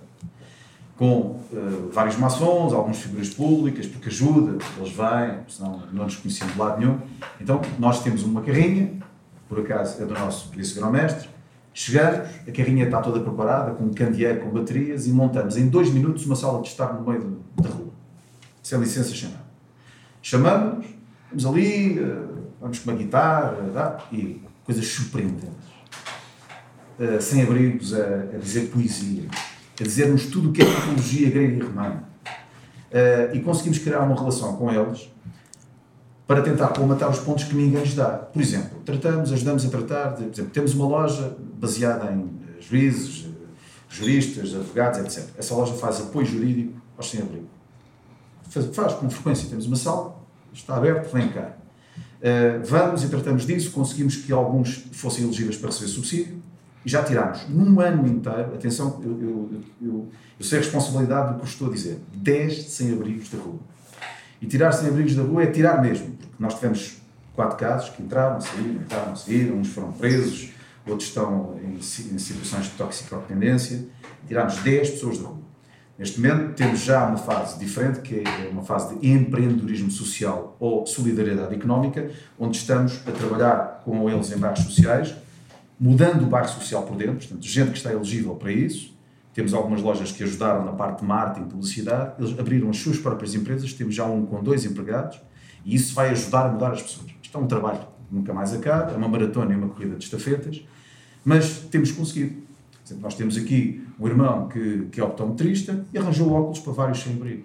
Com 0.96 1.40
eh, 1.52 1.56
vários 1.92 2.16
maçons, 2.16 2.72
algumas 2.72 2.98
figuras 2.98 3.28
públicas, 3.28 3.86
porque 3.86 4.08
ajuda, 4.08 4.56
eles 4.78 4.92
vêm, 4.92 5.40
senão 5.46 5.82
não 5.92 6.04
nos 6.04 6.16
conheciam 6.16 6.48
de 6.48 6.58
lado 6.58 6.80
nenhum. 6.80 6.98
Então 7.40 7.60
nós 7.78 8.02
temos 8.02 8.22
uma 8.22 8.40
carrinha, 8.40 8.94
por 9.48 9.60
acaso 9.60 10.02
é 10.02 10.06
do 10.06 10.14
nosso 10.14 10.50
vice-grão-mestre, 10.50 11.28
chegamos, 11.76 12.26
a 12.48 12.50
carrinha 12.50 12.86
está 12.86 13.02
toda 13.02 13.20
preparada, 13.20 13.72
com 13.72 13.84
um 13.84 13.92
candeeiro, 13.92 14.40
com 14.40 14.50
baterias, 14.50 15.06
e 15.06 15.10
montamos 15.10 15.58
em 15.58 15.68
dois 15.68 15.90
minutos 15.90 16.24
uma 16.24 16.34
sala 16.34 16.62
de 16.62 16.68
estar 16.68 16.94
no 16.94 17.06
meio 17.06 17.38
da 17.54 17.68
rua. 17.68 17.92
Sem 18.62 18.80
licença, 18.80 19.14
sem 19.14 19.28
nada. 19.28 19.44
Chamamos-nos, 20.22 20.86
vamos 21.28 21.46
ali, 21.46 21.98
eh, 21.98 22.24
vamos 22.58 22.78
com 22.78 22.90
uma 22.90 22.96
guitarra, 22.96 23.98
e 24.10 24.40
coisas 24.64 24.86
surpreendentes. 24.86 25.76
Eh, 26.98 27.20
sem 27.20 27.42
abrigos 27.42 27.92
a, 27.92 28.04
a 28.34 28.38
dizer 28.38 28.70
poesia, 28.70 29.24
a 29.78 29.84
dizer-nos 29.84 30.26
tudo 30.26 30.48
o 30.48 30.52
que 30.52 30.62
é 30.62 30.64
mitologia 30.64 31.30
grega 31.30 31.56
e 31.56 31.60
romana. 31.60 32.04
Eh, 32.90 33.32
e 33.34 33.40
conseguimos 33.40 33.78
criar 33.78 34.00
uma 34.00 34.16
relação 34.16 34.56
com 34.56 34.72
eles 34.72 35.10
para 36.26 36.42
tentar 36.42 36.68
colmatar 36.68 37.08
os 37.10 37.20
pontos 37.20 37.44
que 37.44 37.54
ninguém 37.54 37.80
lhes 37.80 37.94
dá. 37.94 38.08
Por 38.08 38.42
exemplo, 38.42 38.80
tratamos, 38.84 39.32
ajudamos 39.32 39.64
a 39.64 39.68
tratar, 39.68 40.08
de, 40.16 40.24
por 40.24 40.32
exemplo, 40.32 40.50
temos 40.50 40.74
uma 40.74 40.86
loja 40.86 41.36
baseada 41.54 42.12
em 42.12 42.20
eh, 42.20 42.60
juízes, 42.60 43.26
eh, 43.26 43.46
juristas, 43.88 44.54
advogados, 44.54 44.98
etc. 44.98 45.28
Essa 45.38 45.54
loja 45.54 45.74
faz 45.74 46.00
apoio 46.00 46.26
jurídico 46.26 46.72
aos 46.96 47.10
sem-abrigo. 47.10 47.46
Faz, 48.50 48.66
faz 48.74 48.92
com 48.94 49.08
frequência, 49.08 49.48
temos 49.48 49.66
uma 49.66 49.76
sala, 49.76 50.16
está 50.52 50.76
aberto, 50.76 51.12
vem 51.12 51.28
cá. 51.28 51.52
Uh, 52.16 52.64
vamos 52.64 53.04
e 53.04 53.08
tratamos 53.08 53.46
disso, 53.46 53.70
conseguimos 53.70 54.16
que 54.16 54.32
alguns 54.32 54.88
fossem 54.92 55.22
elegíveis 55.22 55.56
para 55.58 55.68
receber 55.68 55.88
subsídio 55.88 56.42
e 56.84 56.88
já 56.88 57.02
tirámos 57.02 57.46
num 57.48 57.78
ano 57.80 58.06
inteiro, 58.06 58.54
atenção, 58.54 59.00
eu, 59.04 59.20
eu, 59.20 59.50
eu, 59.82 60.08
eu 60.38 60.44
sei 60.44 60.58
a 60.58 60.62
responsabilidade 60.62 61.34
do 61.34 61.40
que 61.40 61.46
estou 61.46 61.68
a 61.68 61.72
dizer, 61.72 61.98
10 62.14 62.68
sem-abrigos 62.68 63.28
da 63.28 63.38
rua. 63.38 63.58
E 64.40 64.46
tirar 64.46 64.72
sem-abrigos 64.72 65.14
da 65.14 65.22
rua 65.22 65.42
é 65.42 65.46
tirar 65.46 65.82
mesmo, 65.82 66.15
nós 66.38 66.54
tivemos 66.54 66.98
quatro 67.34 67.56
casos 67.56 67.90
que 67.90 68.02
entraram, 68.02 68.40
saíram, 68.40 68.74
entraram, 68.74 69.16
saíram, 69.16 69.56
uns 69.56 69.68
foram 69.68 69.92
presos, 69.92 70.50
outros 70.86 71.08
estão 71.08 71.58
em, 71.62 71.74
em 71.74 72.18
situações 72.18 72.64
de 72.64 72.70
toxicodependência, 72.70 73.86
tirámos 74.26 74.56
10 74.56 74.90
pessoas 74.90 75.18
da 75.18 75.28
rua. 75.28 75.46
Neste 75.98 76.20
momento 76.20 76.54
temos 76.54 76.80
já 76.80 77.06
uma 77.06 77.16
fase 77.16 77.58
diferente, 77.58 78.00
que 78.00 78.16
é 78.16 78.48
uma 78.50 78.62
fase 78.62 78.94
de 78.94 79.08
empreendedorismo 79.08 79.90
social 79.90 80.54
ou 80.60 80.86
solidariedade 80.86 81.54
económica, 81.54 82.10
onde 82.38 82.58
estamos 82.58 83.00
a 83.06 83.12
trabalhar 83.12 83.82
com 83.82 84.08
eles 84.10 84.30
em 84.30 84.36
bairros 84.36 84.60
sociais, 84.60 85.14
mudando 85.80 86.24
o 86.24 86.26
bairro 86.26 86.48
social 86.48 86.82
por 86.82 86.96
dentro, 86.96 87.16
portanto, 87.16 87.46
gente 87.46 87.70
que 87.70 87.78
está 87.78 87.92
elegível 87.92 88.34
para 88.34 88.52
isso. 88.52 88.94
Temos 89.32 89.54
algumas 89.54 89.82
lojas 89.82 90.12
que 90.12 90.22
ajudaram 90.22 90.64
na 90.64 90.72
parte 90.72 91.00
de 91.00 91.06
marketing, 91.06 91.48
publicidade, 91.48 92.14
eles 92.18 92.38
abriram 92.38 92.70
as 92.70 92.78
suas 92.78 92.98
próprias 92.98 93.34
empresas, 93.34 93.72
temos 93.72 93.94
já 93.94 94.04
um 94.04 94.24
com 94.24 94.42
dois 94.42 94.64
empregados, 94.64 95.20
e 95.66 95.74
isso 95.74 95.92
vai 95.94 96.10
ajudar 96.10 96.46
a 96.46 96.48
mudar 96.48 96.70
as 96.70 96.80
pessoas. 96.80 97.10
Isto 97.20 97.36
é 97.36 97.40
um 97.40 97.46
trabalho 97.48 97.80
que 97.80 98.14
nunca 98.14 98.32
mais 98.32 98.54
acaba, 98.54 98.92
é 98.92 98.96
uma 98.96 99.08
maratona 99.08 99.52
e 99.52 99.56
uma 99.56 99.68
corrida 99.68 99.96
de 99.96 100.04
estafetas, 100.04 100.64
mas 101.24 101.58
temos 101.70 101.90
conseguido. 101.90 102.46
Exemplo, 102.84 103.02
nós 103.02 103.16
temos 103.16 103.36
aqui 103.36 103.84
um 103.98 104.06
irmão 104.06 104.46
que, 104.46 104.86
que 104.92 105.00
é 105.00 105.04
optometrista 105.04 105.84
e 105.92 105.98
arranjou 105.98 106.32
óculos 106.32 106.60
para 106.60 106.72
vários 106.72 107.02
sem-abrigo. 107.02 107.42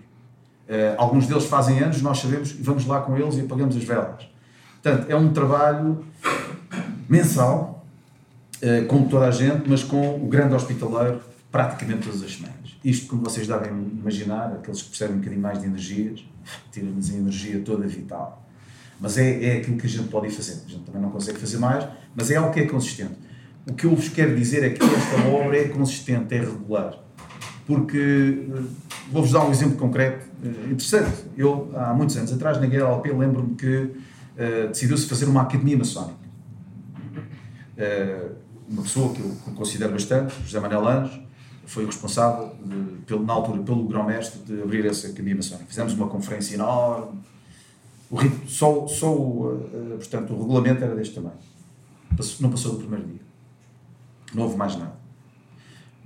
Uh, 0.70 0.94
alguns 0.98 1.26
deles 1.26 1.46
fazem 1.46 1.80
anos, 1.80 2.00
nós 2.04 2.20
sabemos, 2.20 2.52
e 2.52 2.62
vamos 2.62 2.86
lá 2.86 3.02
com 3.02 3.18
eles 3.18 3.36
e 3.38 3.42
apagamos 3.42 3.76
as 3.76 3.84
velas. 3.84 4.30
Portanto, 4.82 5.10
é 5.10 5.16
um 5.16 5.34
trabalho 5.34 6.06
mensal, 7.10 7.84
uh, 8.62 8.86
com 8.86 9.08
toda 9.08 9.26
a 9.26 9.32
gente, 9.32 9.68
mas 9.68 9.84
com 9.84 10.24
o 10.24 10.28
grande 10.28 10.54
hospitaleiro 10.54 11.20
praticamente 11.52 12.08
todas 12.08 12.22
as 12.22 12.36
semanas. 12.36 12.61
Isto, 12.84 13.08
como 13.08 13.24
vocês 13.24 13.48
devem 13.48 13.72
imaginar, 13.72 14.54
aqueles 14.54 14.82
que 14.82 14.90
percebem 14.90 15.16
um 15.16 15.20
bocadinho 15.20 15.42
mais 15.42 15.60
de 15.60 15.68
energias, 15.68 16.26
tira-nos 16.72 17.12
a 17.12 17.14
energia 17.14 17.62
toda 17.62 17.88
vital. 17.88 18.44
Mas 19.00 19.18
é, 19.18 19.44
é 19.44 19.58
aquilo 19.58 19.78
que 19.78 19.86
a 19.86 19.90
gente 19.90 20.08
pode 20.10 20.28
ir 20.28 20.32
fazendo. 20.32 20.66
A 20.66 20.70
gente 20.70 20.84
também 20.84 21.02
não 21.02 21.10
consegue 21.10 21.40
fazer 21.40 21.58
mais, 21.58 21.88
mas 22.16 22.32
é 22.32 22.38
algo 22.38 22.52
que 22.52 22.60
é 22.60 22.66
consistente. 22.66 23.16
O 23.68 23.74
que 23.74 23.86
eu 23.86 23.96
vos 23.96 24.10
quero 24.10 24.36
dizer 24.36 24.64
é 24.64 24.70
que 24.72 24.84
esta 24.84 25.28
obra 25.28 25.58
é 25.58 25.68
consistente, 25.68 26.34
é 26.34 26.40
regular. 26.40 26.98
Porque, 27.68 28.48
eh, 28.50 28.62
vou-vos 29.12 29.32
dar 29.32 29.46
um 29.46 29.52
exemplo 29.52 29.78
concreto 29.78 30.26
eh, 30.44 30.72
interessante. 30.72 31.26
Eu, 31.38 31.72
há 31.76 31.94
muitos 31.94 32.18
anos 32.18 32.34
atrás, 32.34 32.60
na 32.60 32.66
GLP, 32.66 33.12
lembro-me 33.14 33.56
que 33.56 33.76
uh, 33.76 34.68
decidiu-se 34.70 35.08
fazer 35.08 35.26
uma 35.26 35.44
academia 35.44 35.78
maçónica. 35.78 36.20
Uh, 37.78 38.36
uma 38.68 38.82
pessoa 38.82 39.14
que 39.14 39.20
eu 39.20 39.54
considero 39.56 39.94
bastante, 39.94 40.34
José 40.44 40.60
Manuel 40.60 40.88
Anjos, 40.88 41.22
foi 41.66 41.84
o 41.84 41.88
responsável, 41.88 42.56
de, 42.64 43.02
pelo, 43.06 43.26
na 43.26 43.34
altura, 43.34 43.62
pelo 43.62 43.84
grão-mestre, 43.86 44.42
de 44.42 44.62
abrir 44.62 44.86
essa 44.86 45.08
academia 45.08 45.36
maçónica. 45.36 45.68
Fizemos 45.68 45.94
uma 45.94 46.08
conferência 46.08 46.56
enorme. 46.56 47.20
O, 48.10 48.18
só, 48.48 48.88
só 48.88 49.14
uh, 49.14 49.96
portanto, 49.98 50.34
o 50.34 50.42
regulamento 50.42 50.84
era 50.84 50.96
deste 50.96 51.16
tamanho. 51.16 51.38
Não 52.40 52.50
passou 52.50 52.74
do 52.74 52.80
primeiro 52.80 53.06
dia 53.06 53.32
não 54.34 54.44
houve 54.44 54.58
mais 54.58 54.76
nada. 54.76 55.00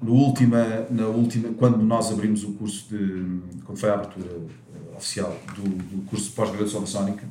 No 0.01 0.13
última, 0.13 0.85
na 0.89 1.07
última, 1.07 1.53
quando 1.53 1.77
nós 1.77 2.11
abrimos 2.11 2.43
o 2.43 2.53
curso 2.53 2.87
de, 2.89 3.39
quando 3.63 3.77
foi 3.77 3.89
a 3.89 3.93
abertura 3.93 4.29
uh, 4.29 4.97
oficial 4.97 5.35
do, 5.55 5.63
do, 5.63 6.05
curso 6.05 6.29
de 6.29 6.35
pós-graduação 6.35 6.81
maçónica, 6.81 7.25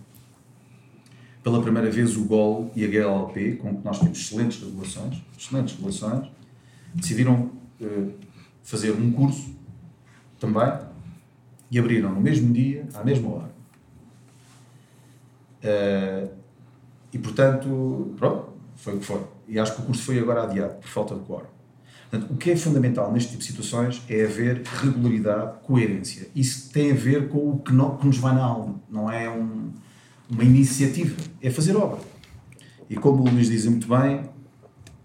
pela 1.42 1.60
primeira 1.60 1.90
vez 1.90 2.16
o 2.16 2.24
GOL 2.24 2.72
e 2.74 2.84
a 2.84 2.88
GLP, 2.88 3.56
com 3.56 3.76
que 3.76 3.84
nós 3.84 3.98
temos 3.98 4.18
excelentes 4.18 4.62
regulações, 4.62 5.22
excelentes 5.38 5.74
regulações, 5.74 6.28
decidiram 6.94 7.50
fazer 8.62 8.92
um 8.92 9.12
curso 9.12 9.54
também 10.40 10.72
e 11.70 11.78
abriram 11.78 12.12
no 12.12 12.20
mesmo 12.20 12.52
dia, 12.52 12.86
à 12.94 13.02
mesma 13.02 13.28
hora. 13.30 13.54
Uh, 15.64 16.30
e 17.12 17.18
portanto, 17.18 18.14
pronto, 18.16 18.48
foi 18.76 18.94
o 18.94 18.98
que 18.98 19.04
foi. 19.06 19.20
E 19.48 19.58
acho 19.58 19.74
que 19.74 19.82
o 19.82 19.84
curso 19.84 20.02
foi 20.02 20.18
agora 20.18 20.44
adiado 20.44 20.74
por 20.74 20.88
falta 20.88 21.14
de 21.14 21.22
quórum. 21.22 21.46
Portanto, 22.10 22.32
o 22.32 22.36
que 22.36 22.50
é 22.50 22.56
fundamental 22.56 23.10
neste 23.12 23.30
tipo 23.30 23.40
de 23.40 23.46
situações 23.46 24.02
é 24.08 24.24
haver 24.24 24.62
regularidade, 24.62 25.58
coerência. 25.64 26.28
Isso 26.34 26.70
tem 26.70 26.92
a 26.92 26.94
ver 26.94 27.28
com 27.28 27.50
o 27.50 27.58
que, 27.58 27.72
não, 27.72 27.96
que 27.96 28.06
nos 28.06 28.18
vai 28.18 28.34
na 28.34 28.44
alma, 28.44 28.80
não 28.88 29.10
é 29.10 29.28
um, 29.28 29.72
uma 30.30 30.44
iniciativa, 30.44 31.16
é 31.42 31.50
fazer 31.50 31.76
obra. 31.76 32.00
E 32.88 32.94
como 32.96 33.22
o 33.22 33.28
Luís 33.28 33.48
diz 33.48 33.66
muito 33.66 33.88
bem, 33.88 34.30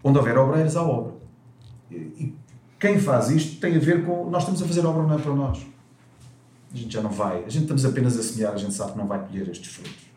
onde 0.04 0.18
houver 0.18 0.38
obreiros, 0.38 0.76
há 0.76 0.84
obra. 0.84 1.14
E 1.90 2.36
quem 2.80 3.00
faz 3.00 3.30
isto 3.30 3.60
tem 3.60 3.76
a 3.76 3.80
ver 3.80 4.06
com. 4.06 4.30
Nós 4.30 4.44
estamos 4.44 4.62
a 4.62 4.66
fazer 4.66 4.86
obra, 4.86 5.04
não 5.04 5.16
é 5.16 5.22
para 5.22 5.34
nós. 5.36 5.60
A 6.74 6.78
gente 6.78 6.94
já 6.94 7.02
não 7.02 7.10
vai. 7.10 7.44
A 7.44 7.50
gente 7.50 7.64
estamos 7.64 7.84
apenas 7.84 8.18
a 8.18 8.24
semear, 8.24 8.54
a 8.54 8.58
gente 8.58 8.74
sabe 8.74 8.94
que 8.94 8.98
não 8.98 9.08
vai 9.08 9.20
colher 9.20 9.50
estes 9.50 9.74
frutos. 9.74 10.10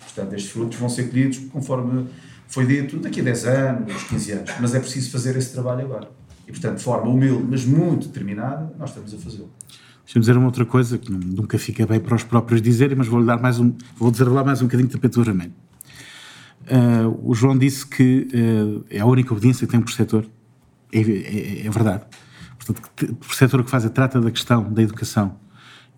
Portanto, 0.00 0.34
estes 0.34 0.50
frutos 0.50 0.78
vão 0.78 0.88
ser 0.88 1.08
colhidos 1.08 1.38
conforme 1.50 2.06
foi 2.52 2.66
dito 2.66 2.98
daqui 2.98 3.20
a 3.20 3.24
10 3.24 3.44
anos, 3.46 4.02
15 4.04 4.32
anos, 4.32 4.50
mas 4.60 4.74
é 4.74 4.80
preciso 4.80 5.10
fazer 5.10 5.36
esse 5.36 5.52
trabalho 5.52 5.86
agora. 5.86 6.10
E, 6.46 6.50
portanto, 6.50 6.76
de 6.76 6.84
forma 6.84 7.08
humilde, 7.08 7.46
mas 7.48 7.64
muito 7.64 8.08
determinada, 8.08 8.70
nós 8.78 8.90
estamos 8.90 9.14
a 9.14 9.16
fazê-lo. 9.16 9.50
Deixa-me 10.04 10.20
dizer 10.20 10.36
uma 10.36 10.46
outra 10.46 10.66
coisa 10.66 10.98
que 10.98 11.10
nunca 11.10 11.58
fica 11.58 11.86
bem 11.86 11.98
para 11.98 12.14
os 12.14 12.24
próprios 12.24 12.60
dizerem, 12.60 12.94
mas 12.94 13.06
vou-lhe 13.06 13.24
dar 13.24 13.40
mais 13.40 13.58
um, 13.58 13.72
vou 13.96 14.10
desarrolar 14.10 14.44
mais 14.44 14.60
um 14.60 14.66
bocadinho 14.66 14.88
de 14.88 14.92
tapete 14.92 15.18
vermelho. 15.22 15.52
Uh, 16.62 17.30
o 17.30 17.34
João 17.34 17.56
disse 17.56 17.86
que 17.86 18.28
uh, 18.34 18.84
é 18.90 19.00
a 19.00 19.06
única 19.06 19.32
obediência 19.32 19.66
que 19.66 19.70
tem 19.70 19.80
um 19.80 19.82
preceptor. 19.82 20.26
É, 20.92 21.00
é, 21.00 21.66
é 21.66 21.70
verdade. 21.70 22.04
Portanto, 22.58 23.10
o 23.10 23.14
preceptor 23.16 23.64
que 23.64 23.70
faz 23.70 23.88
trata 23.90 24.20
da 24.20 24.30
questão 24.30 24.72
da 24.72 24.82
educação 24.82 25.36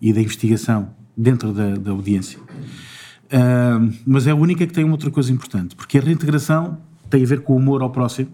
e 0.01 0.11
da 0.11 0.21
investigação 0.21 0.89
dentro 1.15 1.53
da, 1.53 1.75
da 1.75 1.91
audiência. 1.91 2.39
Uh, 2.39 3.93
mas 4.05 4.27
é 4.27 4.31
a 4.31 4.35
única 4.35 4.65
que 4.65 4.73
tem 4.73 4.83
uma 4.83 4.93
outra 4.93 5.11
coisa 5.11 5.31
importante, 5.31 5.75
porque 5.75 5.97
a 5.97 6.01
reintegração 6.01 6.77
tem 7.09 7.23
a 7.23 7.25
ver 7.25 7.41
com 7.41 7.53
o 7.53 7.57
amor 7.57 7.81
ao 7.81 7.89
próximo, 7.89 8.29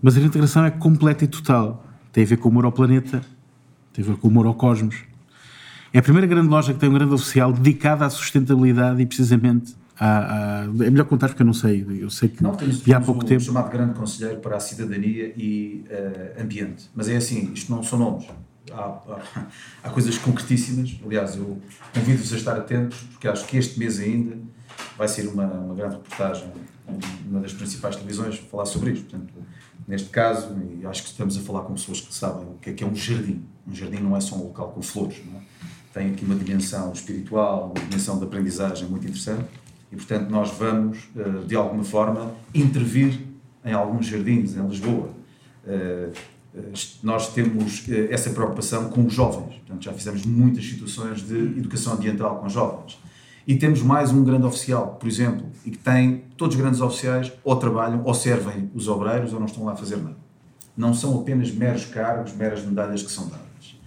mas 0.00 0.16
a 0.16 0.20
reintegração 0.20 0.64
é 0.64 0.70
completa 0.70 1.24
e 1.24 1.28
total. 1.28 1.84
Tem 2.12 2.24
a 2.24 2.26
ver 2.26 2.36
com 2.38 2.48
o 2.48 2.52
amor 2.52 2.64
ao 2.64 2.72
planeta, 2.72 3.20
tem 3.92 4.04
a 4.04 4.08
ver 4.08 4.16
com 4.16 4.28
o 4.28 4.30
amor 4.30 4.46
ao 4.46 4.54
cosmos. 4.54 4.96
É 5.92 5.98
a 5.98 6.02
primeira 6.02 6.26
grande 6.26 6.48
loja 6.48 6.72
que 6.72 6.78
tem 6.78 6.88
um 6.88 6.92
grande 6.92 7.14
oficial 7.14 7.52
dedicada 7.52 8.04
à 8.04 8.10
sustentabilidade 8.10 9.00
e 9.00 9.06
precisamente 9.06 9.74
é 10.00 10.90
melhor 10.90 11.06
contar 11.06 11.28
porque 11.28 11.42
eu 11.42 11.46
não 11.46 11.54
sei. 11.54 11.84
Eu 12.00 12.10
sei 12.10 12.28
que 12.28 12.42
não, 12.42 12.54
temos, 12.54 12.88
há 12.88 13.00
pouco 13.00 13.24
tempo. 13.24 13.40
chamado 13.40 13.70
Grande 13.70 13.94
Conselheiro 13.94 14.40
para 14.40 14.56
a 14.56 14.60
Cidadania 14.60 15.32
e 15.36 15.84
uh, 15.90 16.42
Ambiente. 16.42 16.88
Mas 16.94 17.08
é 17.08 17.16
assim, 17.16 17.52
isto 17.52 17.72
não 17.72 17.82
são 17.82 17.98
nomes 17.98 18.26
há, 18.72 18.80
há, 18.80 19.20
há, 19.84 19.90
coisas 19.90 20.16
concretíssimas. 20.18 20.98
Aliás, 21.04 21.36
eu 21.36 21.60
convido-vos 21.94 22.32
a 22.32 22.36
estar 22.36 22.56
atentos, 22.56 22.98
porque 23.12 23.28
acho 23.28 23.46
que 23.46 23.56
este 23.56 23.78
mês 23.78 23.98
ainda 23.98 24.38
vai 24.96 25.08
ser 25.08 25.26
uma, 25.28 25.46
uma 25.46 25.74
grande 25.74 25.96
reportagem 25.96 26.48
numa 27.26 27.40
das 27.40 27.52
principais 27.52 27.96
televisões 27.96 28.38
falar 28.38 28.66
sobre 28.66 28.92
isto. 28.92 29.10
Portanto, 29.10 29.34
neste 29.86 30.08
caso, 30.08 30.56
e 30.80 30.86
acho 30.86 31.02
que 31.02 31.08
estamos 31.10 31.36
a 31.36 31.40
falar 31.40 31.62
com 31.62 31.74
pessoas 31.74 32.00
que 32.00 32.14
sabem 32.14 32.46
o 32.46 32.58
que 32.60 32.70
é 32.70 32.72
que 32.72 32.84
é 32.84 32.86
um 32.86 32.94
jardim. 32.94 33.44
Um 33.66 33.74
jardim 33.74 33.98
não 33.98 34.16
é 34.16 34.20
só 34.20 34.36
um 34.36 34.44
local 34.44 34.70
com 34.70 34.80
flores, 34.80 35.16
é? 35.16 35.40
tem 35.92 36.12
aqui 36.12 36.24
uma 36.24 36.34
dimensão 36.34 36.92
espiritual, 36.92 37.72
uma 37.74 37.84
dimensão 37.86 38.18
de 38.18 38.24
aprendizagem 38.24 38.88
muito 38.88 39.06
interessante 39.06 39.48
e, 39.90 39.96
portanto, 39.96 40.28
nós 40.28 40.50
vamos, 40.50 41.08
eh, 41.16 41.46
de 41.46 41.56
alguma 41.56 41.82
forma, 41.82 42.34
intervir 42.54 43.20
em 43.64 43.72
alguns 43.72 44.06
jardins 44.06 44.54
em 44.54 44.66
Lisboa. 44.66 45.10
Eh, 45.66 46.10
eh, 46.54 46.60
nós 47.02 47.32
temos 47.32 47.88
essa 48.10 48.30
preocupação 48.30 48.90
com 48.90 49.06
os 49.06 49.14
jovens. 49.14 49.56
Portanto, 49.56 49.82
já 49.82 49.92
fizemos 49.92 50.26
muitas 50.26 50.64
situações 50.64 51.26
de 51.26 51.36
educação 51.58 51.94
ambiental 51.94 52.38
com 52.38 52.48
jovens. 52.48 52.98
E 53.46 53.56
temos 53.56 53.80
mais 53.80 54.12
um 54.12 54.22
grande 54.22 54.44
oficial, 54.44 54.98
por 55.00 55.08
exemplo, 55.08 55.46
e 55.64 55.70
que 55.70 55.78
tem, 55.78 56.24
todos 56.36 56.54
os 56.54 56.60
grandes 56.60 56.82
oficiais 56.82 57.32
ou 57.42 57.56
trabalham 57.56 58.02
ou 58.04 58.12
servem 58.12 58.70
os 58.74 58.88
obreiros 58.88 59.32
ou 59.32 59.40
não 59.40 59.46
estão 59.46 59.64
lá 59.64 59.72
a 59.72 59.76
fazer 59.76 59.96
nada. 59.96 60.18
Não 60.76 60.92
são 60.92 61.18
apenas 61.18 61.50
meros 61.50 61.86
cargos, 61.86 62.34
meras 62.34 62.62
medalhas 62.62 63.02
que 63.02 63.10
são 63.10 63.26
dadas. 63.26 63.80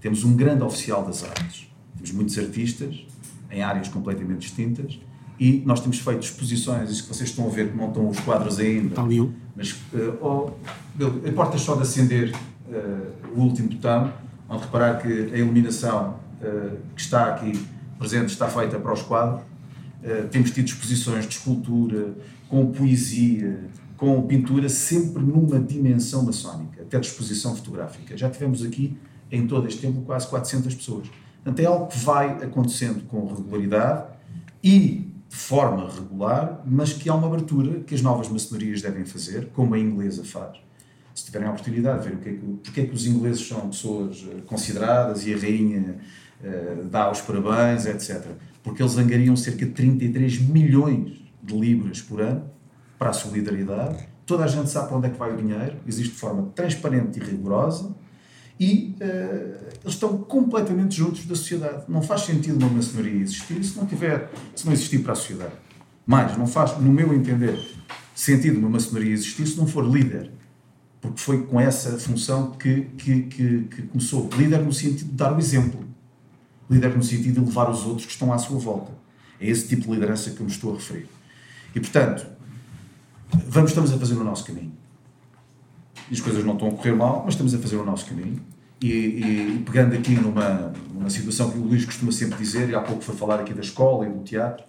Temos 0.00 0.22
um 0.22 0.36
grande 0.36 0.62
oficial 0.62 1.04
das 1.04 1.24
artes. 1.24 1.68
Temos 1.96 2.12
muitos 2.12 2.38
artistas 2.38 3.04
em 3.50 3.60
áreas 3.60 3.88
completamente 3.88 4.38
distintas 4.38 5.00
e 5.38 5.62
nós 5.64 5.80
temos 5.80 5.98
feito 5.98 6.22
exposições, 6.22 6.90
isso 6.90 7.02
que 7.04 7.14
vocês 7.14 7.30
estão 7.30 7.46
a 7.46 7.50
ver, 7.50 7.70
que 7.70 7.76
não 7.76 7.88
estão 7.88 8.08
os 8.08 8.18
quadros 8.20 8.58
ainda. 8.58 8.88
Está 8.88 9.02
ali. 9.02 9.32
Mas 9.54 9.72
uh, 9.72 10.18
oh, 10.20 10.50
importa 11.28 11.56
só 11.58 11.76
de 11.76 11.82
acender 11.82 12.34
uh, 12.68 13.36
o 13.36 13.40
último 13.42 13.68
botão, 13.68 14.12
onde 14.48 14.62
reparar 14.62 15.00
que 15.00 15.08
a 15.08 15.38
iluminação 15.38 16.16
uh, 16.40 16.76
que 16.94 17.00
está 17.00 17.26
aqui 17.26 17.52
presente 17.98 18.28
está 18.30 18.48
feita 18.48 18.78
para 18.78 18.92
os 18.92 19.02
quadros. 19.02 19.42
Uh, 20.02 20.26
temos 20.28 20.50
tido 20.50 20.66
exposições 20.66 21.26
de 21.26 21.34
escultura, 21.34 22.14
com 22.48 22.72
poesia, 22.72 23.60
com 23.96 24.22
pintura, 24.22 24.68
sempre 24.68 25.22
numa 25.22 25.60
dimensão 25.60 26.24
maçónica, 26.24 26.82
até 26.82 26.98
de 26.98 27.06
exposição 27.06 27.54
fotográfica. 27.54 28.16
Já 28.16 28.30
tivemos 28.30 28.64
aqui, 28.64 28.96
em 29.30 29.46
todo 29.46 29.68
este 29.68 29.80
tempo, 29.80 30.02
quase 30.02 30.26
400 30.28 30.74
pessoas. 30.74 31.08
Portanto, 31.42 31.60
é 31.60 31.66
algo 31.66 31.86
que 31.86 31.98
vai 31.98 32.30
acontecendo 32.42 33.06
com 33.06 33.26
regularidade 33.26 34.04
e 34.62 35.07
de 35.28 35.36
forma 35.36 35.90
regular, 35.90 36.62
mas 36.64 36.92
que 36.94 37.08
há 37.08 37.14
uma 37.14 37.26
abertura 37.26 37.80
que 37.80 37.94
as 37.94 38.00
novas 38.00 38.28
maçonarias 38.28 38.80
devem 38.80 39.04
fazer, 39.04 39.50
como 39.52 39.74
a 39.74 39.78
inglesa 39.78 40.24
faz. 40.24 40.56
Se 41.14 41.26
tiverem 41.26 41.48
a 41.48 41.50
oportunidade 41.50 42.02
de 42.02 42.08
ver 42.08 42.14
o 42.14 42.18
que 42.18 42.28
é 42.28 42.32
que, 42.32 42.46
porque 42.62 42.80
é 42.80 42.86
que 42.86 42.94
os 42.94 43.06
ingleses 43.06 43.46
são 43.46 43.68
pessoas 43.68 44.26
eh, 44.30 44.40
consideradas 44.46 45.26
e 45.26 45.34
a 45.34 45.36
rainha 45.36 45.98
uh, 46.40 46.84
dá 46.84 47.10
os 47.10 47.20
parabéns, 47.20 47.86
etc. 47.86 48.24
Porque 48.62 48.80
eles 48.80 48.96
angariam 48.96 49.36
cerca 49.36 49.66
de 49.66 49.72
33 49.72 50.40
milhões 50.42 51.20
de 51.42 51.58
libras 51.58 52.00
por 52.00 52.22
ano 52.22 52.48
para 52.98 53.10
a 53.10 53.12
solidariedade. 53.12 54.08
Toda 54.24 54.44
a 54.44 54.46
gente 54.46 54.70
sabe 54.70 54.88
para 54.88 54.96
onde 54.96 55.06
é 55.08 55.10
que 55.10 55.18
vai 55.18 55.34
o 55.34 55.36
dinheiro, 55.36 55.76
existe 55.86 56.12
de 56.12 56.18
forma 56.20 56.50
transparente 56.54 57.18
e 57.18 57.22
rigorosa 57.22 57.94
e 58.58 58.96
uh, 59.00 59.04
eles 59.82 59.94
estão 59.94 60.18
completamente 60.18 60.96
juntos 60.96 61.24
da 61.26 61.34
sociedade. 61.36 61.84
Não 61.88 62.02
faz 62.02 62.22
sentido 62.22 62.64
uma 62.64 62.76
maçonaria 62.76 63.20
existir 63.20 63.62
se 63.62 63.76
não 63.76 63.86
tiver, 63.86 64.30
se 64.54 64.66
não 64.66 64.72
existir 64.72 64.98
para 64.98 65.12
a 65.12 65.16
sociedade. 65.16 65.54
Mais, 66.04 66.36
não 66.36 66.46
faz, 66.46 66.76
no 66.78 66.90
meu 66.90 67.14
entender, 67.14 67.56
sentido 68.14 68.58
uma 68.58 68.68
maçonaria 68.68 69.12
existir 69.12 69.46
se 69.46 69.56
não 69.56 69.66
for 69.66 69.84
líder. 69.84 70.32
Porque 71.00 71.20
foi 71.20 71.46
com 71.46 71.60
essa 71.60 71.96
função 71.98 72.50
que, 72.52 72.82
que, 72.96 73.22
que, 73.22 73.60
que 73.64 73.82
começou. 73.82 74.28
Líder 74.36 74.58
no 74.58 74.72
sentido 74.72 75.10
de 75.10 75.14
dar 75.14 75.32
o 75.32 75.38
exemplo. 75.38 75.86
Líder 76.68 76.96
no 76.96 77.02
sentido 77.02 77.40
de 77.40 77.46
levar 77.46 77.70
os 77.70 77.86
outros 77.86 78.06
que 78.06 78.12
estão 78.12 78.32
à 78.32 78.38
sua 78.38 78.58
volta. 78.58 78.90
É 79.40 79.48
esse 79.48 79.68
tipo 79.68 79.82
de 79.82 79.92
liderança 79.92 80.30
que 80.30 80.40
eu 80.40 80.46
me 80.46 80.50
estou 80.50 80.72
a 80.72 80.74
referir. 80.74 81.06
E, 81.72 81.78
portanto, 81.78 82.26
vamos, 83.46 83.70
estamos 83.70 83.92
a 83.92 83.98
fazer 83.98 84.14
o 84.14 84.24
nosso 84.24 84.44
caminho 84.44 84.77
e 86.10 86.14
as 86.14 86.20
coisas 86.20 86.44
não 86.44 86.54
estão 86.54 86.68
a 86.68 86.72
correr 86.72 86.92
mal, 86.92 87.22
mas 87.24 87.34
estamos 87.34 87.54
a 87.54 87.58
fazer 87.58 87.76
o 87.76 87.84
nosso 87.84 88.06
caminho. 88.06 88.40
E, 88.80 88.86
e, 88.86 89.62
pegando 89.66 89.94
aqui 89.94 90.14
numa, 90.14 90.72
numa 90.92 91.10
situação 91.10 91.50
que 91.50 91.58
o 91.58 91.62
Luís 91.62 91.84
costuma 91.84 92.12
sempre 92.12 92.38
dizer, 92.38 92.68
e 92.70 92.74
há 92.74 92.80
pouco 92.80 93.02
foi 93.02 93.14
falar 93.14 93.40
aqui 93.40 93.52
da 93.52 93.60
escola 93.60 94.06
e 94.06 94.10
do 94.10 94.22
teatro, 94.22 94.64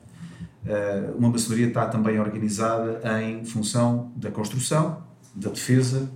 uh, 0.66 1.18
uma 1.18 1.30
maçonaria 1.30 1.68
está 1.68 1.86
também 1.88 2.20
organizada 2.20 3.02
em 3.22 3.46
função 3.46 4.12
da 4.16 4.32
construção, 4.32 5.04
da 5.36 5.50
defesa 5.50 6.12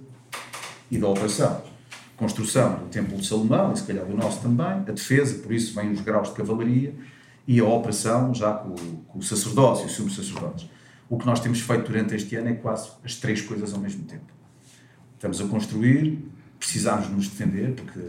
e 0.89 0.97
da 0.97 1.07
operação. 1.07 1.61
Construção 2.17 2.79
do 2.79 2.85
Templo 2.85 3.17
de 3.17 3.25
Salomão, 3.25 3.73
e 3.73 3.77
se 3.77 3.83
calhar 3.83 4.05
do 4.05 4.15
nosso 4.15 4.41
também, 4.41 4.65
a 4.65 4.91
defesa, 4.91 5.35
por 5.35 5.53
isso 5.53 5.73
vêm 5.75 5.91
os 5.91 6.01
graus 6.01 6.29
de 6.29 6.35
cavalaria, 6.35 6.95
e 7.47 7.59
a 7.59 7.65
operação 7.65 8.33
já 8.33 8.53
com, 8.53 8.73
com 9.07 9.19
o 9.19 9.21
sacerdócio 9.21 9.85
os 9.85 9.91
sumos 9.91 10.15
sacerdotes. 10.15 10.67
O 11.09 11.17
que 11.17 11.25
nós 11.25 11.39
temos 11.39 11.59
feito 11.59 11.91
durante 11.91 12.15
este 12.15 12.35
ano 12.35 12.49
é 12.49 12.53
quase 12.53 12.89
as 13.03 13.15
três 13.15 13.41
coisas 13.41 13.73
ao 13.73 13.79
mesmo 13.79 14.03
tempo 14.05 14.33
estamos 15.23 15.39
a 15.39 15.47
construir, 15.47 16.19
precisamos 16.59 17.09
nos 17.09 17.29
defender, 17.29 17.73
porque 17.75 17.99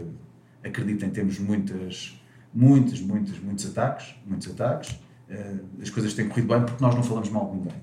acreditem, 0.65 1.09
temos 1.09 1.39
muitas, 1.39 2.19
muitas, 2.53 2.99
muitas, 2.99 3.39
muitos 3.39 3.65
ataques, 3.67 4.15
muitos 4.25 4.51
ataques. 4.51 4.91
Uh, 5.29 5.81
as 5.81 5.89
coisas 5.89 6.13
têm 6.13 6.27
corrido 6.27 6.49
bem 6.49 6.61
porque 6.65 6.83
nós 6.83 6.93
não 6.93 7.01
falamos 7.01 7.29
mal 7.29 7.49
de 7.49 7.57
ninguém. 7.57 7.73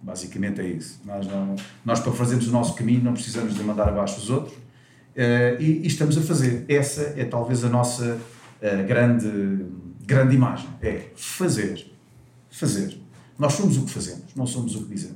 Basicamente 0.00 0.60
é 0.60 0.68
isso. 0.68 1.00
Nós, 1.04 1.26
não, 1.26 1.56
nós 1.84 1.98
para 1.98 2.12
fazermos 2.12 2.46
o 2.46 2.52
nosso 2.52 2.74
caminho, 2.74 3.02
não 3.02 3.12
precisamos 3.12 3.56
de 3.56 3.62
mandar 3.64 3.88
abaixo 3.88 4.20
os 4.20 4.30
outros. 4.30 4.54
Uh, 4.54 5.60
e, 5.60 5.80
e, 5.82 5.86
estamos 5.88 6.16
a 6.16 6.20
fazer. 6.20 6.64
Essa 6.68 7.14
é 7.16 7.24
talvez 7.24 7.64
a 7.64 7.68
nossa 7.68 8.14
uh, 8.14 8.86
grande, 8.86 9.66
grande 10.06 10.36
imagem. 10.36 10.68
É 10.80 11.08
fazer. 11.16 11.92
Fazer. 12.50 12.96
Nós 13.36 13.54
somos 13.54 13.76
o 13.78 13.84
que 13.84 13.90
fazemos, 13.90 14.34
não 14.36 14.46
somos 14.46 14.76
o 14.76 14.84
que 14.84 14.94
dizemos. 14.94 15.15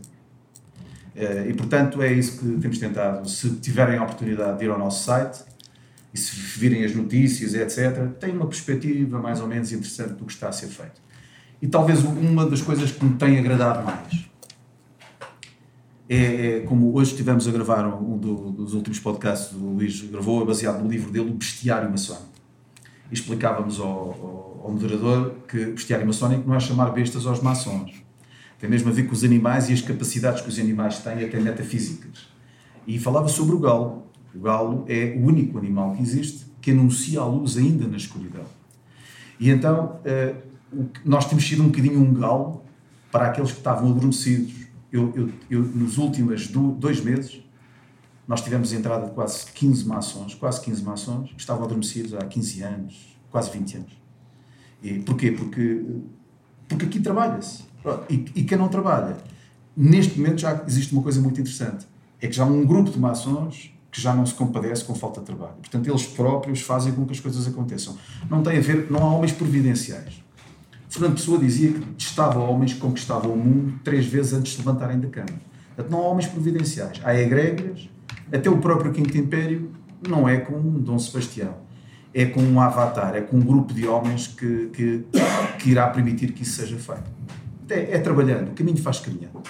Eh, 1.14 1.48
e, 1.50 1.54
portanto, 1.54 2.02
é 2.02 2.12
isso 2.12 2.38
que 2.38 2.61
temos 2.61 2.78
tentado. 2.78 3.28
Se 3.28 3.50
tiverem 3.56 3.98
a 3.98 4.02
oportunidade 4.02 4.58
de 4.58 4.64
ir 4.64 4.70
ao 4.70 4.78
nosso 4.78 5.04
site 5.04 5.42
e 6.12 6.18
se 6.18 6.34
virem 6.58 6.84
as 6.84 6.94
notícias, 6.94 7.54
etc., 7.54 8.08
têm 8.18 8.32
uma 8.32 8.46
perspectiva 8.46 9.18
mais 9.18 9.40
ou 9.40 9.46
menos 9.46 9.72
interessante 9.72 10.14
do 10.14 10.24
que 10.24 10.32
está 10.32 10.48
a 10.48 10.52
ser 10.52 10.68
feito. 10.68 11.00
E 11.62 11.66
talvez 11.66 12.02
uma 12.02 12.46
das 12.46 12.62
coisas 12.62 12.90
que 12.90 13.04
me 13.04 13.16
tem 13.16 13.38
agradado 13.38 13.84
mais 13.84 14.30
é, 16.08 16.56
é 16.56 16.61
como 16.61 16.92
hoje 16.96 17.12
estivemos 17.12 17.46
a 17.46 17.52
gravar 17.52 17.86
um 17.86 18.18
do, 18.18 18.50
dos 18.50 18.74
últimos 18.74 18.98
podcasts 18.98 19.52
do 19.52 19.64
Luís 19.64 20.02
gravou, 20.02 20.42
é 20.42 20.44
baseado 20.44 20.82
no 20.82 20.90
livro 20.90 21.12
dele, 21.12 21.30
O 21.30 21.34
Bestiário 21.34 21.88
Maçónico. 21.88 22.28
Explicávamos 23.12 23.78
ao, 23.78 23.86
ao, 23.86 24.61
ao 24.64 24.72
moderador 24.72 25.36
que 25.46 25.66
bestiário 25.66 26.06
maçónico 26.06 26.48
não 26.48 26.56
é 26.56 26.61
chamar 26.61 26.90
bestas 26.90 27.26
aos 27.26 27.40
maçons 27.40 27.99
tem 28.61 28.68
mesmo 28.68 28.90
a 28.90 28.92
ver 28.92 29.04
com 29.04 29.12
os 29.12 29.24
animais 29.24 29.70
e 29.70 29.72
as 29.72 29.80
capacidades 29.80 30.42
que 30.42 30.48
os 30.48 30.58
animais 30.58 30.98
têm, 30.98 31.24
até 31.24 31.40
metafísicas. 31.40 32.28
E 32.86 32.98
falava 32.98 33.28
sobre 33.28 33.54
o 33.54 33.58
galo. 33.58 34.06
O 34.34 34.40
galo 34.40 34.84
é 34.86 35.16
o 35.16 35.24
único 35.24 35.58
animal 35.58 35.94
que 35.94 36.02
existe 36.02 36.46
que 36.61 36.70
anuncia 36.70 37.20
a 37.20 37.24
luz 37.24 37.56
ainda 37.56 37.88
na 37.88 37.96
escuridão. 37.96 38.44
E 39.38 39.48
então, 39.48 39.98
eh, 40.04 40.34
nós 41.04 41.24
temos 41.26 41.46
sido 41.46 41.62
um 41.62 41.68
bocadinho 41.68 42.00
um 42.00 42.12
galo 42.12 42.62
para 43.11 43.26
aqueles 43.26 43.50
que 43.50 43.58
estavam 43.58 43.90
adormecidos. 43.90 44.52
Eu, 44.92 45.12
eu, 45.16 45.32
eu 45.48 45.62
nos 45.62 45.98
últimos 45.98 46.48
dois 46.48 47.00
meses, 47.00 47.42
nós 48.28 48.42
tivemos 48.42 48.72
entrada 48.72 49.06
de 49.06 49.12
quase 49.12 49.46
15 49.46 49.86
maçons, 49.86 50.34
quase 50.34 50.61
15 50.61 50.82
maçons, 50.84 51.32
que 51.32 51.40
estavam 51.40 51.64
adormecidos 51.64 52.14
há 52.14 52.18
15 52.18 52.62
anos, 52.62 53.18
quase 53.30 53.50
20 53.50 53.76
anos. 53.78 53.92
E 54.82 54.98
porquê? 55.00 55.32
Porque, 55.32 55.84
porque 56.70 56.86
aqui 56.86 57.00
trabalha-se. 57.00 57.64
E, 58.08 58.24
e 58.36 58.44
quem 58.44 58.56
não 58.56 58.68
trabalha? 58.68 59.16
Neste 59.76 60.18
momento 60.18 60.40
já 60.40 60.62
existe 60.66 60.92
uma 60.92 61.02
coisa 61.02 61.20
muito 61.20 61.40
interessante. 61.40 61.86
É 62.20 62.28
que 62.28 62.36
já 62.36 62.44
há 62.44 62.46
um 62.46 62.64
grupo 62.64 62.90
de 62.90 62.98
maçons 62.98 63.74
que 63.90 64.00
já 64.00 64.14
não 64.14 64.24
se 64.24 64.34
compadece 64.34 64.84
com 64.84 64.94
falta 64.94 65.20
de 65.20 65.26
trabalho. 65.26 65.54
Portanto, 65.60 65.88
eles 65.88 66.06
próprios 66.06 66.60
fazem 66.60 66.92
com 66.92 67.04
que 67.04 67.12
as 67.12 67.18
coisas 67.18 67.46
aconteçam. 67.48 67.96
Não 68.30 68.40
tem 68.42 68.58
a 68.58 68.60
ver, 68.60 68.86
não 68.88 69.02
há 69.02 69.14
homens 69.14 69.32
providenciais. 69.32 70.22
Fernando 70.88 71.14
Pessoa 71.14 71.38
dizia 71.38 71.72
que 71.72 71.84
estava 71.98 72.38
homens 72.38 72.74
que 72.74 72.80
conquistavam 72.80 73.32
o 73.32 73.36
mundo 73.36 73.80
três 73.82 74.06
vezes 74.06 74.32
antes 74.32 74.52
de 74.52 74.58
levantarem 74.58 75.00
da 75.00 75.08
cama. 75.08 75.40
Portanto, 75.74 75.90
não 75.90 76.04
há 76.04 76.08
homens 76.08 76.26
providenciais. 76.26 77.00
Há 77.02 77.14
egrégias, 77.16 77.88
até 78.32 78.48
o 78.48 78.58
próprio 78.58 78.92
Quinto 78.92 79.16
Império 79.18 79.72
não 80.06 80.28
é 80.28 80.36
com 80.36 80.60
Dom 80.60 80.98
Sebastião. 80.98 81.54
É 82.12 82.26
com 82.26 82.42
um 82.42 82.61
avatar, 82.61 83.14
é 83.14 83.20
com 83.20 83.36
um 83.36 83.40
grupo 83.40 83.72
de 83.72 83.86
homens 83.86 84.26
que, 84.26 84.70
que, 84.72 85.04
que 85.58 85.70
irá 85.70 85.86
permitir 85.88 86.32
que 86.32 86.42
isso 86.42 86.61
seja 86.61 86.76
feito 86.76 87.20
é, 87.70 87.96
é 87.96 87.98
trabalhando, 87.98 88.50
o 88.50 88.54
caminho 88.54 88.78
faz 88.78 89.00
caminhando. 89.00 89.42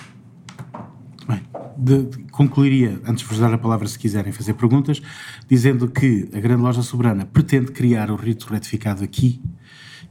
Bem, 1.26 1.42
de, 1.76 2.02
de, 2.04 2.18
concluiria, 2.30 3.00
antes 3.06 3.22
de 3.22 3.24
vos 3.24 3.38
dar 3.38 3.52
a 3.52 3.58
palavra 3.58 3.86
se 3.88 3.98
quiserem 3.98 4.32
fazer 4.32 4.54
perguntas, 4.54 5.00
dizendo 5.48 5.88
que 5.88 6.28
a 6.34 6.40
Grande 6.40 6.62
Loja 6.62 6.82
Soberana 6.82 7.24
pretende 7.24 7.72
criar 7.72 8.10
o 8.10 8.16
rito 8.16 8.46
retificado 8.52 9.02
aqui 9.02 9.42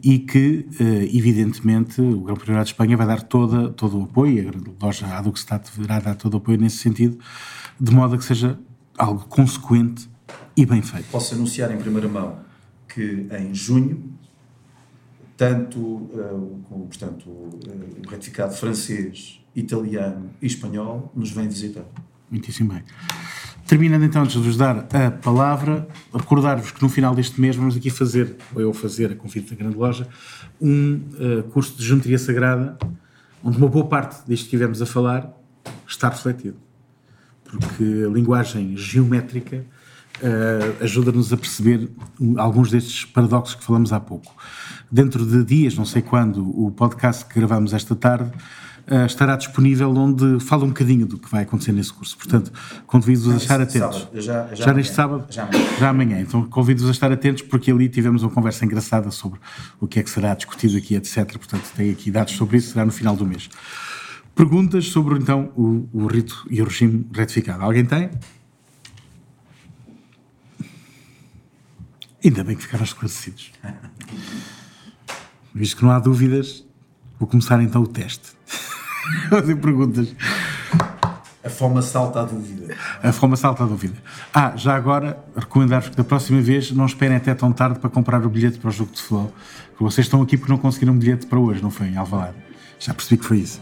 e 0.01 0.19
que, 0.19 0.65
eh, 0.79 1.09
evidentemente, 1.13 2.01
o 2.01 2.21
Grão 2.21 2.37
Priorado 2.37 2.65
de 2.65 2.71
Espanha 2.71 2.95
vai 2.95 3.05
dar 3.05 3.21
toda, 3.21 3.69
todo 3.69 3.99
o 3.99 4.03
apoio, 4.03 4.47
a 4.47 4.51
Grande 4.51 4.71
Loja 4.81 5.07
Aduxstat 5.07 5.69
deverá 5.75 5.99
dar 5.99 6.15
todo 6.15 6.35
o 6.35 6.37
apoio 6.37 6.57
nesse 6.57 6.77
sentido, 6.77 7.17
de 7.79 7.93
modo 7.93 8.15
a 8.15 8.17
que 8.17 8.23
seja 8.23 8.57
algo 8.97 9.25
consequente 9.25 10.09
e 10.59 10.65
bem 10.65 10.81
feito. 10.81 11.05
Posso 11.09 11.33
anunciar 11.35 11.71
em 11.71 11.77
primeira 11.77 12.07
mão 12.07 12.39
que 12.87 13.27
em 13.31 13.55
junho 13.55 14.13
tanto 15.37 15.79
uh, 15.79 16.59
com, 16.67 16.81
portanto, 16.81 17.29
uh, 17.29 17.59
o 18.05 18.09
retificado 18.09 18.53
francês, 18.53 19.39
italiano 19.55 20.31
e 20.41 20.45
espanhol 20.45 21.09
nos 21.15 21.31
vem 21.31 21.47
visitar. 21.47 21.85
Muitíssimo 22.29 22.73
bem. 22.73 22.83
Terminando 23.65 24.03
então, 24.03 24.23
antes 24.23 24.35
de 24.35 24.41
vos 24.41 24.57
dar 24.57 24.85
a 24.93 25.11
palavra, 25.11 25.87
recordar-vos 26.13 26.71
que 26.71 26.81
no 26.81 26.89
final 26.89 27.15
deste 27.15 27.39
mês 27.39 27.55
vamos 27.55 27.77
aqui 27.77 27.89
fazer, 27.89 28.35
ou 28.53 28.61
eu 28.61 28.73
fazer, 28.73 29.13
a 29.13 29.15
convite 29.15 29.51
da 29.51 29.55
grande 29.55 29.77
loja, 29.77 30.09
um 30.59 30.95
uh, 30.95 31.43
curso 31.51 31.77
de 31.77 31.85
geometria 31.85 32.19
sagrada, 32.19 32.77
onde 33.41 33.57
uma 33.57 33.69
boa 33.69 33.87
parte 33.87 34.17
disto 34.27 34.41
que 34.41 34.55
estivemos 34.55 34.81
a 34.81 34.85
falar 34.85 35.31
está 35.87 36.09
refletido. 36.09 36.57
Porque 37.45 38.03
a 38.05 38.09
linguagem 38.09 38.75
geométrica 38.75 39.65
uh, 40.21 40.83
ajuda-nos 40.83 41.31
a 41.33 41.37
perceber 41.37 41.89
alguns 42.37 42.71
destes 42.71 43.05
paradoxos 43.05 43.55
que 43.55 43.63
falamos 43.63 43.91
há 43.93 43.99
pouco. 43.99 44.33
Dentro 44.91 45.25
de 45.25 45.43
dias, 45.43 45.75
não 45.75 45.85
sei 45.85 46.01
quando, 46.01 46.41
o 46.59 46.71
podcast 46.71 47.25
que 47.25 47.35
gravamos 47.35 47.73
esta 47.73 47.95
tarde 47.95 48.31
uh, 48.89 49.05
estará 49.05 49.35
disponível 49.35 49.93
onde 49.95 50.39
fala 50.39 50.65
um 50.65 50.69
bocadinho 50.69 51.05
do 51.05 51.17
que 51.17 51.29
vai 51.29 51.43
acontecer 51.43 51.71
nesse 51.71 51.93
curso. 51.93 52.17
Portanto, 52.17 52.51
convido-vos 52.87 53.33
a 53.33 53.37
estar 53.37 53.61
atentos. 53.61 53.99
Sábado, 53.99 54.21
já, 54.21 54.47
já, 54.47 54.55
já 54.55 54.73
neste 54.73 54.93
sábado? 54.93 55.25
Já 55.29 55.43
amanhã. 55.43 55.67
Já 55.79 55.89
amanhã. 55.89 56.21
Então, 56.21 56.43
convido-vos 56.43 56.89
a 56.89 56.91
estar 56.91 57.11
atentos 57.11 57.43
porque 57.43 57.71
ali 57.71 57.87
tivemos 57.87 58.23
uma 58.23 58.31
conversa 58.31 58.65
engraçada 58.65 59.11
sobre 59.11 59.39
o 59.79 59.87
que 59.87 59.99
é 59.99 60.03
que 60.03 60.09
será 60.09 60.33
discutido 60.33 60.77
aqui, 60.77 60.95
etc. 60.95 61.25
Portanto, 61.37 61.63
tem 61.75 61.91
aqui 61.91 62.09
dados 62.11 62.33
sobre 62.33 62.57
isso, 62.57 62.73
será 62.73 62.85
no 62.85 62.91
final 62.91 63.15
do 63.15 63.25
mês. 63.25 63.49
Perguntas 64.35 64.85
sobre, 64.85 65.19
então, 65.19 65.51
o, 65.55 65.87
o 65.93 66.07
rito 66.07 66.47
e 66.49 66.61
o 66.61 66.65
regime 66.65 67.05
retificado. 67.13 67.61
Alguém 67.63 67.85
tem? 67.85 68.09
Ainda 72.23 72.43
bem 72.43 72.55
que 72.55 72.63
ficaram 72.63 72.83
esclarecidos. 72.83 73.51
Visto 75.53 75.77
que 75.77 75.83
não 75.83 75.91
há 75.91 75.99
dúvidas, 75.99 76.65
vou 77.17 77.27
começar 77.27 77.61
então 77.61 77.81
o 77.81 77.87
teste. 77.87 78.33
Fazer 79.29 79.55
perguntas. 79.55 80.13
A 81.41 81.49
fome 81.49 81.81
salta 81.81 82.21
à 82.21 82.25
dúvida. 82.25 82.75
A 83.01 83.11
fome 83.13 83.37
salta 83.37 83.63
à 83.63 83.67
dúvida. 83.67 83.95
Ah, 84.33 84.53
já 84.57 84.75
agora, 84.75 85.17
recomendar-vos 85.35 85.89
que 85.89 85.95
da 85.95 86.03
próxima 86.03 86.41
vez 86.41 86.71
não 86.71 86.85
esperem 86.85 87.15
até 87.15 87.33
tão 87.33 87.53
tarde 87.53 87.79
para 87.79 87.89
comprar 87.89 88.25
o 88.25 88.29
bilhete 88.29 88.59
para 88.59 88.67
o 88.67 88.71
jogo 88.71 88.91
de 88.91 89.01
futebol. 89.01 89.33
Porque 89.69 89.83
vocês 89.83 90.05
estão 90.05 90.21
aqui 90.21 90.37
porque 90.37 90.51
não 90.51 90.59
conseguiram 90.59 90.93
um 90.93 90.99
bilhete 90.99 91.25
para 91.25 91.39
hoje, 91.39 91.61
não 91.63 91.71
foi? 91.71 91.87
Em 91.87 91.95
Alvalade. 91.95 92.35
Já 92.77 92.93
percebi 92.93 93.17
que 93.21 93.25
foi 93.25 93.37
isso. 93.37 93.61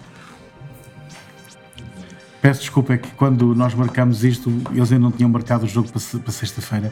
Peço 2.41 2.61
desculpa, 2.61 2.93
é 2.93 2.97
que 2.97 3.09
quando 3.11 3.53
nós 3.53 3.75
marcamos 3.75 4.23
isto, 4.23 4.49
eles 4.71 4.91
ainda 4.91 5.03
não 5.03 5.11
tinham 5.11 5.29
marcado 5.29 5.65
o 5.65 5.67
jogo 5.67 5.89
para 5.89 6.31
sexta-feira. 6.31 6.91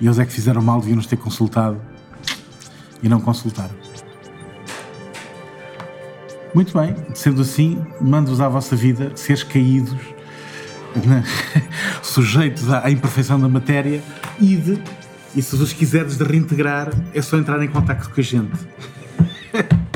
E 0.00 0.06
eles 0.06 0.18
é 0.18 0.24
que 0.24 0.32
fizeram 0.32 0.62
mal, 0.62 0.80
deviam 0.80 0.96
nos 0.96 1.06
ter 1.06 1.16
consultado. 1.16 1.80
E 3.02 3.08
não 3.08 3.20
consultaram. 3.20 3.74
Muito 6.54 6.76
bem, 6.76 6.96
sendo 7.14 7.42
assim, 7.42 7.84
mando-vos 8.00 8.40
à 8.40 8.48
vossa 8.48 8.74
vida, 8.74 9.12
seres 9.14 9.42
caídos, 9.42 9.94
na- 11.04 11.22
sujeitos 12.02 12.72
à, 12.72 12.90
imperfeição 12.90 13.38
da 13.38 13.48
matéria, 13.48 14.02
ide, 14.40 14.82
e 15.36 15.42
se 15.42 15.54
vos 15.56 15.72
quiserdes 15.72 16.16
de 16.16 16.24
reintegrar, 16.24 16.88
é 17.14 17.20
só 17.20 17.36
entrar 17.36 17.62
em 17.62 17.68
contacto 17.68 18.10
com 18.10 18.20
a 18.20 18.24
gente. 18.24 18.50